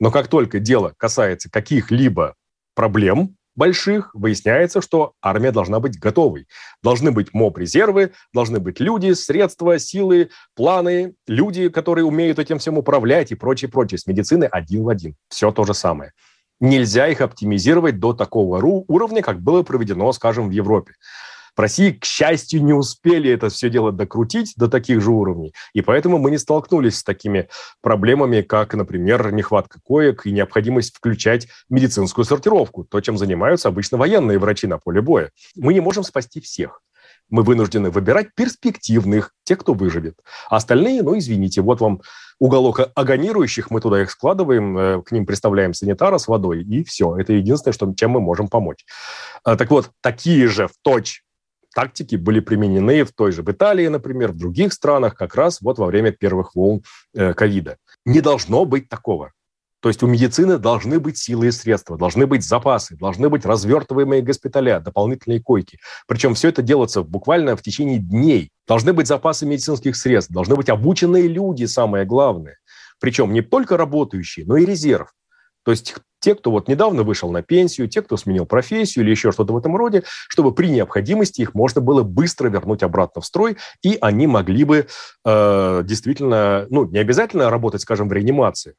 Но 0.00 0.10
как 0.10 0.28
только 0.28 0.58
дело 0.58 0.92
касается 0.96 1.48
каких-либо 1.50 2.34
проблем 2.74 3.36
больших, 3.56 4.12
выясняется, 4.14 4.80
что 4.80 5.12
армия 5.22 5.52
должна 5.52 5.78
быть 5.78 5.98
готовой. 5.98 6.48
Должны 6.82 7.12
быть 7.12 7.32
МОП-резервы, 7.32 8.12
должны 8.32 8.58
быть 8.58 8.80
люди, 8.80 9.12
средства, 9.12 9.78
силы, 9.78 10.30
планы, 10.56 11.14
люди, 11.28 11.68
которые 11.68 12.04
умеют 12.04 12.40
этим 12.40 12.58
всем 12.58 12.78
управлять 12.78 13.30
и 13.30 13.36
прочее, 13.36 13.70
прочее. 13.70 13.98
С 13.98 14.06
медицины 14.06 14.44
один 14.44 14.82
в 14.82 14.88
один. 14.88 15.14
Все 15.28 15.52
то 15.52 15.64
же 15.64 15.74
самое. 15.74 16.12
Нельзя 16.60 17.08
их 17.08 17.20
оптимизировать 17.20 17.98
до 17.98 18.12
такого 18.12 18.60
уровня, 18.62 19.22
как 19.22 19.40
было 19.40 19.62
проведено, 19.62 20.12
скажем, 20.12 20.48
в 20.48 20.52
Европе. 20.52 20.94
В 21.56 21.60
России, 21.60 21.92
к 21.92 22.04
счастью, 22.04 22.64
не 22.64 22.72
успели 22.72 23.30
это 23.30 23.48
все 23.48 23.70
дело 23.70 23.92
докрутить 23.92 24.54
до 24.56 24.68
таких 24.68 25.00
же 25.00 25.10
уровней, 25.10 25.54
и 25.72 25.82
поэтому 25.82 26.18
мы 26.18 26.30
не 26.30 26.38
столкнулись 26.38 26.98
с 26.98 27.04
такими 27.04 27.48
проблемами, 27.80 28.42
как, 28.42 28.74
например, 28.74 29.32
нехватка 29.32 29.78
коек 29.84 30.26
и 30.26 30.32
необходимость 30.32 30.96
включать 30.96 31.48
медицинскую 31.68 32.24
сортировку, 32.24 32.84
то, 32.84 33.00
чем 33.00 33.18
занимаются 33.18 33.68
обычно 33.68 33.98
военные 33.98 34.38
врачи 34.38 34.66
на 34.66 34.78
поле 34.78 35.00
боя. 35.00 35.30
Мы 35.54 35.74
не 35.74 35.80
можем 35.80 36.02
спасти 36.02 36.40
всех 36.40 36.80
мы 37.30 37.42
вынуждены 37.42 37.90
выбирать 37.90 38.34
перспективных, 38.34 39.32
тех, 39.44 39.58
кто 39.58 39.74
выживет. 39.74 40.18
А 40.48 40.56
остальные, 40.56 41.02
ну, 41.02 41.16
извините, 41.18 41.62
вот 41.62 41.80
вам 41.80 42.02
уголок 42.38 42.80
агонирующих, 42.94 43.70
мы 43.70 43.80
туда 43.80 44.02
их 44.02 44.10
складываем, 44.10 44.78
э, 44.78 45.02
к 45.02 45.12
ним 45.12 45.26
представляем 45.26 45.74
санитара 45.74 46.18
с 46.18 46.28
водой, 46.28 46.62
и 46.62 46.84
все. 46.84 47.16
Это 47.16 47.32
единственное, 47.32 47.72
что, 47.72 47.92
чем 47.94 48.12
мы 48.12 48.20
можем 48.20 48.48
помочь. 48.48 48.84
А, 49.42 49.56
так 49.56 49.70
вот, 49.70 49.90
такие 50.00 50.48
же 50.48 50.68
в 50.68 50.72
точь 50.82 51.22
тактики 51.74 52.16
были 52.16 52.40
применены 52.40 53.04
в 53.04 53.12
той 53.12 53.32
же 53.32 53.42
в 53.42 53.50
Италии, 53.50 53.86
например, 53.88 54.32
в 54.32 54.36
других 54.36 54.72
странах 54.72 55.14
как 55.14 55.34
раз 55.34 55.60
вот 55.60 55.78
во 55.78 55.86
время 55.86 56.12
первых 56.12 56.54
волн 56.54 56.82
э, 57.14 57.34
ковида. 57.34 57.76
Не 58.04 58.20
должно 58.20 58.64
быть 58.64 58.88
такого. 58.88 59.32
То 59.84 59.88
есть 59.88 60.02
у 60.02 60.06
медицины 60.06 60.56
должны 60.56 60.98
быть 60.98 61.18
силы 61.18 61.48
и 61.48 61.50
средства, 61.50 61.98
должны 61.98 62.26
быть 62.26 62.42
запасы, 62.42 62.96
должны 62.96 63.28
быть 63.28 63.44
развертываемые 63.44 64.22
госпиталя, 64.22 64.80
дополнительные 64.80 65.42
койки. 65.42 65.78
Причем 66.06 66.32
все 66.32 66.48
это 66.48 66.62
делается 66.62 67.02
буквально 67.02 67.54
в 67.54 67.60
течение 67.60 67.98
дней. 67.98 68.48
Должны 68.66 68.94
быть 68.94 69.06
запасы 69.06 69.44
медицинских 69.44 69.96
средств, 69.96 70.32
должны 70.32 70.56
быть 70.56 70.70
обученные 70.70 71.28
люди, 71.28 71.66
самое 71.66 72.06
главное. 72.06 72.56
Причем 72.98 73.34
не 73.34 73.42
только 73.42 73.76
работающие, 73.76 74.46
но 74.46 74.56
и 74.56 74.64
резерв. 74.64 75.12
То 75.64 75.70
есть 75.70 75.94
те, 76.20 76.34
кто 76.34 76.50
вот 76.50 76.68
недавно 76.68 77.02
вышел 77.02 77.30
на 77.30 77.42
пенсию, 77.42 77.88
те, 77.88 78.02
кто 78.02 78.16
сменил 78.16 78.46
профессию 78.46 79.04
или 79.04 79.10
еще 79.10 79.32
что-то 79.32 79.52
в 79.52 79.58
этом 79.58 79.76
роде, 79.76 80.04
чтобы 80.28 80.54
при 80.54 80.68
необходимости 80.68 81.42
их 81.42 81.54
можно 81.54 81.80
было 81.80 82.02
быстро 82.02 82.48
вернуть 82.48 82.82
обратно 82.82 83.20
в 83.20 83.26
строй, 83.26 83.56
и 83.82 83.98
они 84.00 84.26
могли 84.26 84.64
бы 84.64 84.86
э, 85.24 85.82
действительно, 85.84 86.66
ну, 86.70 86.86
не 86.86 86.98
обязательно 86.98 87.50
работать, 87.50 87.82
скажем, 87.82 88.08
в 88.08 88.12
реанимации, 88.12 88.74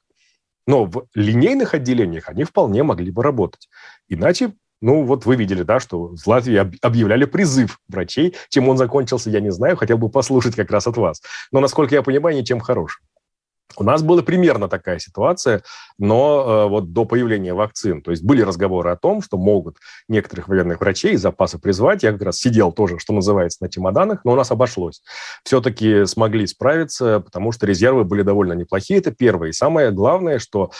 но 0.66 0.86
в 0.86 1.08
линейных 1.14 1.74
отделениях 1.74 2.30
они 2.30 2.44
вполне 2.44 2.84
могли 2.84 3.12
бы 3.12 3.22
работать. 3.22 3.70
Иначе 4.08 4.54
ну, 4.82 5.04
вот 5.04 5.26
вы 5.26 5.36
видели, 5.36 5.64
да, 5.64 5.80
что 5.80 6.16
в 6.16 6.28
Латвии 6.28 6.58
объявляли 6.86 7.26
призыв 7.26 7.80
врачей. 7.88 8.36
Чем 8.50 8.70
он 8.70 8.78
закончился, 8.78 9.30
я 9.30 9.40
не 9.40 9.52
знаю, 9.52 9.78
хотел 9.78 9.98
бы 9.98 10.10
послушать 10.10 10.56
как 10.56 10.70
раз 10.70 10.86
от 10.86 10.98
вас. 10.98 11.22
Но, 11.52 11.60
насколько 11.60 11.96
я 11.96 12.04
понимаю, 12.04 12.36
ничем 12.38 12.60
хорошим. 12.60 13.02
У 13.78 13.84
нас 13.84 14.03
была 14.03 14.22
примерно 14.22 14.70
такая 14.70 14.99
ситуация, 14.99 15.63
но 15.97 16.66
э, 16.66 16.70
вот 16.70 16.93
до 16.93 17.05
появления 17.05 17.53
вакцин. 17.53 18.01
То 18.01 18.11
есть 18.11 18.24
были 18.24 18.41
разговоры 18.41 18.91
о 18.91 18.95
том, 18.95 19.22
что 19.22 19.38
могут 19.38 19.78
некоторых 20.07 20.47
военных 20.47 20.80
врачей 20.80 21.13
из 21.13 21.22
запаса 21.22 21.59
призвать. 21.59 22.03
Я 22.03 22.13
как 22.13 22.22
раз 22.22 22.38
сидел 22.38 22.72
тоже, 22.72 22.99
что 22.99 23.13
называется, 23.13 23.59
на 23.61 23.70
чемоданах, 23.70 24.24
но 24.24 24.34
у 24.34 24.36
нас 24.36 24.51
обошлось. 24.51 25.01
Все-таки 25.43 26.05
смогли 26.05 26.47
справиться, 26.47 27.20
потому 27.20 27.51
что 27.51 27.66
резервы 27.66 28.03
были 28.03 28.22
довольно 28.22 28.53
неплохие. 28.53 28.99
Это 28.99 29.11
первое. 29.11 29.49
И 29.49 29.53
самое 29.53 29.91
главное, 29.91 30.39
что 30.39 30.72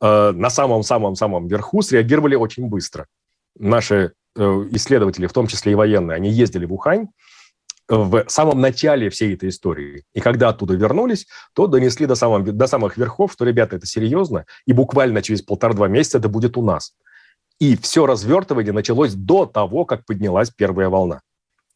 э, 0.00 0.32
на 0.32 0.50
самом-самом-самом 0.50 1.48
верху 1.48 1.82
среагировали 1.82 2.36
очень 2.36 2.68
быстро. 2.68 3.06
Наши 3.58 4.12
э, 4.36 4.42
исследователи, 4.70 5.26
в 5.26 5.32
том 5.32 5.46
числе 5.48 5.72
и 5.72 5.76
военные, 5.76 6.16
они 6.16 6.30
ездили 6.30 6.66
в 6.66 6.72
Ухань, 6.72 7.08
в 7.88 8.24
самом 8.28 8.60
начале 8.60 9.10
всей 9.10 9.34
этой 9.34 9.50
истории. 9.50 10.04
И 10.14 10.20
когда 10.20 10.48
оттуда 10.48 10.74
вернулись, 10.74 11.26
то 11.54 11.66
донесли 11.66 12.06
до, 12.06 12.14
самого, 12.14 12.40
до 12.40 12.66
самых 12.66 12.96
верхов, 12.96 13.32
что, 13.32 13.44
ребята, 13.44 13.76
это 13.76 13.86
серьезно, 13.86 14.46
и 14.66 14.72
буквально 14.72 15.22
через 15.22 15.42
полтора-два 15.42 15.88
месяца 15.88 16.18
это 16.18 16.28
будет 16.28 16.56
у 16.56 16.62
нас. 16.62 16.94
И 17.60 17.76
все 17.76 18.06
развертывание 18.06 18.72
началось 18.72 19.14
до 19.14 19.46
того, 19.46 19.84
как 19.84 20.04
поднялась 20.06 20.50
первая 20.50 20.88
волна. 20.88 21.20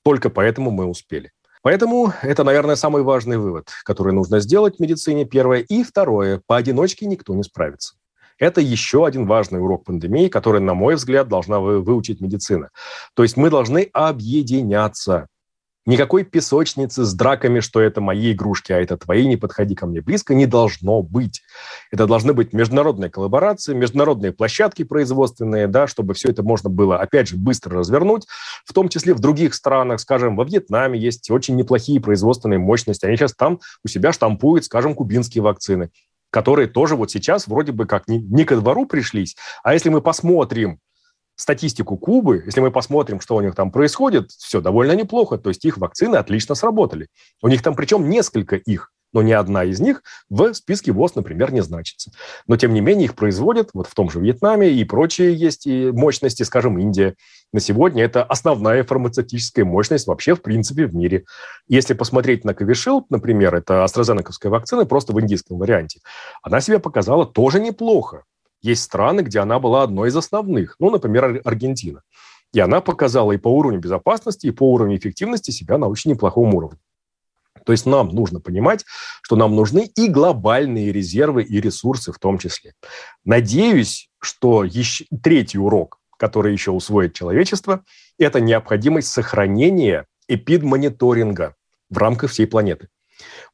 Только 0.02 0.30
поэтому 0.30 0.70
мы 0.70 0.86
успели. 0.86 1.30
Поэтому 1.62 2.12
это, 2.22 2.44
наверное, 2.44 2.76
самый 2.76 3.02
важный 3.02 3.36
вывод, 3.36 3.68
который 3.84 4.12
нужно 4.12 4.40
сделать 4.40 4.76
в 4.76 4.80
медицине, 4.80 5.24
первое. 5.24 5.60
И 5.60 5.82
второе, 5.82 6.40
поодиночке 6.46 7.06
никто 7.06 7.34
не 7.34 7.42
справится. 7.42 7.94
Это 8.38 8.60
еще 8.60 9.04
один 9.04 9.26
важный 9.26 9.60
урок 9.60 9.84
пандемии, 9.84 10.28
который, 10.28 10.60
на 10.60 10.74
мой 10.74 10.94
взгляд, 10.94 11.28
должна 11.28 11.58
выучить 11.58 12.20
медицина. 12.20 12.70
То 13.14 13.24
есть 13.24 13.36
мы 13.36 13.50
должны 13.50 13.88
объединяться. 13.92 15.26
Никакой 15.88 16.22
песочницы 16.22 17.06
с 17.06 17.14
драками, 17.14 17.60
что 17.60 17.80
это 17.80 18.02
мои 18.02 18.32
игрушки, 18.32 18.72
а 18.72 18.78
это 18.78 18.98
твои, 18.98 19.26
не 19.26 19.38
подходи 19.38 19.74
ко 19.74 19.86
мне. 19.86 20.02
Близко, 20.02 20.34
не 20.34 20.44
должно 20.44 21.02
быть. 21.02 21.40
Это 21.90 22.06
должны 22.06 22.34
быть 22.34 22.52
международные 22.52 23.08
коллаборации, 23.08 23.72
международные 23.72 24.32
площадки 24.32 24.82
производственные, 24.82 25.66
да, 25.66 25.86
чтобы 25.86 26.12
все 26.12 26.28
это 26.28 26.42
можно 26.42 26.68
было, 26.68 26.98
опять 26.98 27.28
же, 27.28 27.38
быстро 27.38 27.78
развернуть, 27.78 28.26
в 28.66 28.74
том 28.74 28.90
числе 28.90 29.14
в 29.14 29.20
других 29.20 29.54
странах, 29.54 30.00
скажем, 30.00 30.36
во 30.36 30.44
Вьетнаме 30.44 30.98
есть 31.00 31.30
очень 31.30 31.56
неплохие 31.56 32.02
производственные 32.02 32.58
мощности, 32.58 33.06
они 33.06 33.16
сейчас 33.16 33.32
там 33.32 33.58
у 33.82 33.88
себя 33.88 34.12
штампуют, 34.12 34.66
скажем, 34.66 34.94
кубинские 34.94 35.42
вакцины 35.42 35.90
которые 36.30 36.68
тоже 36.68 36.94
вот 36.94 37.10
сейчас 37.10 37.46
вроде 37.46 37.72
бы 37.72 37.86
как 37.86 38.06
не, 38.06 38.18
не 38.18 38.44
ко 38.44 38.54
двору 38.56 38.84
пришлись, 38.84 39.34
а 39.62 39.72
если 39.72 39.88
мы 39.88 40.02
посмотрим 40.02 40.78
статистику 41.38 41.96
Кубы, 41.96 42.42
если 42.44 42.60
мы 42.60 42.70
посмотрим, 42.70 43.20
что 43.20 43.36
у 43.36 43.40
них 43.40 43.54
там 43.54 43.70
происходит, 43.70 44.32
все 44.32 44.60
довольно 44.60 44.92
неплохо. 44.92 45.38
То 45.38 45.48
есть 45.48 45.64
их 45.64 45.78
вакцины 45.78 46.16
отлично 46.16 46.54
сработали. 46.54 47.08
У 47.42 47.48
них 47.48 47.62
там 47.62 47.74
причем 47.74 48.10
несколько 48.10 48.56
их, 48.56 48.92
но 49.12 49.22
ни 49.22 49.32
одна 49.32 49.64
из 49.64 49.80
них 49.80 50.02
в 50.28 50.52
списке 50.52 50.92
ВОЗ, 50.92 51.14
например, 51.14 51.52
не 51.52 51.62
значится. 51.62 52.10
Но, 52.46 52.56
тем 52.56 52.74
не 52.74 52.80
менее, 52.80 53.06
их 53.06 53.14
производят 53.14 53.70
вот 53.72 53.86
в 53.86 53.94
том 53.94 54.10
же 54.10 54.20
Вьетнаме 54.20 54.70
и 54.70 54.84
прочие 54.84 55.32
есть 55.32 55.66
и 55.66 55.90
мощности, 55.92 56.42
скажем, 56.42 56.78
Индия. 56.78 57.14
На 57.52 57.60
сегодня 57.60 58.04
это 58.04 58.24
основная 58.24 58.82
фармацевтическая 58.84 59.64
мощность 59.64 60.06
вообще, 60.06 60.34
в 60.34 60.42
принципе, 60.42 60.86
в 60.86 60.94
мире. 60.94 61.24
Если 61.68 61.94
посмотреть 61.94 62.44
на 62.44 62.50
Covishield, 62.50 63.04
например, 63.10 63.54
это 63.54 63.84
AstraZeneca 63.84 64.32
вакцина, 64.48 64.84
просто 64.84 65.12
в 65.12 65.20
индийском 65.20 65.56
варианте, 65.56 66.00
она 66.42 66.60
себя 66.60 66.80
показала 66.80 67.24
тоже 67.24 67.60
неплохо. 67.60 68.24
Есть 68.60 68.82
страны, 68.82 69.20
где 69.20 69.40
она 69.40 69.58
была 69.58 69.82
одной 69.82 70.08
из 70.08 70.16
основных, 70.16 70.76
ну, 70.78 70.90
например, 70.90 71.40
Аргентина. 71.44 72.02
И 72.52 72.60
она 72.60 72.80
показала 72.80 73.32
и 73.32 73.36
по 73.38 73.48
уровню 73.48 73.78
безопасности, 73.78 74.46
и 74.46 74.50
по 74.50 74.72
уровню 74.72 74.96
эффективности 74.96 75.50
себя 75.50 75.78
на 75.78 75.86
очень 75.86 76.10
неплохом 76.10 76.54
уровне. 76.54 76.78
То 77.64 77.72
есть 77.72 77.86
нам 77.86 78.08
нужно 78.08 78.40
понимать, 78.40 78.84
что 79.22 79.36
нам 79.36 79.54
нужны 79.54 79.90
и 79.94 80.08
глобальные 80.08 80.92
резервы, 80.92 81.42
и 81.42 81.60
ресурсы 81.60 82.12
в 82.12 82.18
том 82.18 82.38
числе. 82.38 82.74
Надеюсь, 83.24 84.08
что 84.20 84.64
еще 84.64 85.04
третий 85.22 85.58
урок, 85.58 85.98
который 86.16 86.52
еще 86.52 86.70
усвоит 86.70 87.12
человечество, 87.12 87.84
это 88.18 88.40
необходимость 88.40 89.08
сохранения 89.08 90.06
эпидмониторинга 90.28 91.56
в 91.90 91.98
рамках 91.98 92.30
всей 92.30 92.46
планеты. 92.46 92.88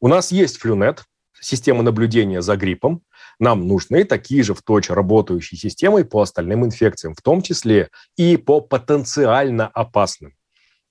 У 0.00 0.08
нас 0.08 0.30
есть 0.30 0.58
флюнет, 0.58 1.04
система 1.40 1.82
наблюдения 1.82 2.40
за 2.42 2.56
гриппом, 2.56 3.02
нам 3.38 3.66
нужны 3.66 4.04
такие 4.04 4.42
же 4.42 4.54
в 4.54 4.62
точь 4.62 4.90
работающие 4.90 5.58
системы 5.58 6.04
по 6.04 6.22
остальным 6.22 6.64
инфекциям, 6.64 7.14
в 7.14 7.22
том 7.22 7.42
числе 7.42 7.90
и 8.16 8.36
по 8.36 8.60
потенциально 8.60 9.68
опасным. 9.68 10.34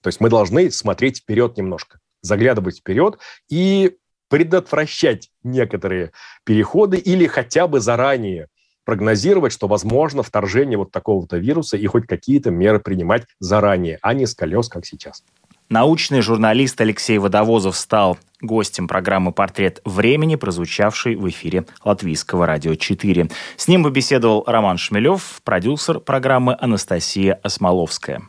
То 0.01 0.07
есть 0.07 0.19
мы 0.19 0.29
должны 0.29 0.69
смотреть 0.71 1.19
вперед 1.19 1.57
немножко, 1.57 1.99
заглядывать 2.21 2.79
вперед 2.79 3.17
и 3.49 3.97
предотвращать 4.29 5.29
некоторые 5.43 6.11
переходы 6.43 6.97
или 6.97 7.27
хотя 7.27 7.67
бы 7.67 7.79
заранее 7.79 8.47
прогнозировать, 8.85 9.53
что 9.53 9.67
возможно 9.67 10.23
вторжение 10.23 10.77
вот 10.77 10.91
такого-то 10.91 11.37
вируса 11.37 11.77
и 11.77 11.85
хоть 11.85 12.05
какие-то 12.05 12.51
меры 12.51 12.79
принимать 12.79 13.25
заранее, 13.39 13.99
а 14.01 14.13
не 14.13 14.25
с 14.25 14.35
колес, 14.35 14.67
как 14.67 14.85
сейчас. 14.85 15.23
Научный 15.69 16.21
журналист 16.21 16.79
Алексей 16.81 17.17
Водовозов 17.17 17.75
стал 17.75 18.17
гостем 18.41 18.87
программы 18.87 19.31
«Портрет 19.31 19.81
времени», 19.85 20.35
прозвучавшей 20.35 21.15
в 21.15 21.27
эфире 21.29 21.65
Латвийского 21.83 22.45
радио 22.45 22.75
4. 22.75 23.29
С 23.55 23.67
ним 23.67 23.83
побеседовал 23.83 24.43
Роман 24.45 24.77
Шмелев, 24.77 25.41
продюсер 25.43 25.99
программы 25.99 26.55
Анастасия 26.59 27.39
Осмоловская. 27.41 28.21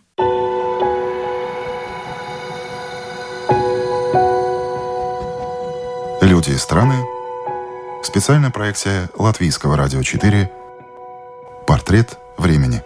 Люди 6.21 6.51
и 6.51 6.57
страны. 6.57 6.95
Специальная 8.03 8.51
проекция 8.51 9.11
Латвийского 9.19 9.77
радио 9.77 10.03
4. 10.03 10.51
Портрет 11.67 12.19
времени. 12.39 12.83